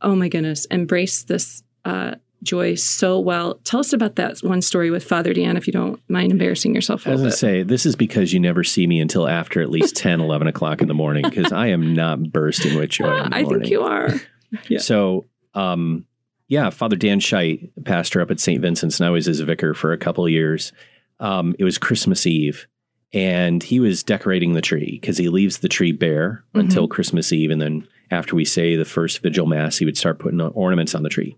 oh 0.01 0.15
my 0.15 0.29
goodness, 0.29 0.65
embrace 0.65 1.23
this 1.23 1.63
uh, 1.85 2.15
joy 2.43 2.75
so 2.75 3.19
well. 3.19 3.55
Tell 3.63 3.79
us 3.79 3.93
about 3.93 4.15
that 4.17 4.39
one 4.39 4.61
story 4.61 4.89
with 4.91 5.03
Father 5.03 5.33
Dan, 5.33 5.57
if 5.57 5.65
you 5.67 5.73
don't 5.73 5.99
mind 6.09 6.31
embarrassing 6.31 6.75
yourself 6.75 7.05
a 7.05 7.09
As 7.09 7.15
little 7.21 7.25
I 7.27 7.29
bit. 7.29 7.37
say, 7.37 7.63
this 7.63 7.85
is 7.85 7.95
because 7.95 8.31
you 8.33 8.39
never 8.39 8.63
see 8.63 8.85
me 8.87 8.99
until 8.99 9.27
after 9.27 9.61
at 9.61 9.69
least 9.69 9.95
10, 9.97 10.19
11 10.21 10.47
o'clock 10.47 10.81
in 10.81 10.87
the 10.87 10.93
morning 10.93 11.23
because 11.27 11.51
I 11.51 11.67
am 11.67 11.93
not 11.93 12.31
bursting 12.31 12.77
with 12.77 12.89
joy. 12.91 13.07
The 13.07 13.35
I 13.35 13.41
morning. 13.43 13.59
think 13.61 13.71
you 13.71 13.81
are. 13.83 14.09
Yeah. 14.69 14.79
So, 14.79 15.25
um, 15.55 16.05
yeah, 16.47 16.69
Father 16.69 16.95
Dan 16.95 17.19
Scheit, 17.19 17.69
pastor 17.83 18.21
up 18.21 18.31
at 18.31 18.39
St. 18.39 18.61
Vincent's, 18.61 18.97
and 19.01 19.05
I 19.07 19.09
was 19.09 19.25
his 19.25 19.41
vicar 19.41 19.73
for 19.73 19.91
a 19.91 19.97
couple 19.97 20.23
of 20.25 20.31
years. 20.31 20.71
Um, 21.19 21.53
it 21.59 21.65
was 21.65 21.77
Christmas 21.77 22.25
Eve, 22.25 22.65
and 23.11 23.61
he 23.61 23.81
was 23.81 24.03
decorating 24.03 24.53
the 24.53 24.61
tree 24.61 24.99
because 25.01 25.17
he 25.17 25.27
leaves 25.27 25.57
the 25.57 25.67
tree 25.67 25.91
bare 25.91 26.45
Mhm. 26.55 26.61
until 26.61 26.87
Christmas 26.87 27.33
Eve. 27.33 27.51
And 27.51 27.61
then 27.61 27.87
after 28.12 28.36
we 28.36 28.45
say 28.45 28.76
the 28.76 28.86
first 28.86 29.22
vigil 29.22 29.45
mass, 29.45 29.78
he 29.78 29.86
would 29.86 29.97
start 29.97 30.20
putting 30.20 30.41
ornaments 30.41 30.95
on 30.95 31.03
the 31.03 31.10
tree. 31.10 31.38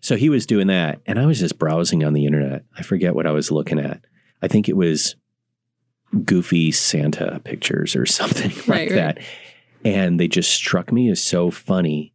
So 0.00 0.16
he 0.16 0.28
was 0.30 0.46
doing 0.46 0.68
that, 0.68 1.00
and 1.06 1.18
I 1.18 1.26
was 1.26 1.38
just 1.40 1.58
browsing 1.58 2.04
on 2.04 2.14
the 2.14 2.24
internet. 2.26 2.64
I 2.76 2.82
forget 2.82 3.14
what 3.14 3.26
I 3.26 3.32
was 3.32 3.50
looking 3.50 3.78
at. 3.78 4.00
I 4.42 4.48
think 4.48 4.68
it 4.68 4.76
was 4.76 5.16
goofy 6.24 6.72
Santa 6.72 7.40
pictures 7.44 7.94
or 7.94 8.06
something 8.06 8.50
like 8.50 8.68
Right, 8.68 8.90
right. 8.90 8.96
that. 8.96 9.18
And 9.84 10.18
they 10.20 10.28
just 10.28 10.50
struck 10.52 10.92
me 10.92 11.10
as 11.10 11.22
so 11.22 11.50
funny. 11.50 12.12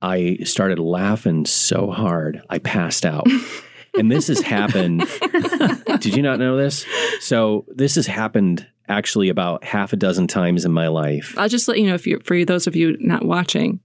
I 0.00 0.38
started 0.44 0.78
laughing 0.78 1.44
so 1.46 1.90
hard, 1.90 2.40
I 2.48 2.58
passed 2.58 3.04
out. 3.04 3.26
and 3.98 4.10
this 4.12 4.28
has 4.28 4.40
happened. 4.40 5.04
Did 6.00 6.14
you 6.14 6.22
not 6.22 6.38
know 6.38 6.56
this? 6.56 6.86
So, 7.20 7.64
this 7.68 7.96
has 7.96 8.06
happened 8.06 8.66
actually 8.88 9.28
about 9.28 9.64
half 9.64 9.92
a 9.92 9.96
dozen 9.96 10.26
times 10.26 10.64
in 10.64 10.72
my 10.72 10.88
life. 10.88 11.34
I'll 11.38 11.48
just 11.48 11.68
let 11.68 11.78
you 11.78 11.86
know 11.86 11.94
if 11.94 12.06
you, 12.06 12.20
for 12.24 12.34
you, 12.34 12.44
those 12.44 12.66
of 12.66 12.76
you 12.76 12.96
not 13.00 13.24
watching, 13.24 13.80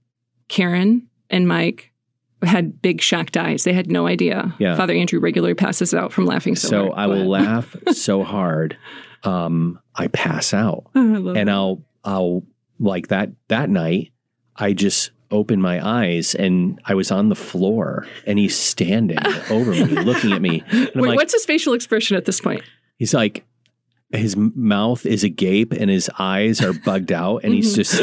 Karen 0.48 1.08
and 1.30 1.48
Mike 1.48 1.92
had 2.42 2.80
big 2.82 3.00
shocked 3.00 3.36
eyes. 3.36 3.64
They 3.64 3.72
had 3.72 3.90
no 3.90 4.06
idea. 4.06 4.54
Yeah. 4.58 4.76
Father 4.76 4.94
Andrew 4.94 5.20
regularly 5.20 5.54
passes 5.54 5.94
out 5.94 6.12
from 6.12 6.26
laughing 6.26 6.56
so, 6.56 6.68
hard. 6.68 6.70
So, 6.70 6.94
hard. 6.94 6.98
I 6.98 7.06
will 7.06 7.28
laugh 7.28 7.76
so 7.92 8.22
hard, 8.22 8.76
um, 9.22 9.78
I 9.94 10.08
pass 10.08 10.52
out. 10.52 10.84
Oh, 10.94 11.34
I 11.34 11.38
and. 11.38 11.50
I'll 11.50 11.82
I'll 12.04 12.42
like 12.78 13.08
that 13.08 13.30
that 13.48 13.70
night 13.70 14.12
I 14.56 14.72
just 14.72 15.10
opened 15.30 15.62
my 15.62 15.84
eyes 15.84 16.34
and 16.34 16.80
I 16.84 16.94
was 16.94 17.10
on 17.10 17.28
the 17.28 17.34
floor 17.34 18.06
and 18.26 18.38
he's 18.38 18.56
standing 18.56 19.18
over 19.50 19.70
me 19.70 19.84
looking 19.84 20.32
at 20.32 20.42
me 20.42 20.62
and 20.70 20.90
I'm 20.94 21.00
Wait, 21.00 21.08
like 21.10 21.16
what's 21.16 21.32
his 21.32 21.44
facial 21.44 21.72
expression 21.72 22.16
at 22.16 22.24
this 22.24 22.40
point? 22.40 22.62
he's 22.98 23.14
like 23.14 23.44
his 24.16 24.36
mouth 24.36 25.04
is 25.06 25.24
agape 25.24 25.72
and 25.72 25.90
his 25.90 26.10
eyes 26.18 26.60
are 26.60 26.72
bugged 26.72 27.12
out 27.12 27.44
and 27.44 27.52
he's 27.54 27.74
just 27.74 28.00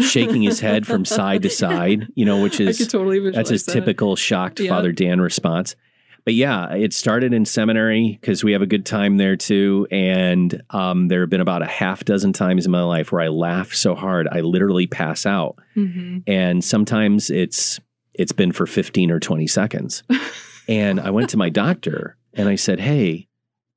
shaking 0.00 0.42
his 0.42 0.60
head 0.60 0.86
from 0.86 1.04
side 1.04 1.42
to 1.42 1.50
side 1.50 2.06
you 2.14 2.24
know 2.24 2.42
which 2.42 2.60
is 2.60 2.86
totally 2.88 3.30
that's 3.30 3.50
his 3.50 3.64
that. 3.64 3.72
typical 3.72 4.16
shocked 4.16 4.60
Yeah. 4.60 4.70
Father 4.70 4.92
Dan 4.92 5.20
response. 5.20 5.76
But 6.24 6.32
yeah, 6.32 6.72
it 6.72 6.94
started 6.94 7.34
in 7.34 7.44
seminary 7.44 8.16
because 8.18 8.42
we 8.42 8.52
have 8.52 8.62
a 8.62 8.66
good 8.66 8.86
time 8.86 9.18
there 9.18 9.36
too. 9.36 9.86
And 9.90 10.62
um, 10.70 11.08
there 11.08 11.20
have 11.20 11.28
been 11.28 11.42
about 11.42 11.60
a 11.60 11.66
half 11.66 12.02
dozen 12.02 12.32
times 12.32 12.64
in 12.64 12.72
my 12.72 12.82
life 12.82 13.12
where 13.12 13.20
I 13.20 13.28
laugh 13.28 13.74
so 13.74 13.94
hard 13.94 14.26
I 14.32 14.40
literally 14.40 14.86
pass 14.86 15.26
out. 15.26 15.56
Mhm. 15.76 16.22
And 16.26 16.64
sometimes 16.64 17.28
it's 17.28 17.78
it's 18.14 18.32
been 18.32 18.52
for 18.52 18.66
15 18.66 19.10
or 19.10 19.20
20 19.20 19.46
seconds. 19.46 20.02
and 20.68 20.98
I 20.98 21.10
went 21.10 21.28
to 21.30 21.36
my 21.36 21.50
doctor 21.50 22.16
and 22.32 22.48
I 22.48 22.54
said, 22.54 22.80
Hey, 22.80 23.28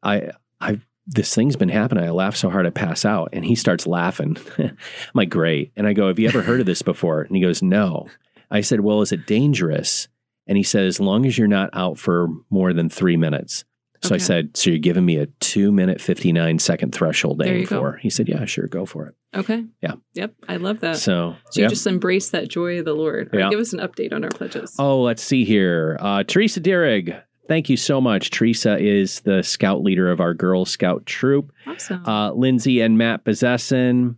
I 0.01 0.31
I 0.61 0.79
this 1.07 1.33
thing's 1.33 1.55
been 1.55 1.69
happening. 1.69 2.03
I 2.03 2.09
laugh 2.11 2.35
so 2.35 2.49
hard 2.49 2.65
I 2.65 2.69
pass 2.69 3.05
out. 3.05 3.29
And 3.33 3.45
he 3.45 3.55
starts 3.55 3.87
laughing. 3.87 4.37
I'm 4.57 4.77
like, 5.13 5.29
great. 5.29 5.71
And 5.75 5.87
I 5.87 5.93
go, 5.93 6.07
Have 6.09 6.19
you 6.19 6.27
ever 6.27 6.41
heard 6.41 6.59
of 6.59 6.65
this 6.65 6.81
before? 6.81 7.21
And 7.21 7.35
he 7.35 7.41
goes, 7.41 7.61
No. 7.61 8.07
I 8.51 8.61
said, 8.61 8.81
Well, 8.81 9.01
is 9.01 9.11
it 9.11 9.25
dangerous? 9.25 10.07
And 10.47 10.57
he 10.57 10.63
said, 10.63 10.85
As 10.85 10.99
long 10.99 11.25
as 11.25 11.37
you're 11.37 11.47
not 11.47 11.69
out 11.73 11.97
for 11.97 12.27
more 12.49 12.73
than 12.73 12.89
three 12.89 13.17
minutes. 13.17 13.63
So 14.03 14.13
I 14.13 14.19
said, 14.19 14.55
So 14.55 14.69
you're 14.69 14.79
giving 14.79 15.05
me 15.05 15.17
a 15.17 15.25
two 15.39 15.71
minute, 15.71 15.99
59 15.99 16.59
second 16.59 16.93
threshold 16.93 17.39
to 17.39 17.45
aim 17.49 17.65
go. 17.65 17.79
for? 17.79 17.97
He 17.97 18.09
said, 18.11 18.27
Yeah, 18.29 18.45
sure, 18.45 18.67
go 18.67 18.85
for 18.85 19.07
it. 19.07 19.15
Okay. 19.35 19.65
Yeah. 19.81 19.93
Yep. 20.13 20.33
I 20.47 20.57
love 20.57 20.81
that. 20.81 20.97
So, 20.97 21.35
So, 21.49 21.59
you 21.59 21.63
yeah. 21.63 21.69
just 21.69 21.87
embrace 21.87 22.29
that 22.29 22.47
joy 22.47 22.79
of 22.79 22.85
the 22.85 22.93
Lord. 22.93 23.29
Yeah. 23.33 23.49
give 23.49 23.59
us 23.59 23.73
an 23.73 23.79
update 23.79 24.13
on 24.13 24.23
our 24.23 24.29
pledges. 24.29 24.75
Oh, 24.77 25.01
let's 25.01 25.23
see 25.23 25.45
here. 25.45 25.97
Uh, 25.99 26.23
Teresa 26.23 26.61
Dierig, 26.61 27.19
thank 27.47 27.69
you 27.69 27.77
so 27.77 27.99
much. 28.01 28.29
Teresa 28.29 28.77
is 28.77 29.21
the 29.21 29.41
scout 29.43 29.83
leader 29.83 30.11
of 30.11 30.19
our 30.19 30.33
Girl 30.33 30.65
Scout 30.65 31.05
troop. 31.05 31.51
Awesome. 31.65 32.05
Uh, 32.05 32.31
Lindsay 32.31 32.81
and 32.81 32.97
Matt 32.97 33.23
Possessin. 33.23 34.15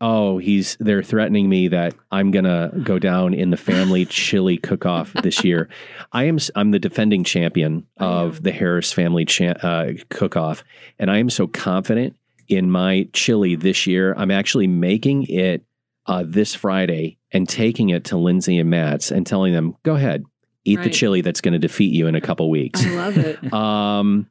Oh, 0.00 0.38
he's 0.38 0.76
they're 0.80 1.02
threatening 1.02 1.48
me 1.48 1.68
that 1.68 1.94
I'm 2.10 2.30
gonna 2.30 2.72
go 2.82 2.98
down 2.98 3.32
in 3.32 3.50
the 3.50 3.56
family 3.56 4.04
chili 4.10 4.58
cook-off 4.58 5.12
this 5.22 5.44
year. 5.44 5.68
I 6.12 6.24
am 6.24 6.38
I'm 6.54 6.72
the 6.72 6.78
defending 6.78 7.24
champion 7.24 7.86
of 7.96 8.42
the 8.42 8.52
Harris 8.52 8.92
family 8.92 9.24
cha- 9.24 9.58
uh, 9.62 9.92
cook-off, 10.10 10.64
and 10.98 11.10
I 11.10 11.18
am 11.18 11.30
so 11.30 11.46
confident 11.46 12.16
in 12.48 12.70
my 12.70 13.08
chili 13.12 13.54
this 13.54 13.86
year. 13.86 14.14
I'm 14.16 14.30
actually 14.30 14.66
making 14.66 15.24
it 15.28 15.64
uh, 16.06 16.24
this 16.26 16.54
Friday 16.54 17.16
and 17.32 17.48
taking 17.48 17.88
it 17.88 18.04
to 18.04 18.18
Lindsay 18.18 18.58
and 18.58 18.68
Matt's 18.68 19.10
and 19.10 19.26
telling 19.26 19.54
them, 19.54 19.76
"Go 19.84 19.94
ahead, 19.94 20.24
eat 20.64 20.82
the 20.82 20.90
chili 20.90 21.20
that's 21.20 21.40
going 21.40 21.52
to 21.52 21.58
defeat 21.58 21.92
you 21.92 22.06
in 22.06 22.14
a 22.14 22.20
couple 22.20 22.48
weeks." 22.50 22.84
I 22.84 22.90
love 22.90 23.18
it. 23.18 23.52
um, 23.52 24.26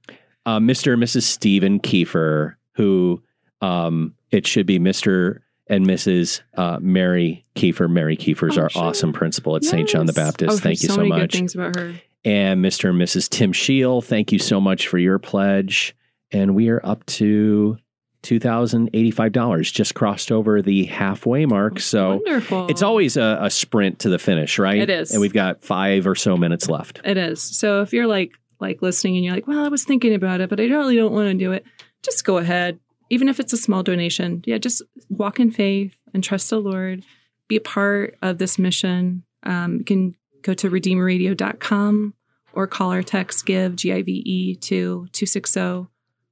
uh, 0.46 0.60
Mr. 0.60 0.94
and 0.94 1.02
Mrs. 1.04 1.24
Stephen 1.24 1.80
Kiefer, 1.80 2.56
who 2.76 3.22
um, 3.62 4.14
it 4.32 4.46
should 4.46 4.66
be 4.66 4.80
Mr. 4.80 5.40
and 5.68 5.86
Mrs. 5.88 6.42
Uh, 6.58 6.80
Mary 6.82 7.46
Kiefer. 7.56 7.90
Mary 7.90 8.18
Kiefer's 8.18 8.58
Oh, 8.58 8.64
our 8.64 8.70
sure. 8.70 8.84
awesome 8.84 9.14
principal 9.14 9.56
at 9.56 9.64
St. 9.64 9.88
John 9.88 10.06
the 10.06 10.14
Baptist. 10.14 10.52
Oh, 10.54 10.58
Thank 10.58 10.84
you 10.84 10.90
so 10.90 10.96
so 10.96 11.06
much. 11.06 11.32
things 11.34 11.56
about 11.56 11.76
her. 11.78 11.94
And 12.26 12.64
Mr. 12.64 12.90
and 12.90 13.00
Mrs. 13.02 13.30
Tim 13.30 13.52
Scheel, 13.54 14.02
thank 14.02 14.32
you 14.32 14.40
so 14.40 14.60
much 14.62 14.88
for 14.88 14.98
your 14.98 15.20
pledge. 15.20 15.96
And 16.32 16.56
we 16.56 16.70
are 16.70 16.86
up 16.86 17.06
to 17.06 17.78
$2,085, 18.24 19.72
just 19.72 19.94
crossed 19.94 20.32
over 20.32 20.62
the 20.62 20.86
halfway 20.86 21.46
mark. 21.46 21.80
So 21.80 22.16
Wonderful. 22.16 22.68
it's 22.68 22.82
always 22.82 23.18
a, 23.18 23.38
a 23.42 23.50
sprint 23.50 24.00
to 24.00 24.10
the 24.10 24.20
finish, 24.20 24.58
right? 24.58 24.80
It 24.80 24.90
is. 24.90 25.12
And 25.12 25.22
we've 25.22 25.34
got 25.34 25.64
five 25.64 26.08
or 26.08 26.16
so 26.16 26.38
minutes 26.38 26.70
left. 26.70 27.02
It 27.04 27.18
is. 27.18 27.42
So 27.42 27.82
if 27.82 27.94
you're 27.94 28.08
like 28.08 28.32
like 28.60 28.82
listening 28.82 29.18
and 29.18 29.26
you're 29.26 29.34
like, 29.34 29.48
well, 29.48 29.64
I 29.64 29.68
was 29.68 29.84
thinking 29.84 30.14
about 30.14 30.40
it, 30.40 30.50
but 30.50 30.60
I 30.60 30.64
really 30.64 30.96
don't 30.96 31.12
want 31.12 31.28
to 31.28 31.34
do 31.34 31.52
it, 31.52 31.66
just 32.02 32.24
go 32.24 32.38
ahead. 32.38 32.80
Even 33.10 33.28
if 33.28 33.40
it's 33.40 33.52
a 33.52 33.58
small 33.58 33.84
donation, 33.84 34.42
yeah, 34.46 34.58
just 34.58 34.82
walk 35.10 35.40
in 35.40 35.52
faith 35.52 35.94
and 36.14 36.24
trust 36.24 36.50
the 36.50 36.60
Lord. 36.60 37.04
Be 37.50 37.58
a 37.58 37.62
part 37.62 38.18
of 38.22 38.38
this 38.38 38.58
mission. 38.58 39.24
Um, 39.44 39.80
you 39.80 39.84
can 39.84 40.16
go 40.42 40.54
to 40.54 40.70
redeemerradio.com 40.70 42.14
or 42.54 42.68
call 42.68 42.94
or 42.94 43.04
text 43.04 43.46
give 43.46 43.76
G 43.76 43.92
I 43.92 44.02
V 44.02 44.12
E 44.26 44.56
to 44.56 45.08
260 45.12 45.88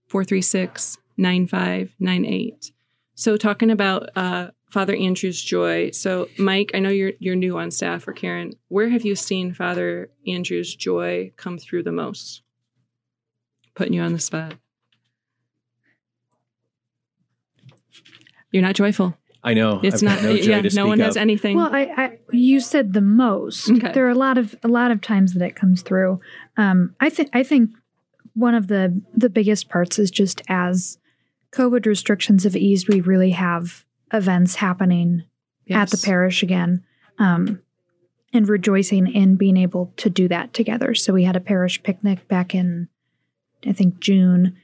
436 0.07 0.97
9598. 1.17 2.71
So 3.15 3.37
talking 3.37 3.69
about 3.69 4.09
uh, 4.15 4.51
Father 4.71 4.95
Andrew's 4.95 5.41
joy. 5.41 5.91
So, 5.91 6.29
Mike, 6.37 6.71
I 6.73 6.79
know 6.79 6.89
you're 6.89 7.11
you're 7.19 7.35
new 7.35 7.57
on 7.57 7.71
staff, 7.71 8.07
or 8.07 8.13
Karen. 8.13 8.53
Where 8.69 8.89
have 8.89 9.03
you 9.03 9.15
seen 9.15 9.53
Father 9.53 10.09
Andrew's 10.25 10.73
joy 10.73 11.33
come 11.35 11.57
through 11.57 11.83
the 11.83 11.91
most? 11.91 12.41
Putting 13.75 13.93
you 13.93 14.01
on 14.01 14.13
the 14.13 14.19
spot. 14.19 14.55
You're 18.51 18.63
not 18.63 18.75
joyful. 18.75 19.17
I 19.43 19.53
know. 19.53 19.79
It's 19.83 19.97
I've 19.97 20.03
not. 20.03 20.23
no 20.23 20.37
joy 20.37 20.51
yeah, 20.51 20.61
to 20.61 20.75
no 20.75 20.85
one 20.87 20.97
speak 20.97 21.05
has 21.05 21.15
of. 21.15 21.21
anything. 21.21 21.57
Well, 21.57 21.73
I, 21.73 21.81
I 21.97 22.17
you 22.31 22.59
said 22.59 22.93
the 22.93 23.01
most. 23.01 23.69
Okay. 23.69 23.91
There 23.91 24.05
are 24.05 24.11
a 24.11 24.15
lot 24.15 24.37
of 24.37 24.55
a 24.63 24.67
lot 24.67 24.91
of 24.91 25.01
times 25.01 25.33
that 25.33 25.43
it 25.43 25.55
comes 25.55 25.81
through. 25.81 26.21
Um, 26.57 26.95
I 26.99 27.09
think 27.09 27.29
I 27.33 27.43
think 27.43 27.71
one 28.35 28.55
of 28.55 28.67
the 28.67 29.01
the 29.15 29.29
biggest 29.29 29.67
parts 29.67 29.99
is 29.99 30.11
just 30.11 30.41
as 30.47 30.97
COVID 31.51 31.85
restrictions 31.85 32.43
have 32.43 32.55
eased, 32.55 32.87
we 32.87 33.01
really 33.01 33.31
have 33.31 33.85
events 34.13 34.55
happening 34.55 35.23
at 35.69 35.89
the 35.89 35.97
parish 35.97 36.43
again, 36.43 36.83
um, 37.17 37.61
and 38.33 38.47
rejoicing 38.47 39.07
in 39.07 39.35
being 39.35 39.57
able 39.57 39.93
to 39.97 40.09
do 40.09 40.27
that 40.27 40.53
together. 40.53 40.93
So 40.95 41.13
we 41.13 41.23
had 41.23 41.35
a 41.35 41.41
parish 41.41 41.81
picnic 41.83 42.27
back 42.27 42.55
in, 42.55 42.87
I 43.65 43.73
think 43.73 43.99
June, 43.99 44.57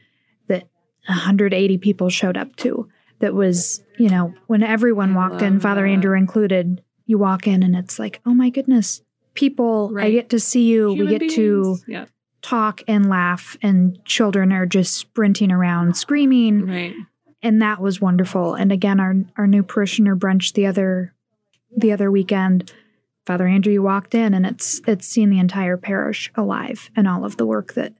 that 0.48 0.68
180 1.08 1.78
people 1.78 2.10
showed 2.10 2.38
up 2.38 2.56
to. 2.58 2.90
That 3.20 3.34
was, 3.34 3.82
you 3.98 4.10
know, 4.10 4.34
when 4.46 4.64
everyone 4.64 5.14
I 5.14 5.16
walked 5.16 5.42
in, 5.42 5.60
Father 5.60 5.82
that. 5.84 5.90
Andrew 5.90 6.16
included. 6.16 6.84
You 7.06 7.18
walk 7.18 7.48
in 7.48 7.64
and 7.64 7.76
it's 7.76 7.98
like, 7.98 8.22
oh 8.26 8.34
my 8.34 8.50
goodness, 8.50 9.02
people! 9.34 9.94
I 9.98 10.12
get 10.12 10.30
to 10.30 10.40
see 10.40 10.66
you. 10.66 10.90
Human 10.92 11.14
we 11.14 11.18
get 11.18 11.32
to 11.36 11.78
beings. 11.88 12.10
Talk 12.42 12.82
and 12.88 13.10
laugh, 13.10 13.58
and 13.62 14.04
children 14.06 14.54
are 14.54 14.66
just 14.66 14.94
sprinting 14.96 15.52
around, 15.52 15.98
screaming 15.98 16.66
Right. 16.68 16.94
and 17.42 17.62
that 17.62 17.82
was 17.82 18.00
wonderful. 18.00 18.54
And 18.54 18.72
again, 18.72 19.00
our 19.00 19.16
our 19.38 19.48
new 19.48 19.64
parishioner 19.64 20.16
brunch 20.16 20.54
the 20.54 20.66
other 20.68 21.14
the 21.76 21.92
other 21.92 22.10
weekend, 22.10 22.72
Father 23.26 23.48
Andrew 23.48 23.82
walked 23.82 24.16
in, 24.16 24.34
and 24.34 24.46
it's 24.46 24.82
it's 24.88 25.08
seen 25.08 25.30
the 25.30 25.40
entire 25.40 25.78
parish 25.78 26.32
alive 26.36 26.90
and 26.96 27.08
all 27.08 27.26
of 27.26 27.38
the 27.38 27.46
work 27.46 27.74
that 27.74 27.94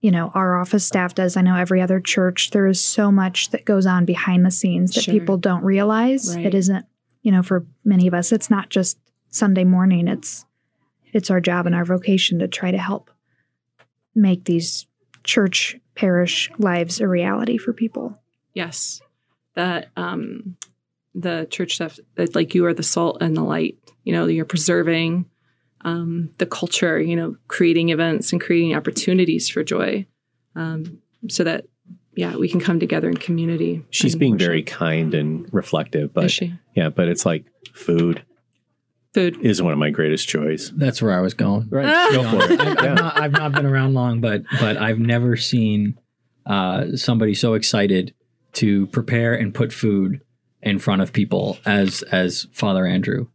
you 0.00 0.10
know 0.10 0.30
our 0.34 0.60
office 0.60 0.84
staff 0.84 1.14
does. 1.14 1.36
I 1.36 1.42
know 1.42 1.56
every 1.56 1.80
other 1.80 2.00
church 2.00 2.50
there 2.50 2.66
is 2.66 2.82
so 2.84 3.10
much 3.12 3.50
that 3.50 3.64
goes 3.64 3.86
on 3.86 4.04
behind 4.04 4.44
the 4.44 4.50
scenes 4.50 4.94
that 4.94 5.04
Sure. 5.04 5.14
people 5.14 5.36
don't 5.38 5.64
realize. 5.64 6.36
Right. 6.36 6.46
It 6.46 6.54
isn't 6.54 6.84
you 7.22 7.30
know 7.32 7.42
for 7.42 7.64
many 7.84 8.06
of 8.08 8.14
us, 8.14 8.32
it's 8.32 8.50
not 8.50 8.68
just 8.68 8.98
Sunday 9.30 9.64
morning. 9.64 10.08
It's 10.08 10.44
it's 11.12 11.30
our 11.30 11.40
job 11.40 11.66
and 11.66 11.74
our 11.74 11.84
vocation 11.84 12.38
to 12.40 12.48
try 12.48 12.70
to 12.70 12.78
help 12.78 13.09
make 14.14 14.44
these 14.44 14.86
church 15.24 15.76
parish 15.94 16.50
lives 16.58 17.00
a 17.00 17.08
reality 17.08 17.58
for 17.58 17.72
people. 17.72 18.18
Yes. 18.54 19.00
That 19.54 19.88
um 19.96 20.56
the 21.14 21.46
church 21.50 21.74
stuff 21.74 21.98
that 22.14 22.34
like 22.34 22.54
you 22.54 22.64
are 22.66 22.74
the 22.74 22.82
salt 22.82 23.18
and 23.20 23.36
the 23.36 23.42
light. 23.42 23.76
You 24.04 24.12
know, 24.12 24.26
you're 24.26 24.44
preserving 24.44 25.26
um 25.82 26.30
the 26.38 26.46
culture, 26.46 27.00
you 27.00 27.16
know, 27.16 27.36
creating 27.48 27.88
events 27.90 28.32
and 28.32 28.40
creating 28.40 28.74
opportunities 28.74 29.48
for 29.48 29.62
joy. 29.64 30.06
Um 30.54 31.00
so 31.28 31.44
that 31.44 31.66
yeah, 32.16 32.36
we 32.36 32.48
can 32.48 32.60
come 32.60 32.80
together 32.80 33.08
in 33.08 33.16
community. 33.16 33.84
She's 33.90 34.16
being 34.16 34.32
worship. 34.32 34.46
very 34.46 34.62
kind 34.64 35.14
and 35.14 35.48
reflective, 35.52 36.08
Is 36.08 36.14
but 36.14 36.30
she? 36.30 36.54
yeah, 36.74 36.88
but 36.90 37.08
it's 37.08 37.24
like 37.24 37.44
food 37.72 38.24
Food. 39.12 39.38
is 39.44 39.60
one 39.60 39.72
of 39.72 39.78
my 39.78 39.90
greatest 39.90 40.28
joys. 40.28 40.70
That's 40.76 41.02
where 41.02 41.12
I 41.12 41.20
was 41.20 41.34
going. 41.34 41.68
Right, 41.68 42.12
go 42.12 42.22
for 42.30 42.52
it. 42.52 42.60
I've, 42.60 42.78
I've 42.78 42.94
not, 42.94 43.20
I've 43.20 43.32
not 43.32 43.52
been 43.52 43.66
around 43.66 43.94
long, 43.94 44.20
but 44.20 44.42
but 44.60 44.76
I've 44.76 44.98
never 45.00 45.36
seen 45.36 45.98
uh, 46.46 46.96
somebody 46.96 47.34
so 47.34 47.54
excited 47.54 48.14
to 48.54 48.86
prepare 48.88 49.34
and 49.34 49.52
put 49.54 49.72
food 49.72 50.20
in 50.62 50.78
front 50.78 51.02
of 51.02 51.12
people 51.12 51.58
as 51.64 52.02
as 52.12 52.46
Father 52.52 52.86
Andrew. 52.86 53.26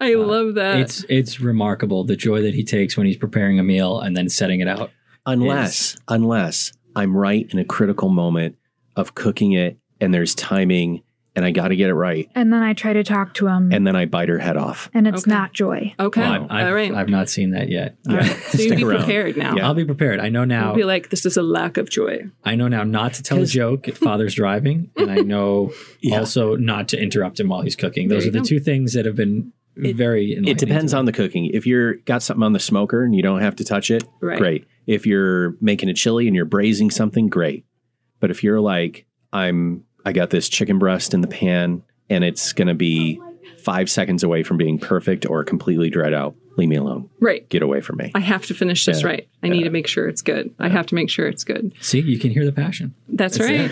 I 0.00 0.14
Uh, 0.14 0.18
love 0.20 0.54
that. 0.54 0.78
It's 0.80 1.04
it's 1.08 1.40
remarkable 1.40 2.04
the 2.04 2.16
joy 2.16 2.40
that 2.42 2.54
he 2.54 2.64
takes 2.64 2.96
when 2.96 3.06
he's 3.06 3.16
preparing 3.18 3.58
a 3.58 3.62
meal 3.64 4.00
and 4.00 4.16
then 4.16 4.28
setting 4.28 4.60
it 4.60 4.68
out. 4.68 4.90
Unless, 5.26 5.98
unless 6.08 6.72
I'm 6.96 7.14
right 7.14 7.46
in 7.52 7.58
a 7.58 7.64
critical 7.64 8.08
moment 8.08 8.56
of 8.96 9.14
cooking 9.14 9.52
it 9.52 9.76
and 10.00 10.14
there's 10.14 10.34
timing 10.34 11.02
and 11.38 11.46
I 11.46 11.52
got 11.52 11.68
to 11.68 11.76
get 11.76 11.88
it 11.88 11.94
right. 11.94 12.28
And 12.34 12.52
then 12.52 12.62
I 12.62 12.72
try 12.74 12.92
to 12.92 13.04
talk 13.04 13.34
to 13.34 13.46
him, 13.46 13.64
and, 13.64 13.72
And 13.74 13.86
then 13.86 13.94
I 13.96 14.04
bite 14.06 14.28
her 14.28 14.38
head 14.38 14.56
off. 14.56 14.90
And 14.92 15.06
it's 15.06 15.22
Okay. 15.22 15.30
not 15.30 15.52
joy. 15.52 15.94
okay. 15.98 16.20
Well, 16.20 16.32
I've, 16.32 16.50
I've, 16.50 16.66
All 16.66 16.74
right. 16.74 16.92
I've 16.92 17.08
not 17.08 17.28
seen 17.28 17.50
that 17.52 17.68
yet. 17.68 17.96
All 18.08 18.16
right. 18.16 18.24
Uh, 18.30 18.34
so 18.34 18.58
you 18.58 18.64
Stick 18.68 18.78
be 18.78 18.84
around. 18.84 18.98
prepared 19.04 19.36
now. 19.36 19.54
Yeah. 19.56 19.66
I'll 19.66 19.74
be 19.74 19.84
prepared. 19.84 20.20
I 20.20 20.28
know 20.28 20.44
now. 20.44 20.66
You'll 20.68 20.76
be 20.76 20.84
like, 20.84 21.10
this 21.10 21.24
is 21.24 21.36
a 21.36 21.42
lack 21.42 21.76
of 21.76 21.88
joy. 21.88 22.24
I 22.44 22.56
know 22.56 22.68
now 22.68 22.82
not 22.84 23.14
to 23.14 23.22
tell 23.22 23.40
a 23.40 23.46
joke 23.46 23.88
if 23.88 23.96
Father's 23.98 24.34
driving, 24.42 24.90
and 24.96 25.10
I 25.10 25.16
know 25.18 25.72
Yeah. 26.02 26.18
also 26.18 26.56
not 26.56 26.88
to 26.88 27.00
interrupt 27.00 27.38
him 27.40 27.48
while 27.48 27.62
he's 27.62 27.76
cooking. 27.76 28.08
Those 28.08 28.26
are 28.26 28.30
the 28.32 28.40
go. 28.40 28.44
two 28.44 28.60
things 28.60 28.94
that 28.94 29.06
have 29.06 29.16
been 29.16 29.52
It- 29.76 29.94
very. 29.96 30.32
It 30.32 30.58
depends 30.58 30.92
on 30.92 31.04
the 31.04 31.12
cooking. 31.12 31.46
If 31.54 31.66
you're 31.66 31.94
got 31.94 32.22
something 32.22 32.42
on 32.42 32.52
the 32.52 32.58
smoker 32.60 33.04
and 33.04 33.14
you 33.14 33.22
don't 33.22 33.40
have 33.42 33.54
to 33.56 33.64
touch 33.64 33.90
it, 33.92 34.04
Right. 34.20 34.38
great. 34.38 34.66
If 34.88 35.06
you're 35.06 35.54
making 35.60 35.88
a 35.88 35.94
chili 35.94 36.26
and 36.26 36.34
you're 36.34 36.44
braising 36.46 36.90
something, 36.90 37.28
great. 37.28 37.64
But 38.20 38.30
if 38.32 38.42
you're 38.42 38.58
like, 38.60 39.06
I'm, 39.32 39.84
I 40.08 40.12
got 40.12 40.30
this 40.30 40.48
chicken 40.48 40.78
breast 40.78 41.12
in 41.12 41.20
the 41.20 41.28
pan 41.28 41.82
and 42.08 42.24
it's 42.24 42.54
going 42.54 42.68
to 42.68 42.74
be 42.74 43.20
five 43.58 43.90
seconds 43.90 44.22
away 44.22 44.42
from 44.42 44.56
being 44.56 44.78
perfect 44.78 45.26
or 45.26 45.44
completely 45.44 45.90
dried 45.90 46.14
out, 46.14 46.34
leave 46.56 46.70
me 46.70 46.76
alone. 46.76 47.10
Right. 47.20 47.46
Get 47.50 47.60
away 47.60 47.82
from 47.82 47.98
me. 47.98 48.12
I 48.14 48.20
have 48.20 48.46
to 48.46 48.54
finish 48.54 48.86
this 48.86 49.02
Yeah. 49.02 49.08
right. 49.08 49.28
I 49.42 49.48
need 49.48 49.64
to 49.64 49.70
make 49.70 49.86
sure 49.86 50.08
it's 50.08 50.22
good. 50.22 50.54
I 50.58 50.68
have 50.70 50.86
to 50.86 50.94
make 50.94 51.10
sure 51.10 51.26
it's 51.28 51.44
good. 51.44 51.74
See, 51.82 52.00
you 52.00 52.18
can 52.18 52.30
hear 52.30 52.46
the 52.46 52.52
passion. 52.52 52.94
That's, 53.06 53.36
That's 53.36 53.50
right. 53.50 53.70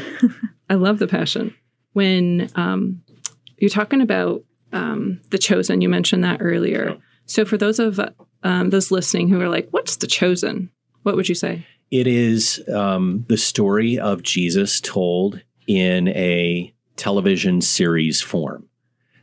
I 0.70 0.74
love 0.74 0.99
the 0.99 1.07
passion. 1.07 1.55
When 1.95 2.51
um, 2.55 3.01
you're 3.57 3.70
talking 3.70 4.03
about 4.03 4.45
um, 4.74 5.22
the 5.30 5.39
chosen, 5.39 5.80
you 5.80 5.89
mentioned 5.89 6.22
that 6.24 6.43
earlier. 6.43 6.99
So 7.24 7.47
for 7.47 7.57
those 7.57 7.78
of 7.78 7.99
um, 8.43 8.68
those 8.68 8.91
listening 8.91 9.30
who 9.30 9.41
are 9.41 9.49
like, 9.49 9.68
"What's 9.70 9.97
the 9.97 10.07
chosen?" 10.07 10.70
What 11.03 11.16
would 11.16 11.30
you 11.30 11.34
say? 11.34 11.66
It 11.91 12.07
is 12.07 12.62
um, 12.68 13.24
the 13.28 13.39
story 13.39 13.99
of 13.99 14.22
Jesus 14.22 14.80
told 14.80 15.41
in 15.67 16.09
a 16.09 16.73
television 16.97 17.61
series 17.61 18.21
form. 18.23 18.69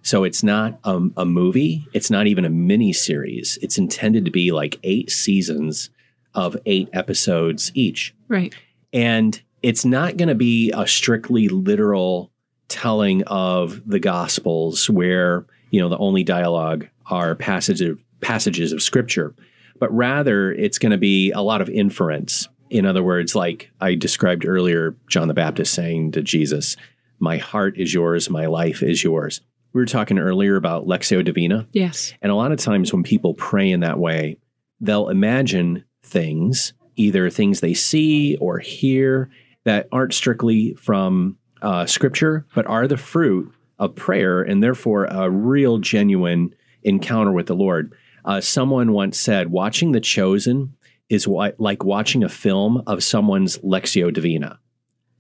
So 0.02 0.26
it's 0.26 0.44
not 0.44 0.80
a, 0.84 1.02
a 1.18 1.26
movie. 1.26 1.88
It's 1.94 2.12
not 2.12 2.28
even 2.28 2.46
a 2.46 2.50
mini 2.50 2.91
series. 2.91 3.58
It's 3.62 3.78
intended 3.78 4.26
to 4.26 4.32
be 4.32 4.52
like 4.52 4.80
eight 4.84 5.10
seasons 5.10 5.89
of 6.36 6.58
eight 6.66 6.89
episodes 6.94 7.72
each. 7.74 8.14
Right. 8.28 8.54
And 8.91 9.41
it's 9.62 9.86
not 9.86 10.18
going 10.18 10.28
to 10.28 10.36
be 10.36 10.72
a 10.76 10.86
strictly 10.86 11.48
literal 11.48 12.32
telling 12.68 13.24
of 13.24 13.82
the 13.86 14.00
Gospels 14.00 14.89
where, 14.89 15.46
you 15.70 15.80
know, 15.80 15.89
the 15.89 15.98
only 15.98 16.24
dialogue 16.24 16.88
are 17.06 17.36
passages, 17.36 17.98
passages 18.20 18.74
of 18.74 18.82
scripture, 18.82 19.34
but 19.80 19.94
rather 19.96 20.52
it's 20.52 20.80
going 20.80 20.91
to 20.91 20.98
be 20.98 21.32
a 21.32 21.41
lot 21.41 21.62
of 21.62 21.70
inference. 21.70 22.50
In 22.74 22.88
other 22.88 23.03
words, 23.03 23.36
like 23.36 23.69
I 23.80 23.93
described 23.93 24.47
earlier, 24.47 24.95
John 25.07 25.28
the 25.28 25.36
Baptist 25.36 25.76
saying 25.76 26.13
to 26.13 26.24
Jesus, 26.24 26.76
My 27.19 27.38
heart 27.38 27.78
is 27.78 27.93
yours, 27.93 28.32
my 28.32 28.47
life 28.47 28.82
is 28.82 29.03
yours. 29.03 29.41
We 29.74 29.82
were 29.82 29.86
talking 29.86 30.17
earlier 30.17 30.55
about 30.55 30.88
Lectio 30.88 31.24
Divina. 31.24 31.67
Yes. 31.71 32.15
And 32.24 32.32
a 32.32 32.36
lot 32.36 32.51
of 32.51 32.57
times 32.57 32.91
when 32.91 33.03
people 33.03 33.36
pray 33.36 33.69
in 33.69 33.82
that 33.82 33.99
way, 33.99 34.38
they'll 34.82 35.09
imagine 35.09 35.86
things, 36.01 36.74
either 36.95 37.30
things 37.30 37.59
they 37.59 37.76
see 37.76 38.38
or 38.38 38.57
hear 38.57 39.30
that 39.65 39.88
aren't 39.91 40.15
strictly 40.15 40.74
from 40.74 41.38
uh, 41.61 41.86
scripture, 41.86 42.47
but 42.55 42.65
are 42.65 42.88
the 42.88 42.97
fruit 42.97 43.53
of 43.78 43.95
prayer 43.95 44.41
and 44.41 44.63
therefore 44.63 45.05
a 45.05 45.30
real, 45.30 45.78
genuine 45.78 46.55
encounter 46.82 47.32
with 47.32 47.45
the 47.45 47.55
Lord. 47.55 47.93
Uh, 48.26 48.41
someone 48.41 48.93
once 48.93 49.19
said, 49.19 49.51
watching 49.51 49.91
The 49.91 50.01
Chosen 50.01 50.76
is 51.14 51.28
like 51.28 51.84
watching 51.84 52.24
a 52.24 52.30
film 52.30 52.82
of 52.88 53.03
someone's 53.03 53.57
Lectio 53.59 54.11
Divina 54.11 54.59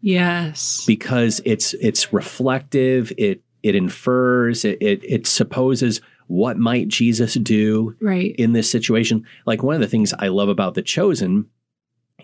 Yes. 0.01 0.83
because 0.85 1.41
it's 1.45 1.73
it's 1.75 2.11
reflective. 2.11 3.13
It 3.17 3.41
it 3.61 3.75
infers. 3.75 4.65
It 4.65 4.81
it, 4.81 5.03
it 5.03 5.27
supposes 5.27 6.01
what 6.27 6.57
might 6.57 6.87
Jesus 6.87 7.35
do 7.35 7.95
right. 8.01 8.35
in 8.37 8.53
this 8.53 8.69
situation. 8.69 9.25
Like 9.45 9.63
one 9.63 9.75
of 9.75 9.81
the 9.81 9.87
things 9.87 10.13
I 10.17 10.27
love 10.29 10.49
about 10.49 10.73
The 10.73 10.81
Chosen 10.81 11.45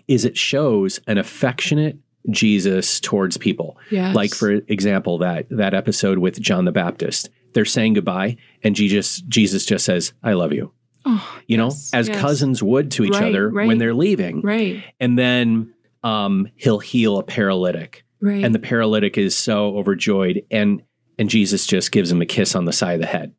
is 0.08 0.24
it 0.24 0.36
shows 0.36 1.00
an 1.06 1.18
affectionate 1.18 1.98
Jesus 2.30 3.00
towards 3.00 3.36
people. 3.38 3.78
Yes. 3.90 4.14
Like 4.14 4.34
for 4.34 4.50
example, 4.50 5.18
that 5.18 5.46
that 5.50 5.72
episode 5.74 6.18
with 6.18 6.40
John 6.40 6.64
the 6.64 6.72
Baptist. 6.72 7.30
They're 7.52 7.64
saying 7.64 7.94
goodbye, 7.94 8.36
and 8.62 8.76
Jesus 8.76 9.22
Jesus 9.22 9.64
just 9.64 9.84
says, 9.84 10.12
"I 10.22 10.34
love 10.34 10.52
you." 10.52 10.72
Oh, 11.06 11.38
You 11.46 11.56
know, 11.56 11.66
yes, 11.68 11.90
as 11.94 12.08
yes. 12.08 12.20
cousins 12.20 12.62
would 12.62 12.90
to 12.92 13.04
each 13.04 13.12
Right, 13.12 13.24
other 13.30 13.48
right. 13.48 13.66
when 13.66 13.78
they're 13.78 13.94
leaving. 13.94 14.42
Right. 14.42 14.82
And 15.00 15.18
then 15.18 15.72
um, 16.04 16.48
he'll 16.56 16.78
heal 16.78 17.18
a 17.18 17.22
paralytic 17.22 18.04
Right. 18.20 18.44
and 18.44 18.54
the 18.54 18.58
paralytic 18.58 19.16
is 19.18 19.36
so 19.36 19.76
overjoyed 19.78 20.44
and 20.50 20.82
and 21.18 21.28
Jesus 21.30 21.66
just 21.66 21.92
gives 21.92 22.10
him 22.10 22.20
a 22.22 22.26
kiss 22.26 22.54
on 22.54 22.64
the 22.64 22.72
side 22.72 22.94
of 22.94 23.00
the 23.00 23.06
head. 23.06 23.34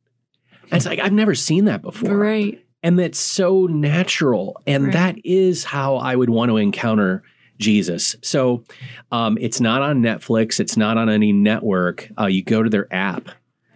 And 0.63 0.73
it's 0.73 0.85
like 0.85 0.99
I've 0.99 1.13
never 1.13 1.35
seen 1.35 1.65
that 1.65 1.81
before. 1.81 2.15
right. 2.15 2.63
And 2.83 2.97
that's 2.97 3.19
so 3.19 3.67
natural 3.67 4.59
and 4.65 4.85
Right. 4.85 4.93
that 4.93 5.15
is 5.25 5.63
how 5.63 5.97
I 5.97 6.15
would 6.15 6.29
want 6.31 6.49
to 6.49 6.57
encounter 6.57 7.23
Jesus. 7.59 8.15
So 8.23 8.63
um, 9.11 9.37
it's 9.39 9.61
not 9.61 9.83
on 9.83 10.01
Netflix, 10.01 10.59
it's 10.59 10.77
not 10.77 10.97
on 10.97 11.09
any 11.09 11.31
network. 11.31 12.09
Uh, 12.19 12.25
you 12.25 12.43
go 12.43 12.63
to 12.63 12.69
their 12.71 12.91
app 12.91 13.29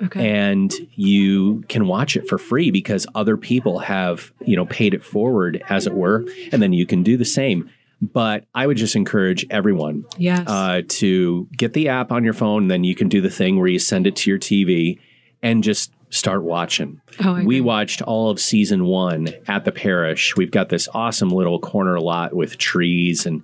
Okay. 0.03 0.29
and 0.29 0.73
you 0.95 1.63
can 1.69 1.87
watch 1.87 2.17
it 2.17 2.27
for 2.27 2.37
free 2.37 2.69
because 2.69 3.07
other 3.15 3.37
people 3.37 3.79
have 3.79 4.31
you 4.41 4.55
know 4.57 4.65
paid 4.65 4.93
it 4.93 5.03
forward 5.03 5.63
as 5.69 5.87
it 5.87 5.93
were 5.93 6.25
and 6.51 6.61
then 6.61 6.73
you 6.73 6.85
can 6.85 7.01
do 7.01 7.15
the 7.15 7.23
same 7.23 7.69
but 8.01 8.43
i 8.53 8.67
would 8.67 8.75
just 8.75 8.97
encourage 8.97 9.45
everyone 9.49 10.03
yes. 10.17 10.43
uh, 10.47 10.81
to 10.89 11.47
get 11.55 11.71
the 11.71 11.87
app 11.87 12.11
on 12.11 12.25
your 12.25 12.33
phone 12.33 12.63
and 12.63 12.71
then 12.71 12.83
you 12.83 12.93
can 12.93 13.07
do 13.07 13.21
the 13.21 13.29
thing 13.29 13.57
where 13.57 13.69
you 13.69 13.79
send 13.79 14.05
it 14.05 14.17
to 14.17 14.29
your 14.29 14.37
tv 14.37 14.99
and 15.41 15.63
just 15.63 15.93
start 16.09 16.43
watching 16.43 16.99
oh, 17.23 17.41
we 17.45 17.61
watched 17.61 18.01
all 18.01 18.29
of 18.29 18.37
season 18.37 18.83
one 18.85 19.29
at 19.47 19.63
the 19.63 19.71
parish 19.71 20.35
we've 20.35 20.51
got 20.51 20.67
this 20.67 20.89
awesome 20.93 21.29
little 21.29 21.59
corner 21.59 22.01
lot 22.01 22.33
with 22.35 22.57
trees 22.57 23.25
and 23.25 23.43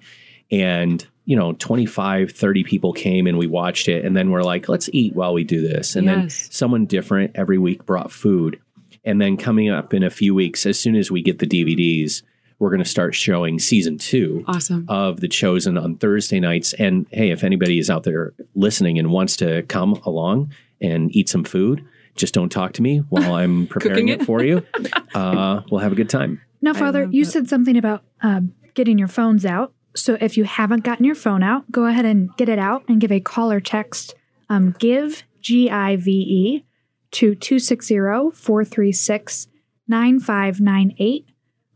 and 0.51 1.07
you 1.25 1.35
know 1.35 1.53
25 1.53 2.31
30 2.31 2.63
people 2.63 2.93
came 2.93 3.27
and 3.27 3.37
we 3.37 3.47
watched 3.47 3.87
it 3.87 4.03
and 4.03 4.15
then 4.17 4.31
we're 4.31 4.41
like 4.43 4.67
let's 4.67 4.89
eat 4.93 5.15
while 5.15 5.33
we 5.33 5.43
do 5.43 5.61
this 5.61 5.95
and 5.95 6.07
then 6.07 6.29
someone 6.29 6.85
different 6.85 7.31
every 7.35 7.57
week 7.57 7.85
brought 7.85 8.11
food 8.11 8.59
and 9.05 9.21
then 9.21 9.37
coming 9.37 9.69
up 9.69 9.93
in 9.93 10.03
a 10.03 10.09
few 10.09 10.33
weeks 10.33 10.65
as 10.65 10.79
soon 10.79 10.95
as 10.95 11.11
we 11.11 11.21
get 11.21 11.39
the 11.39 11.45
dvds 11.47 12.23
we're 12.59 12.69
going 12.69 12.83
to 12.83 12.89
start 12.89 13.15
showing 13.15 13.57
season 13.59 13.97
two 13.97 14.43
Awesome. 14.47 14.85
of 14.87 15.19
the 15.19 15.27
chosen 15.27 15.77
on 15.77 15.95
thursday 15.97 16.39
nights 16.39 16.73
and 16.73 17.05
hey 17.11 17.29
if 17.31 17.43
anybody 17.43 17.77
is 17.79 17.89
out 17.89 18.03
there 18.03 18.33
listening 18.55 18.97
and 18.99 19.11
wants 19.11 19.35
to 19.37 19.61
come 19.63 19.93
along 20.05 20.51
and 20.81 21.15
eat 21.15 21.29
some 21.29 21.43
food 21.43 21.85
just 22.15 22.33
don't 22.33 22.49
talk 22.49 22.73
to 22.73 22.81
me 22.81 22.97
while 23.09 23.35
i'm 23.35 23.67
preparing 23.75 24.09
it. 24.09 24.21
it 24.21 24.25
for 24.25 24.43
you 24.43 24.65
uh, 25.15 25.61
we'll 25.69 25.79
have 25.81 25.91
a 25.91 25.95
good 25.95 26.09
time 26.09 26.41
Now, 26.61 26.73
Father, 26.73 27.07
you 27.11 27.25
that. 27.25 27.31
said 27.31 27.47
something 27.49 27.77
about 27.77 28.03
um, 28.21 28.53
getting 28.75 28.97
your 28.99 29.07
phones 29.07 29.45
out. 29.45 29.73
So 29.95 30.17
if 30.21 30.37
you 30.37 30.43
haven't 30.45 30.83
gotten 30.83 31.05
your 31.05 31.15
phone 31.15 31.43
out, 31.43 31.69
go 31.71 31.85
ahead 31.85 32.05
and 32.05 32.35
get 32.37 32.47
it 32.49 32.59
out 32.59 32.83
and 32.87 33.01
give 33.01 33.11
a 33.11 33.19
call 33.19 33.51
or 33.51 33.59
text 33.59 34.15
um, 34.49 34.73
GIVE, 34.79 35.23
G 35.41 35.69
I 35.69 35.95
V 35.97 36.11
E, 36.11 36.65
to 37.11 37.35
260 37.35 37.97
436 38.33 39.47
9598 39.87 41.25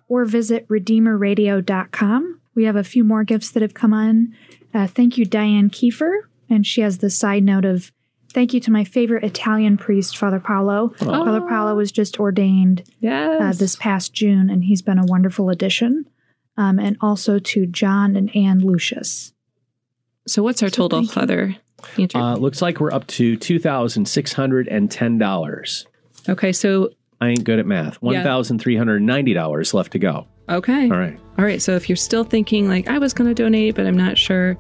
or 0.07 0.26
visit 0.26 0.68
redeemerradio.com. 0.70 2.39
We 2.55 2.63
have 2.66 2.76
a 2.76 2.84
few 2.84 3.03
more 3.03 3.24
gifts 3.24 3.51
that 3.51 3.61
have 3.61 3.74
come 3.74 3.93
on. 3.93 4.34
Uh, 4.74 4.88
thank 4.88 5.18
you, 5.18 5.26
Diane 5.26 5.70
Kiefer. 5.70 6.22
And 6.49 6.66
she 6.66 6.82
has 6.82 6.99
the 6.99 7.09
side 7.09 7.43
note 7.43 7.66
of 7.66 7.91
thank 8.32 8.53
you 8.53 8.59
to 8.61 8.72
my 8.72 8.84
favorite 8.84 9.24
Italian 9.24 9.78
priest, 9.78 10.18
Father 10.18 10.39
Paolo. 10.39 10.89
Father 10.97 11.41
Paolo 11.41 11.76
was 11.76 11.91
just 11.91 12.20
ordained 12.20 12.84
Yes. 12.99 13.41
uh, 13.41 13.57
this 13.57 13.76
past 13.76 14.13
June, 14.13 14.49
and 14.49 14.63
he's 14.63 14.82
been 14.82 14.99
a 14.99 15.05
wonderful 15.05 15.49
addition. 15.49 16.05
Um, 16.58 16.80
and 16.80 16.95
also 17.01 17.39
to 17.39 17.66
John 17.66 18.16
and 18.16 18.34
Ann 18.36 18.60
Lucius. 18.60 19.34
so 20.28 20.41
what's 20.43 20.62
our 20.64 20.70
total, 20.70 20.99
thank 20.99 21.10
you. 21.10 21.14
Father? 21.14 21.56
Uh, 22.16 22.36
looks 22.36 22.62
like 22.62 22.80
we're 22.80 22.93
up 22.93 23.06
to 23.08 23.38
$2610 23.38 25.86
okay. 26.30 26.51
So 26.51 26.89
i 27.22 27.30
ain't 27.30 27.43
good 27.43 27.60
at 27.60 27.66
math 27.66 27.97
Yeah. 28.01 28.24
$1390 28.24 29.74
left 29.74 29.91
to 29.93 29.99
go 29.99 30.28
okay. 30.49 30.89
all 30.89 30.97
right 30.97 31.18
All 31.38 31.45
right. 31.45 31.62
So 31.62 31.76
if 31.76 31.89
you're 31.89 31.95
still 31.95 32.24
thinking 32.24 32.68
like 32.70 32.88
I 32.88 32.97
was 32.97 33.14
going 33.14 33.28
to 33.30 33.34
donate, 33.34 33.76
but 33.76 33.86
I'm 33.86 33.97
not 33.97 34.18
sure, 34.18 34.58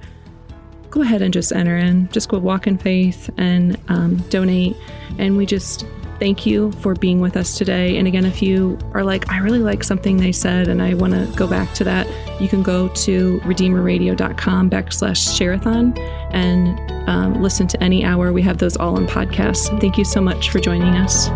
go 0.89 1.01
ahead 1.01 1.21
and 1.21 1.33
just 1.33 1.53
enter 1.53 1.77
in. 1.77 2.09
Just 2.11 2.27
go 2.29 2.37
walk 2.37 2.67
in 2.67 2.77
faith 2.77 3.29
and 3.37 3.77
um, 3.87 4.17
donate. 4.29 4.75
And 5.17 5.37
we 5.37 5.45
just 5.45 5.85
thank 6.19 6.45
you 6.45 6.71
for 6.73 6.93
being 6.93 7.19
with 7.19 7.37
us 7.37 7.57
today. 7.57 7.97
And 7.97 8.07
again, 8.07 8.25
if 8.25 8.41
you 8.41 8.77
are 8.93 9.03
like, 9.03 9.29
I 9.31 9.39
really 9.39 9.59
like 9.59 9.83
something 9.83 10.17
they 10.17 10.31
said 10.31 10.67
and 10.67 10.81
I 10.81 10.93
want 10.93 11.13
to 11.13 11.31
go 11.35 11.47
back 11.47 11.73
to 11.75 11.83
that, 11.83 12.07
you 12.41 12.47
can 12.47 12.63
go 12.63 12.89
to 12.89 13.39
redeemerradio.com 13.39 14.69
backslash 14.69 15.27
shareathon 15.37 15.97
and 16.31 17.09
um, 17.09 17.41
listen 17.41 17.67
to 17.67 17.83
any 17.83 18.03
hour. 18.03 18.33
We 18.33 18.41
have 18.43 18.57
those 18.57 18.77
all 18.77 18.97
in 18.97 19.05
podcasts. 19.07 19.79
Thank 19.79 19.97
you 19.97 20.05
so 20.05 20.21
much 20.21 20.49
for 20.49 20.59
joining 20.59 20.95
us. 20.95 21.29